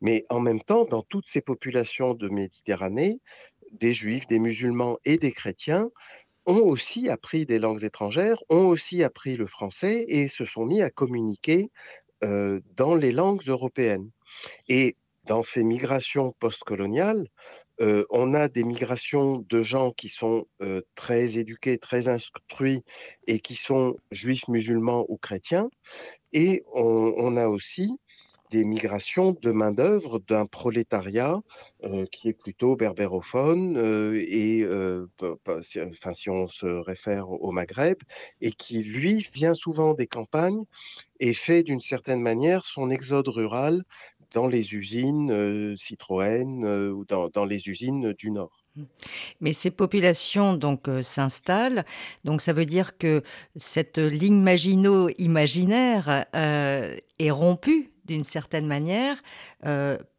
Mais 0.00 0.24
en 0.30 0.40
même 0.40 0.60
temps, 0.60 0.84
dans 0.84 1.02
toutes 1.02 1.28
ces 1.28 1.40
populations 1.40 2.14
de 2.14 2.28
Méditerranée, 2.28 3.20
des 3.72 3.92
juifs, 3.92 4.26
des 4.26 4.38
musulmans 4.38 4.98
et 5.04 5.16
des 5.16 5.32
chrétiens 5.32 5.90
ont 6.46 6.60
aussi 6.60 7.08
appris 7.08 7.46
des 7.46 7.58
langues 7.58 7.84
étrangères, 7.84 8.42
ont 8.48 8.66
aussi 8.66 9.02
appris 9.02 9.36
le 9.36 9.46
français 9.46 10.04
et 10.08 10.28
se 10.28 10.44
sont 10.44 10.64
mis 10.64 10.82
à 10.82 10.90
communiquer 10.90 11.70
euh, 12.24 12.60
dans 12.76 12.94
les 12.94 13.12
langues 13.12 13.48
européennes. 13.48 14.10
Et 14.68 14.96
dans 15.24 15.44
ces 15.44 15.62
migrations 15.62 16.34
postcoloniales, 16.40 17.28
euh, 17.80 18.04
on 18.10 18.34
a 18.34 18.48
des 18.48 18.64
migrations 18.64 19.44
de 19.48 19.62
gens 19.62 19.92
qui 19.92 20.08
sont 20.08 20.46
euh, 20.60 20.82
très 20.94 21.38
éduqués, 21.38 21.78
très 21.78 22.08
instruits 22.08 22.82
et 23.26 23.40
qui 23.40 23.54
sont 23.54 23.96
juifs, 24.10 24.46
musulmans 24.48 25.04
ou 25.08 25.16
chrétiens. 25.16 25.68
Et 26.32 26.64
on, 26.72 27.14
on 27.16 27.36
a 27.36 27.46
aussi 27.48 27.98
des 28.52 28.64
migrations 28.64 29.34
de 29.40 29.50
main-d'œuvre 29.50 30.20
d'un 30.28 30.44
prolétariat 30.44 31.40
euh, 31.84 32.04
qui 32.12 32.28
est 32.28 32.34
plutôt 32.34 32.76
berbérophone 32.76 33.76
euh, 33.78 34.22
et, 34.28 34.62
euh, 34.62 35.06
enfin, 35.22 36.12
si 36.12 36.28
on 36.28 36.46
se 36.46 36.66
réfère 36.66 37.30
au 37.30 37.50
Maghreb, 37.50 37.96
et 38.42 38.52
qui, 38.52 38.84
lui, 38.84 39.26
vient 39.32 39.54
souvent 39.54 39.94
des 39.94 40.06
campagnes 40.06 40.64
et 41.18 41.32
fait 41.32 41.62
d'une 41.62 41.80
certaine 41.80 42.20
manière 42.20 42.64
son 42.64 42.90
exode 42.90 43.28
rural 43.28 43.84
dans 44.34 44.48
les 44.48 44.74
usines 44.74 45.76
Citroën 45.76 46.64
ou 46.90 47.04
dans, 47.06 47.44
les 47.44 47.68
usines 47.68 48.12
du 48.12 48.30
Nord. 48.30 48.64
Mmh. 48.76 48.82
Mais 49.40 49.52
ces 49.52 49.70
populations 49.70 50.54
donc 50.54 50.88
s'installent, 51.02 51.84
donc 52.24 52.40
ça 52.40 52.52
veut 52.52 52.64
dire 52.64 52.96
que 52.96 53.22
cette 53.56 53.98
ligne 53.98 54.40
Maginot 54.40 55.10
imaginaire 55.18 56.26
est 56.32 57.30
rompue 57.30 57.91
d'une 58.12 58.24
certaine 58.24 58.66
manière 58.66 59.22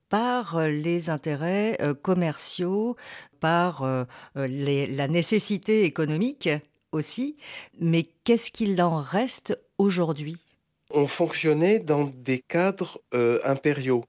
par 0.09 0.67
les 0.67 1.09
intérêts 1.09 1.77
commerciaux, 2.01 2.97
par 3.39 4.05
la 4.35 5.07
nécessité 5.07 5.83
économique 5.83 6.49
aussi. 6.91 7.37
Mais 7.79 8.09
qu'est-ce 8.23 8.51
qu'il 8.51 8.81
en 8.81 9.01
reste 9.01 9.57
aujourd'hui? 9.77 10.37
On 10.93 11.07
fonctionnait 11.07 11.79
dans 11.79 12.03
des 12.03 12.39
cadres 12.39 13.01
euh, 13.13 13.39
impériaux, 13.43 14.05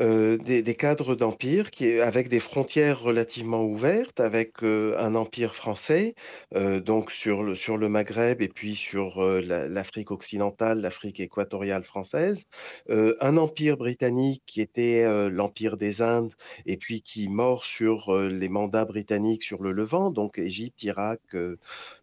euh, 0.00 0.36
des, 0.36 0.74
cadres 0.74 1.14
d'empire 1.14 1.70
avec 2.02 2.28
des 2.28 2.40
frontières 2.40 3.00
relativement 3.00 3.62
ouvertes, 3.62 4.18
avec 4.18 4.62
euh, 4.62 4.98
un 4.98 5.14
empire 5.14 5.54
français, 5.54 6.14
donc 6.54 7.10
sur 7.10 7.42
le, 7.42 7.54
sur 7.54 7.76
le 7.76 7.88
Maghreb 7.88 8.42
et 8.42 8.48
puis 8.48 8.74
sur 8.74 9.22
l'Afrique 9.22 10.10
occidentale, 10.10 10.80
l'Afrique 10.80 11.20
équatoriale 11.20 11.84
française, 11.84 12.46
un 12.88 13.36
empire 13.36 13.76
britannique 13.76 14.42
qui 14.46 14.60
était 14.60 15.30
l'empire 15.30 15.76
des 15.76 16.02
Indes 16.02 16.32
et 16.66 16.76
puis 16.76 17.02
qui 17.02 17.28
mord 17.28 17.64
sur 17.64 18.14
les 18.16 18.48
mandats 18.48 18.84
britanniques 18.84 19.42
sur 19.42 19.62
le 19.62 19.72
Levant, 19.72 20.10
donc 20.10 20.38
Égypte, 20.38 20.82
Irak, 20.82 21.20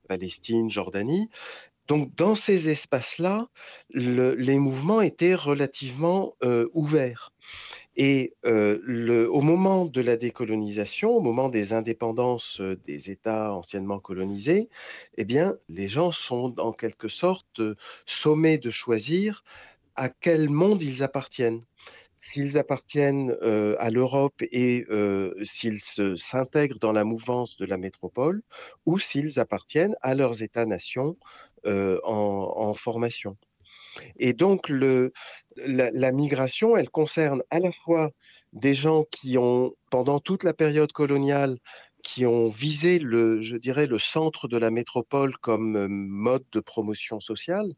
Palestine, 0.07 0.69
Jordanie, 0.69 1.29
donc 1.91 2.15
dans 2.15 2.35
ces 2.35 2.69
espaces-là, 2.69 3.49
les 3.93 4.57
mouvements 4.59 5.01
étaient 5.01 5.35
relativement 5.35 6.37
euh, 6.41 6.69
ouverts. 6.71 7.33
Et 7.97 8.33
euh, 8.45 9.27
au 9.27 9.41
moment 9.41 9.83
de 9.83 9.99
la 9.99 10.15
décolonisation, 10.15 11.11
au 11.11 11.19
moment 11.19 11.49
des 11.49 11.73
indépendances 11.73 12.61
euh, 12.61 12.79
des 12.87 13.09
États 13.09 13.53
anciennement 13.53 13.99
colonisés, 13.99 14.69
eh 15.17 15.25
bien, 15.25 15.57
les 15.67 15.89
gens 15.89 16.13
sont 16.13 16.57
en 16.61 16.71
quelque 16.71 17.09
sorte 17.09 17.59
sommés 18.05 18.57
de 18.57 18.69
choisir 18.69 19.43
à 19.97 20.07
quel 20.07 20.49
monde 20.49 20.81
ils 20.81 21.03
appartiennent 21.03 21.65
s'ils 22.21 22.57
appartiennent 22.57 23.35
à 23.79 23.89
l'Europe 23.89 24.41
et 24.43 24.85
s'ils 25.43 25.79
s'intègrent 25.79 26.79
dans 26.79 26.91
la 26.91 27.03
mouvance 27.03 27.57
de 27.57 27.65
la 27.65 27.77
métropole, 27.77 28.43
ou 28.85 28.99
s'ils 28.99 29.39
appartiennent 29.39 29.95
à 30.01 30.13
leurs 30.13 30.43
États-nations 30.43 31.17
en, 31.65 32.73
formation. 32.75 33.35
Et 34.17 34.33
donc, 34.33 34.69
la, 34.69 36.11
migration, 36.11 36.77
elle 36.77 36.89
concerne 36.89 37.43
à 37.49 37.59
la 37.59 37.71
fois 37.71 38.11
des 38.53 38.75
gens 38.75 39.03
qui 39.09 39.37
ont, 39.37 39.73
pendant 39.89 40.19
toute 40.19 40.43
la 40.43 40.53
période 40.53 40.91
coloniale, 40.91 41.57
qui 42.03 42.25
ont 42.25 42.49
visé 42.49 42.99
le, 42.99 43.41
je 43.41 43.57
dirais, 43.57 43.87
le 43.87 43.99
centre 43.99 44.47
de 44.47 44.57
la 44.57 44.71
métropole 44.71 45.37
comme 45.37 45.87
mode 45.87 46.45
de 46.51 46.59
promotion 46.59 47.19
sociale, 47.19 47.73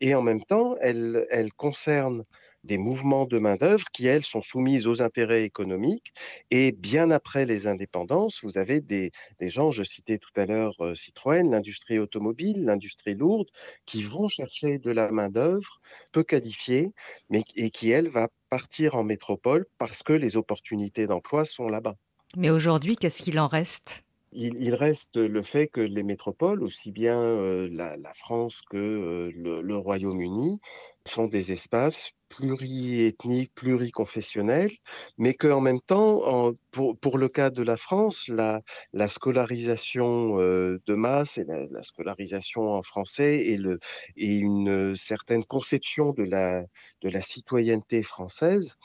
et 0.00 0.14
en 0.14 0.22
même 0.22 0.42
temps, 0.42 0.76
elle 0.80 1.52
concerne 1.56 2.24
des 2.64 2.78
mouvements 2.78 3.26
de 3.26 3.38
main-d'œuvre 3.38 3.84
qui, 3.92 4.06
elles, 4.06 4.24
sont 4.24 4.42
soumises 4.42 4.86
aux 4.86 5.02
intérêts 5.02 5.44
économiques. 5.44 6.12
Et 6.50 6.72
bien 6.72 7.10
après 7.10 7.46
les 7.46 7.66
indépendances, 7.66 8.40
vous 8.42 8.58
avez 8.58 8.80
des, 8.80 9.12
gens, 9.40 9.70
je 9.70 9.84
citais 9.84 10.18
tout 10.18 10.32
à 10.36 10.46
l'heure 10.46 10.74
euh, 10.80 10.94
Citroën, 10.94 11.50
l'industrie 11.50 11.98
automobile, 11.98 12.64
l'industrie 12.64 13.14
lourde, 13.14 13.48
qui 13.86 14.02
vont 14.02 14.28
chercher 14.28 14.78
de 14.78 14.90
la 14.90 15.12
main-d'œuvre 15.12 15.80
peu 16.12 16.22
qualifiée, 16.24 16.92
mais 17.28 17.42
et 17.54 17.70
qui, 17.70 17.90
elle, 17.90 18.08
va 18.08 18.28
partir 18.50 18.94
en 18.94 19.04
métropole 19.04 19.66
parce 19.78 20.02
que 20.02 20.12
les 20.12 20.36
opportunités 20.36 21.06
d'emploi 21.06 21.44
sont 21.44 21.68
là-bas. 21.68 21.96
Mais 22.36 22.50
aujourd'hui, 22.50 22.96
qu'est-ce 22.96 23.22
qu'il 23.22 23.38
en 23.38 23.48
reste? 23.48 24.02
Il, 24.34 24.74
reste 24.74 25.16
le 25.16 25.42
fait 25.42 25.68
que 25.68 25.80
les 25.80 26.02
métropoles, 26.02 26.62
aussi 26.62 26.90
bien 26.90 27.20
euh, 27.20 27.68
la, 27.70 27.96
France 28.14 28.60
que 28.70 28.76
euh, 28.76 29.60
le, 29.62 29.76
Royaume-Uni, 29.76 30.60
sont 31.06 31.28
des 31.28 31.52
espaces 31.52 32.10
pluriethniques, 32.28 33.54
pluriconfessionnels, 33.54 34.72
mais 35.18 35.34
qu'en 35.34 35.60
même 35.60 35.80
temps, 35.80 36.52
pour, 36.72 37.18
le 37.18 37.28
cas 37.28 37.50
de 37.50 37.62
la 37.62 37.76
France, 37.76 38.28
la, 38.28 38.62
scolarisation 39.08 40.40
euh, 40.40 40.80
de 40.86 40.94
masse 40.94 41.38
et 41.38 41.44
la, 41.44 41.82
scolarisation 41.82 42.72
en 42.72 42.82
français 42.82 43.40
et, 43.40 43.56
le, 43.56 43.78
et 44.16 44.36
une 44.36 44.96
certaine 44.96 45.44
conception 45.44 46.12
de 46.12 46.24
la, 46.24 46.62
de 47.02 47.08
la 47.08 47.22
citoyenneté 47.22 48.02
française 48.02 48.76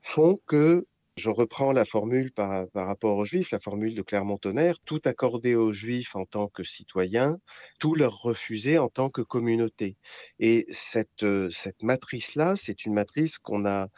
font 0.00 0.40
que 0.46 0.86
je 1.16 1.30
reprends 1.30 1.72
la 1.72 1.84
formule 1.84 2.32
par, 2.32 2.66
rapport 2.74 3.16
aux 3.16 3.24
Juifs, 3.24 3.50
la 3.52 3.58
formule 3.58 3.94
de 3.94 4.02
Clermont-Tonnerre, 4.02 4.80
tout 4.84 5.00
accorder 5.04 5.54
aux 5.54 5.72
Juifs 5.72 6.16
en 6.16 6.24
tant 6.24 6.48
que 6.48 6.64
citoyens, 6.64 7.38
tout 7.78 7.94
leur 7.94 8.20
refuser 8.22 8.78
en 8.78 8.88
tant 8.88 9.10
que 9.10 9.22
communauté. 9.22 9.96
Et 10.40 10.66
cette, 10.70 11.22
euh, 11.22 11.48
matrice-là, 11.82 12.56
c'est 12.56 12.84
une 12.84 12.94
matrice 12.94 13.38
qu'on 13.38 13.64
a 13.64 13.88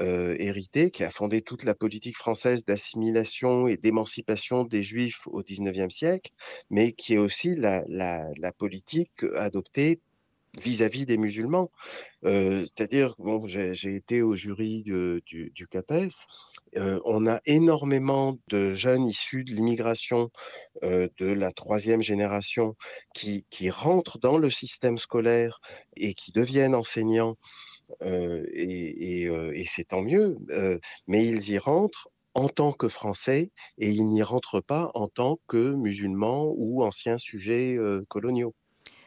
euh, 0.00 0.34
héritée, 0.40 0.90
qui 0.90 1.04
a 1.04 1.10
fondé 1.10 1.42
toute 1.42 1.62
la 1.62 1.74
politique 1.74 2.16
française 2.16 2.64
d'assimilation 2.64 3.68
et 3.68 3.76
d'émancipation 3.76 4.64
des 4.64 4.82
Juifs 4.82 5.26
au 5.26 5.42
XIXe 5.42 5.94
siècle, 5.94 6.32
mais 6.70 6.92
qui 6.92 7.14
est 7.14 7.18
aussi 7.18 7.54
la 7.56 8.52
politique 8.58 9.24
adoptée 9.36 10.00
vis-à-vis 10.60 11.06
des 11.06 11.16
musulmans. 11.16 11.70
Euh, 12.24 12.64
c'est-à-dire, 12.64 13.14
bon, 13.18 13.46
j'ai 13.46 13.94
été 13.94 14.22
au 14.22 14.34
jury 14.36 14.82
du, 14.82 15.22
du, 15.26 15.68
CAPES. 15.68 16.14
Euh, 16.76 17.00
on 17.04 17.26
a 17.26 17.40
énormément 17.46 18.38
de 18.48 18.74
jeunes 18.74 19.06
issus 19.06 19.44
de 19.44 19.52
l'immigration 19.52 20.30
euh, 20.82 21.08
de 21.18 21.26
la 21.26 21.52
troisième 21.52 22.02
génération 22.02 22.74
qui, 23.14 23.46
qui, 23.50 23.70
rentrent 23.70 24.18
dans 24.18 24.38
le 24.38 24.50
système 24.50 24.98
scolaire 24.98 25.60
et 25.96 26.14
qui 26.14 26.32
deviennent 26.32 26.74
enseignants. 26.74 27.36
et, 28.02 29.24
et 29.24 29.64
c'est 29.66 29.88
tant 29.88 30.02
mieux, 30.02 30.38
mais 31.06 31.26
ils 31.26 31.50
y 31.50 31.58
rentrent 31.58 32.08
en 32.34 32.48
tant 32.48 32.72
que 32.72 32.88
Français 32.88 33.52
et 33.78 33.90
ils 33.90 34.06
n'y 34.06 34.22
rentrent 34.22 34.60
pas 34.60 34.90
en 34.94 35.08
tant 35.08 35.38
que 35.48 35.74
musulmans 35.74 36.52
ou 36.56 36.82
anciens 36.82 37.18
sujets 37.18 37.76
coloniaux. 38.08 38.54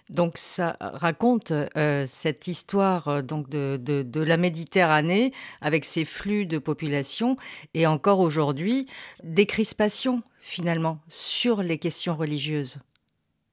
Donc 0.10 0.38
ça 0.38 0.78
raconte 0.80 1.51
euh, 1.51 2.05
cette 2.08 2.47
histoire 2.47 3.08
euh, 3.08 3.22
donc 3.22 3.49
de, 3.49 3.78
de, 3.78 4.22
la 4.22 4.38
Méditerranée 4.38 5.34
avec 5.62 5.86
ses 5.86 6.05
flux 6.05 6.45
de 6.45 6.58
population 6.58 7.36
et 7.74 7.88
encore 7.88 8.20
aujourd'hui 8.20 8.88
des 9.24 9.45
crispations 9.45 10.24
finalement 10.39 10.99
sur 11.10 11.62
les 11.62 11.78
questions 11.78 12.16
religieuses. 12.16 12.80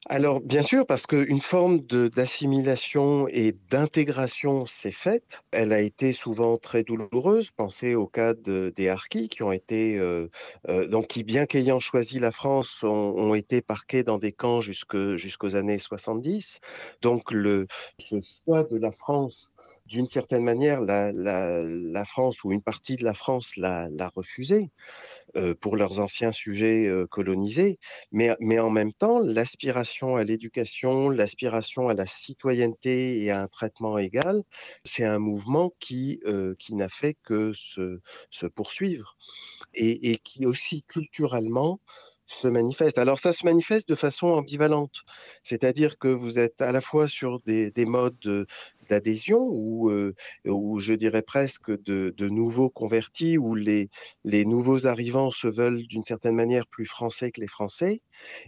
Alors, 0.07 0.43
bien 0.43 0.61
sûr, 0.61 0.85
parce 0.87 1.07
qu'une 1.07 1.41
forme 1.41 1.81
d'assimilation 1.81 3.27
et 3.29 3.57
d'intégration 3.71 4.67
s'est 4.67 4.93
faite. 4.93 5.45
Elle 5.51 5.73
a 5.73 5.81
été 5.81 6.13
souvent 6.13 6.59
très 6.59 6.85
douloureuse. 6.85 7.53
Pensez 7.53 7.95
au 7.95 8.07
cas 8.07 8.35
des 8.35 8.89
Harkis 8.89 9.31
qui 9.31 9.43
ont 9.43 9.53
été, 9.53 9.99
euh, 9.99 10.29
euh, 10.69 10.87
donc 10.87 11.07
qui, 11.07 11.25
bien 11.25 11.47
qu'ayant 11.47 11.81
choisi 11.81 12.19
la 12.19 12.33
France, 12.33 12.83
ont, 12.83 13.35
été 13.35 13.63
parqués 13.63 14.03
dans 14.03 14.19
des 14.19 14.33
camps 14.33 14.61
jusqu'aux 14.61 15.57
années 15.57 15.79
70. 15.79 16.61
Donc, 17.01 17.33
le, 17.33 17.67
ce 17.99 18.17
choix 18.45 18.63
de 18.65 18.77
la 18.77 18.93
France 18.93 19.51
d'une 19.87 20.07
certaine 20.07 20.45
manière, 20.45 20.81
la, 20.83 22.05
France 22.05 22.45
ou 22.45 22.53
une 22.53 22.63
partie 22.63 22.97
de 22.97 23.05
la 23.05 23.15
France 23.15 23.57
l'a 23.57 23.89
refusé 24.15 24.71
pour 25.61 25.77
leurs 25.77 26.01
anciens 26.01 26.33
sujets 26.33 26.87
euh, 26.87 27.07
colonisés, 27.07 27.79
mais, 28.12 28.37
mais 28.41 28.59
en 28.59 28.70
même 28.70 28.93
temps, 28.93 29.20
l'aspiration 29.20 30.16
à 30.16 30.25
l'éducation, 30.25 31.11
l'aspiration 31.11 31.89
à 31.89 31.95
la 31.95 32.07
citoyenneté 32.07 33.22
et 33.22 33.31
à 33.31 33.43
un 33.43 33.49
traitement 33.49 33.99
égal, 33.99 34.43
c'est 34.85 35.05
un 35.05 35.18
mouvement 35.18 35.72
qui, 35.81 36.20
euh, 36.27 36.55
qui 36.59 36.75
n'a 36.75 36.89
fait 36.89 37.16
que 37.25 37.53
se, 37.55 38.01
se 38.31 38.47
poursuivre 38.47 39.16
et, 39.75 40.12
et 40.12 40.18
qui 40.18 40.47
aussi 40.47 40.83
culturellement 40.85 41.81
se 42.27 42.49
manifeste. 42.49 42.99
Alors 42.99 43.18
ça 43.20 43.33
se 43.33 43.45
manifeste 43.45 43.89
de 43.89 43.95
façon 43.95 44.29
ambivalente, 44.29 45.03
c'est-à-dire 45.43 45.99
que 45.99 46.09
vous 46.09 46.39
êtes 46.39 46.61
à 46.61 46.72
la 46.72 46.81
fois 46.81 47.09
sur 47.09 47.41
des, 47.41 47.72
modes 47.85 48.47
d'adhésion 48.89 49.41
ou, 49.41 49.91
euh, 49.91 50.14
ou 50.47 50.79
je 50.79 50.95
dirais 50.95 51.22
presque 51.22 51.70
de, 51.70 52.12
nouveaux 52.29 52.70
convertis 52.70 53.39
où 53.39 53.55
les, 53.55 53.91
les 54.25 54.45
nouveaux 54.45 54.87
arrivants 54.87 55.31
se 55.31 55.49
veulent 55.49 55.87
d'une 55.87 56.03
certaine 56.03 56.35
manière 56.35 56.66
plus 56.66 56.87
français 56.87 57.31
que 57.31 57.41
les 57.41 57.47
Français. 57.47 58.01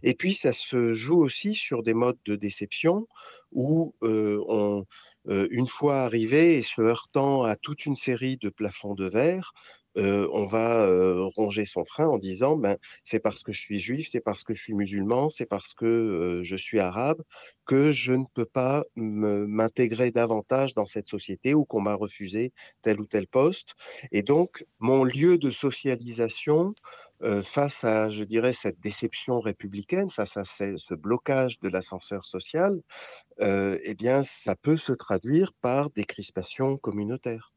Et 0.03 0.15
puis 0.15 0.35
ça 0.35 0.53
se 0.53 0.95
joue 0.95 1.19
aussi 1.19 1.55
sur 1.55 1.83
des 1.83 1.95
modes 1.95 2.19
de 2.25 2.37
déception 2.37 3.07
où 3.53 3.95
euh, 4.03 4.83
euh, 5.29 5.49
une 5.51 5.67
fois 5.67 6.03
arrivé 6.03 6.57
et 6.57 6.63
se 6.63 6.81
heurtant 6.81 7.43
à 7.43 7.57
toute 7.57 7.87
une 7.87 7.97
série 7.97 8.37
de 8.37 8.49
plafonds 8.49 8.95
de 8.95 9.09
verre, 9.09 9.53
on 9.97 10.47
va 10.47 10.87
ronger 11.35 11.65
son 11.65 11.85
frein 11.85 12.07
en 12.07 12.19
disant 12.19 12.57
ben, 12.57 12.77
c'est 13.05 13.19
parce 13.19 13.43
que 13.43 13.53
je 13.53 13.61
suis 13.61 13.81
juif, 13.81 14.09
c'est 14.11 14.21
parce 14.21 14.45
que 14.45 14.55
je 14.55 14.63
suis 14.63 14.75
musulman, 14.75 15.31
c'est 15.31 15.47
parce 15.47 15.75
que 15.75 16.41
je 16.43 16.57
suis 16.57 16.81
arabe 16.81 17.23
que 17.67 17.93
je 17.93 18.13
ne 18.13 18.25
peux 18.35 18.45
pas 18.45 18.85
m'intégrer 18.95 20.11
davantage 20.11 20.75
dans 20.75 20.87
cette 20.87 21.07
société 21.07 21.55
ou 21.55 21.65
qu'on 21.65 21.81
m'a 21.81 21.95
refusé 21.95 22.53
tel 22.83 23.01
ou 23.01 23.07
tel 23.07 23.27
poste. 23.27 23.75
Et 24.13 24.23
donc, 24.23 24.65
mon 24.79 25.05
lieu 25.05 25.39
de 25.39 25.51
socialisation, 25.51 26.75
face 27.43 27.85
à, 27.85 28.11
je 28.11 28.25
dirais, 28.25 28.53
cette 28.53 28.81
déception 28.81 29.41
républicaine, 29.41 30.11
face 30.11 30.37
à 30.37 30.45
ce, 30.45 30.95
blocage 30.95 31.59
de 31.61 31.69
l'ascenseur 31.69 32.25
social, 32.25 32.81
eh 33.41 33.95
bien, 33.95 34.23
ça 34.23 34.55
peut 34.55 34.77
se 34.77 34.93
traduire 34.93 35.53
par 35.61 35.91
des 35.91 36.05
crispations 36.05 36.77
communautaires. 36.77 37.53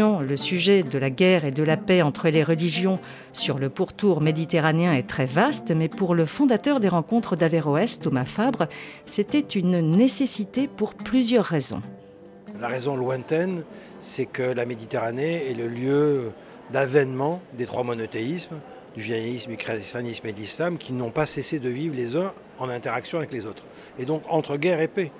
Le 0.00 0.36
sujet 0.38 0.82
de 0.82 0.98
la 0.98 1.10
guerre 1.10 1.44
et 1.44 1.50
de 1.50 1.62
la 1.62 1.76
paix 1.76 2.00
entre 2.00 2.30
les 2.30 2.42
religions 2.42 2.98
sur 3.32 3.58
le 3.58 3.68
pourtour 3.68 4.22
méditerranéen 4.22 4.94
est 4.94 5.06
très 5.06 5.26
vaste, 5.26 5.70
mais 5.70 5.88
pour 5.88 6.14
le 6.14 6.24
fondateur 6.24 6.80
des 6.80 6.88
rencontres 6.88 7.36
d'Averroès, 7.36 8.00
Thomas 8.00 8.24
Fabre, 8.24 8.68
c'était 9.04 9.40
une 9.40 9.80
nécessité 9.80 10.66
pour 10.66 10.94
plusieurs 10.94 11.44
raisons. 11.44 11.82
La 12.58 12.68
raison 12.68 12.96
lointaine, 12.96 13.64
c'est 14.00 14.24
que 14.24 14.42
la 14.42 14.64
Méditerranée 14.64 15.50
est 15.50 15.54
le 15.54 15.68
lieu 15.68 16.30
d'avènement 16.72 17.42
des 17.58 17.66
trois 17.66 17.84
monothéismes, 17.84 18.56
du 18.96 19.02
judaïsme, 19.02 19.50
du 19.50 19.56
christianisme 19.58 20.26
et 20.26 20.32
de 20.32 20.38
l'islam, 20.38 20.78
qui 20.78 20.94
n'ont 20.94 21.10
pas 21.10 21.26
cessé 21.26 21.58
de 21.58 21.68
vivre 21.68 21.94
les 21.94 22.16
uns 22.16 22.32
en 22.58 22.70
interaction 22.70 23.18
avec 23.18 23.32
les 23.32 23.44
autres. 23.44 23.64
Et 23.98 24.06
donc 24.06 24.22
entre 24.28 24.56
guerre 24.56 24.80
et 24.80 24.88
paix 24.88 25.10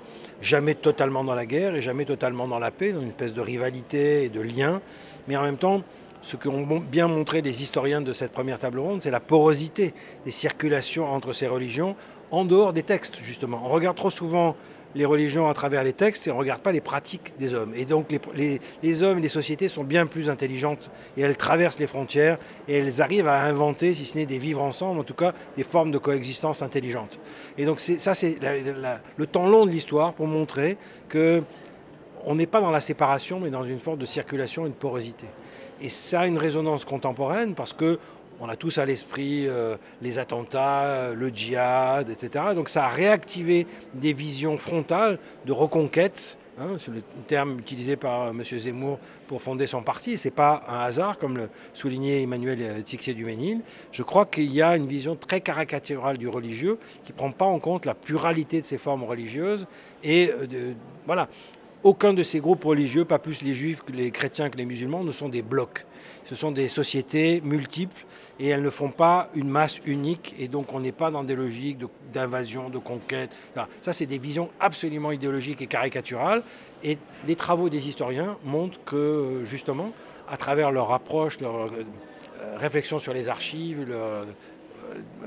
jamais 0.43 0.75
totalement 0.75 1.23
dans 1.23 1.33
la 1.33 1.45
guerre 1.45 1.75
et 1.75 1.81
jamais 1.81 2.05
totalement 2.05 2.47
dans 2.47 2.59
la 2.59 2.69
paix, 2.69 2.91
dans 2.91 3.01
une 3.01 3.09
espèce 3.09 3.33
de 3.33 3.41
rivalité 3.41 4.25
et 4.25 4.29
de 4.29 4.41
lien. 4.41 4.81
Mais 5.27 5.37
en 5.37 5.43
même 5.43 5.57
temps, 5.57 5.81
ce 6.21 6.35
qu'ont 6.35 6.79
bien 6.79 7.07
montré 7.07 7.41
les 7.41 7.61
historiens 7.61 8.01
de 8.01 8.13
cette 8.13 8.31
première 8.31 8.59
table 8.59 8.79
ronde, 8.79 9.01
c'est 9.01 9.11
la 9.11 9.19
porosité 9.19 9.93
des 10.25 10.31
circulations 10.31 11.11
entre 11.11 11.33
ces 11.33 11.47
religions 11.47 11.95
en 12.31 12.45
dehors 12.45 12.73
des 12.73 12.83
textes, 12.83 13.17
justement. 13.21 13.61
On 13.65 13.69
regarde 13.69 13.97
trop 13.97 14.09
souvent 14.09 14.55
les 14.95 15.05
religions 15.05 15.49
à 15.49 15.53
travers 15.53 15.83
les 15.83 15.93
textes 15.93 16.27
et 16.27 16.31
on 16.31 16.35
ne 16.35 16.39
regarde 16.39 16.61
pas 16.61 16.71
les 16.71 16.81
pratiques 16.81 17.33
des 17.39 17.53
hommes. 17.53 17.73
Et 17.75 17.85
donc 17.85 18.11
les, 18.35 18.59
les, 18.81 19.03
hommes 19.03 19.19
et 19.19 19.21
les 19.21 19.29
sociétés 19.29 19.67
sont 19.67 19.83
bien 19.83 20.05
plus 20.05 20.29
intelligentes 20.29 20.89
et 21.17 21.21
elles 21.21 21.37
traversent 21.37 21.79
les 21.79 21.87
frontières 21.87 22.37
et 22.67 22.77
elles 22.77 23.01
arrivent 23.01 23.27
à 23.27 23.43
inventer, 23.43 23.95
si 23.95 24.05
ce 24.05 24.17
n'est 24.17 24.25
des 24.25 24.39
vivre 24.39 24.61
ensemble, 24.61 24.99
en 24.99 25.03
tout 25.03 25.13
cas 25.13 25.33
des 25.57 25.63
formes 25.63 25.91
de 25.91 25.97
coexistence 25.97 26.61
intelligentes. 26.61 27.19
Et 27.57 27.65
donc 27.65 27.79
ça 27.79 28.13
c'est 28.13 28.37
le 29.17 29.25
temps 29.25 29.47
long 29.47 29.65
de 29.65 29.71
l'histoire 29.71 30.13
pour 30.13 30.27
montrer 30.27 30.77
que 31.09 31.43
on 32.25 32.35
n'est 32.35 32.47
pas 32.47 32.61
dans 32.61 32.71
la 32.71 32.81
séparation 32.81 33.39
mais 33.39 33.49
dans 33.49 33.65
une 33.65 33.79
forme 33.79 33.99
de 33.99 34.05
circulation 34.05 34.65
et 34.65 34.69
de 34.69 34.75
porosité. 34.75 35.25
Et 35.81 35.89
ça 35.89 36.21
a 36.21 36.27
une 36.27 36.37
résonance 36.37 36.85
contemporaine 36.85 37.55
parce 37.55 37.73
que 37.73 37.99
on 38.39 38.49
a 38.49 38.55
tous 38.55 38.77
à 38.77 38.85
l'esprit 38.85 39.47
euh, 39.47 39.77
les 40.01 40.19
attentats, 40.19 40.83
euh, 40.83 41.15
le 41.15 41.29
djihad, 41.29 42.09
etc. 42.09 42.45
Donc 42.55 42.69
ça 42.69 42.85
a 42.85 42.89
réactivé 42.89 43.67
des 43.93 44.13
visions 44.13 44.57
frontales 44.57 45.19
de 45.45 45.51
reconquête. 45.51 46.37
Hein, 46.59 46.75
c'est 46.77 46.91
le 46.91 47.01
terme 47.27 47.57
utilisé 47.57 47.95
par 47.95 48.23
euh, 48.23 48.29
M. 48.31 48.43
Zemmour 48.43 48.99
pour 49.27 49.41
fonder 49.41 49.65
son 49.65 49.81
parti. 49.81 50.17
Ce 50.17 50.27
n'est 50.27 50.33
pas 50.33 50.63
un 50.67 50.81
hasard, 50.81 51.17
comme 51.17 51.37
le 51.37 51.49
soulignait 51.73 52.21
Emmanuel 52.21 52.83
Tixier-Duménil. 52.83 53.61
Je 53.91 54.03
crois 54.03 54.25
qu'il 54.25 54.51
y 54.53 54.61
a 54.61 54.75
une 54.75 54.87
vision 54.87 55.15
très 55.15 55.41
caricaturale 55.41 56.17
du 56.17 56.27
religieux 56.27 56.77
qui 57.03 57.11
ne 57.11 57.17
prend 57.17 57.31
pas 57.31 57.45
en 57.45 57.59
compte 57.59 57.85
la 57.85 57.95
pluralité 57.95 58.61
de 58.61 58.65
ces 58.65 58.77
formes 58.77 59.03
religieuses. 59.03 59.67
Et 60.03 60.31
voilà, 61.05 61.27
aucun 61.83 62.13
de 62.13 62.23
ces 62.23 62.39
groupes 62.39 62.63
religieux, 62.63 63.05
pas 63.05 63.19
plus 63.19 63.41
les 63.41 63.53
juifs, 63.53 63.81
que 63.81 63.91
les 63.91 64.11
chrétiens 64.11 64.49
que 64.49 64.57
les 64.57 64.65
musulmans, 64.65 65.03
ne 65.03 65.11
sont 65.11 65.29
des 65.29 65.41
blocs. 65.41 65.85
Ce 66.25 66.35
sont 66.35 66.51
des 66.51 66.67
sociétés 66.67 67.41
multiples 67.43 68.05
et 68.39 68.47
elles 68.47 68.61
ne 68.61 68.69
font 68.69 68.89
pas 68.89 69.29
une 69.35 69.49
masse 69.49 69.79
unique 69.85 70.35
et 70.39 70.47
donc 70.47 70.73
on 70.73 70.79
n'est 70.79 70.91
pas 70.91 71.11
dans 71.11 71.23
des 71.23 71.35
logiques 71.35 71.79
d'invasion, 72.13 72.69
de, 72.69 72.77
conquête. 72.77 73.31
Ça, 73.81 73.93
c'est 73.93 74.05
des 74.05 74.17
visions 74.17 74.49
absolument 74.59 75.11
idéologiques 75.11 75.61
et 75.61 75.67
caricaturales 75.67 76.43
et 76.83 76.97
les 77.27 77.35
travaux 77.35 77.69
des 77.69 77.87
historiens 77.87 78.37
montrent 78.43 78.79
que 78.85 79.41
justement, 79.43 79.91
à 80.29 80.37
travers 80.37 80.71
leur 80.71 80.91
approche, 80.91 81.39
leur 81.39 81.55
euh, 81.55 81.83
réflexion 82.57 82.99
sur 82.99 83.13
les 83.13 83.29
archives, 83.29 83.87
leur 83.87 84.01
euh, 84.01 84.25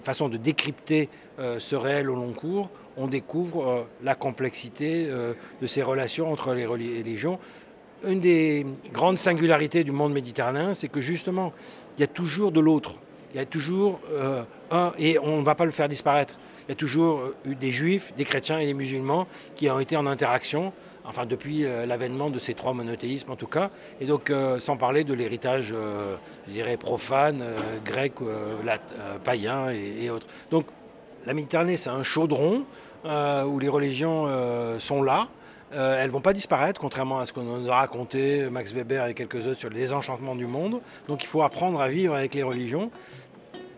façon 0.03 0.29
de 0.29 0.37
décrypter 0.37 1.09
euh, 1.39 1.59
ce 1.59 1.77
réel 1.77 2.11
au 2.11 2.15
long 2.15 2.33
cours, 2.33 2.71
on 2.97 3.07
découvre 3.07 3.69
euh, 3.69 3.83
la 4.03 4.15
complexité 4.15 5.07
euh, 5.09 5.35
de 5.61 5.67
ces 5.67 5.83
relations 5.83 6.33
entre 6.33 6.55
les 6.55 6.67
religions. 6.67 7.39
Une 8.07 8.21
des 8.21 8.67
grandes 8.93 9.19
singularités 9.19 9.85
du 9.85 9.93
monde 9.93 10.13
méditerranéen, 10.13 10.75
c'est 10.75 10.89
que 10.89 11.01
justement, 11.01 11.53
il 11.97 12.01
y 12.01 12.05
a 12.05 12.07
toujours 12.07 12.53
de 12.53 12.61
l'autre. 12.61 12.95
Il 13.33 13.37
y 13.37 13.41
a 13.41 13.45
toujours 13.45 14.01
euh, 14.11 14.43
un, 14.71 14.93
et 14.99 15.19
on 15.19 15.41
ne 15.41 15.45
va 15.45 15.55
pas 15.55 15.65
le 15.65 15.71
faire 15.71 15.89
disparaître. 15.89 16.39
Il 16.67 16.71
y 16.71 16.73
a 16.73 16.77
toujours 16.77 17.21
eu 17.45 17.55
des 17.55 17.71
juifs, 17.71 18.13
des 18.17 18.25
chrétiens 18.25 18.59
et 18.59 18.67
des 18.67 18.75
musulmans 18.75 19.27
qui 19.55 19.71
ont 19.71 19.79
été 19.79 19.97
en 19.97 20.07
interaction, 20.07 20.73
enfin 21.05 21.25
depuis 21.25 21.65
l'avènement 21.87 22.29
de 22.29 22.41
ces 22.41 22.55
trois 22.55 22.75
monothéismes 22.75 23.31
en 23.31 23.37
tout 23.37 23.47
cas, 23.47 23.71
et 24.01 24.07
donc 24.07 24.33
sans 24.59 24.77
parler 24.77 25.05
de 25.05 25.15
l'héritage, 25.15 25.73
je 26.49 26.53
dirais, 26.53 26.77
profane, 26.77 27.41
grec, 27.85 28.15
païen 29.23 29.71
et, 29.71 30.07
et, 30.07 30.11
autres. 30.11 30.27
Donc 30.51 30.67
la 31.25 31.35
Méditerranée, 31.35 31.77
c'est 31.77 31.91
un 31.91 32.03
chaudron 32.03 32.65
euh, 33.05 33.45
où 33.45 33.59
les 33.59 33.69
religions 33.69 34.27
euh, 34.27 34.79
sont 34.79 35.03
là. 35.03 35.29
Euh, 35.73 35.99
elles 35.99 36.07
ne 36.07 36.13
vont 36.13 36.21
pas 36.21 36.33
disparaître, 36.33 36.81
contrairement 36.81 37.19
à 37.19 37.27
ce 37.27 37.33
qu'on 37.33 37.43
nous 37.43 37.71
a 37.71 37.77
raconté 37.77 38.49
Max 38.51 38.73
Weber 38.73 39.07
et 39.07 39.15
quelques 39.15 39.47
autres 39.47 39.61
sur 39.61 39.69
le 39.69 39.75
désenchantement 39.75 40.35
du 40.35 40.47
monde. 40.47 40.81
Donc 41.09 41.25
il 41.25 41.27
faut 41.27 41.43
apprendre 41.43 41.81
à 41.81 41.89
vivre 41.89 42.15
avec 42.15 42.35
les 42.35 42.43
religions. 42.43 42.91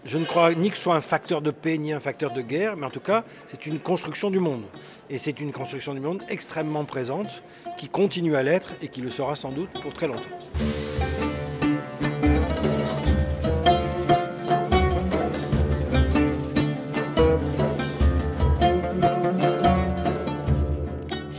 Je 0.04 0.16
ne 0.16 0.24
crois 0.24 0.54
ni 0.54 0.70
que 0.70 0.76
ce 0.76 0.84
soit 0.84 0.94
un 0.94 1.00
facteur 1.00 1.42
de 1.42 1.50
paix 1.50 1.76
ni 1.76 1.92
un 1.92 2.00
facteur 2.00 2.32
de 2.32 2.40
guerre, 2.40 2.76
mais 2.76 2.86
en 2.86 2.90
tout 2.90 3.00
cas, 3.00 3.24
c'est 3.46 3.66
une 3.66 3.78
construction 3.78 4.30
du 4.30 4.38
monde. 4.38 4.62
Et 5.10 5.18
c'est 5.18 5.40
une 5.40 5.52
construction 5.52 5.92
du 5.92 6.00
monde 6.00 6.22
extrêmement 6.28 6.84
présente, 6.84 7.42
qui 7.76 7.88
continue 7.88 8.36
à 8.36 8.42
l'être 8.42 8.74
et 8.80 8.88
qui 8.88 9.00
le 9.00 9.10
sera 9.10 9.36
sans 9.36 9.50
doute 9.50 9.70
pour 9.82 9.92
très 9.92 10.06
longtemps. 10.06 10.87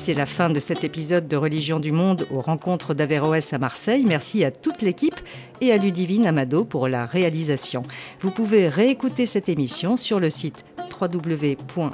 C'est 0.10 0.16
la 0.16 0.26
fin 0.26 0.50
de 0.50 0.60
cet 0.60 0.84
épisode 0.84 1.28
de 1.28 1.38
Religion 1.38 1.80
du 1.80 1.92
Monde 1.92 2.26
aux 2.32 2.42
rencontres 2.42 2.96
d'Averroès 2.96 3.54
à 3.54 3.60
Marseille. 3.60 4.06
Merci 4.08 4.44
à 4.44 4.50
toute 4.50 4.82
l'équipe 4.82 5.20
et 5.62 5.72
à 5.72 5.78
Ludivine 5.78 6.26
Amado 6.26 6.66
pour 6.66 6.88
la 6.88 7.06
réalisation. 7.06 7.84
Vous 8.20 8.32
pouvez 8.32 8.70
réécouter 8.70 9.28
cette 9.28 9.50
émission 9.50 9.98
sur 9.98 10.20
le 10.20 10.32
site 10.32 10.66
www.rfi.fr, 11.00 11.92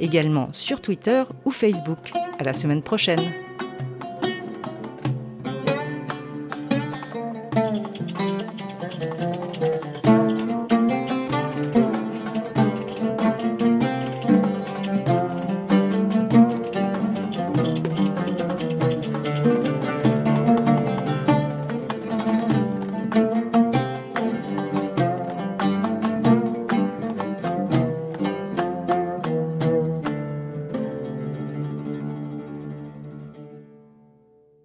également 0.00 0.48
sur 0.50 0.80
Twitter 0.80 1.22
ou 1.44 1.52
Facebook. 1.52 2.10
À 2.36 2.42
la 2.42 2.52
semaine 2.52 2.82
prochaine. 2.82 3.20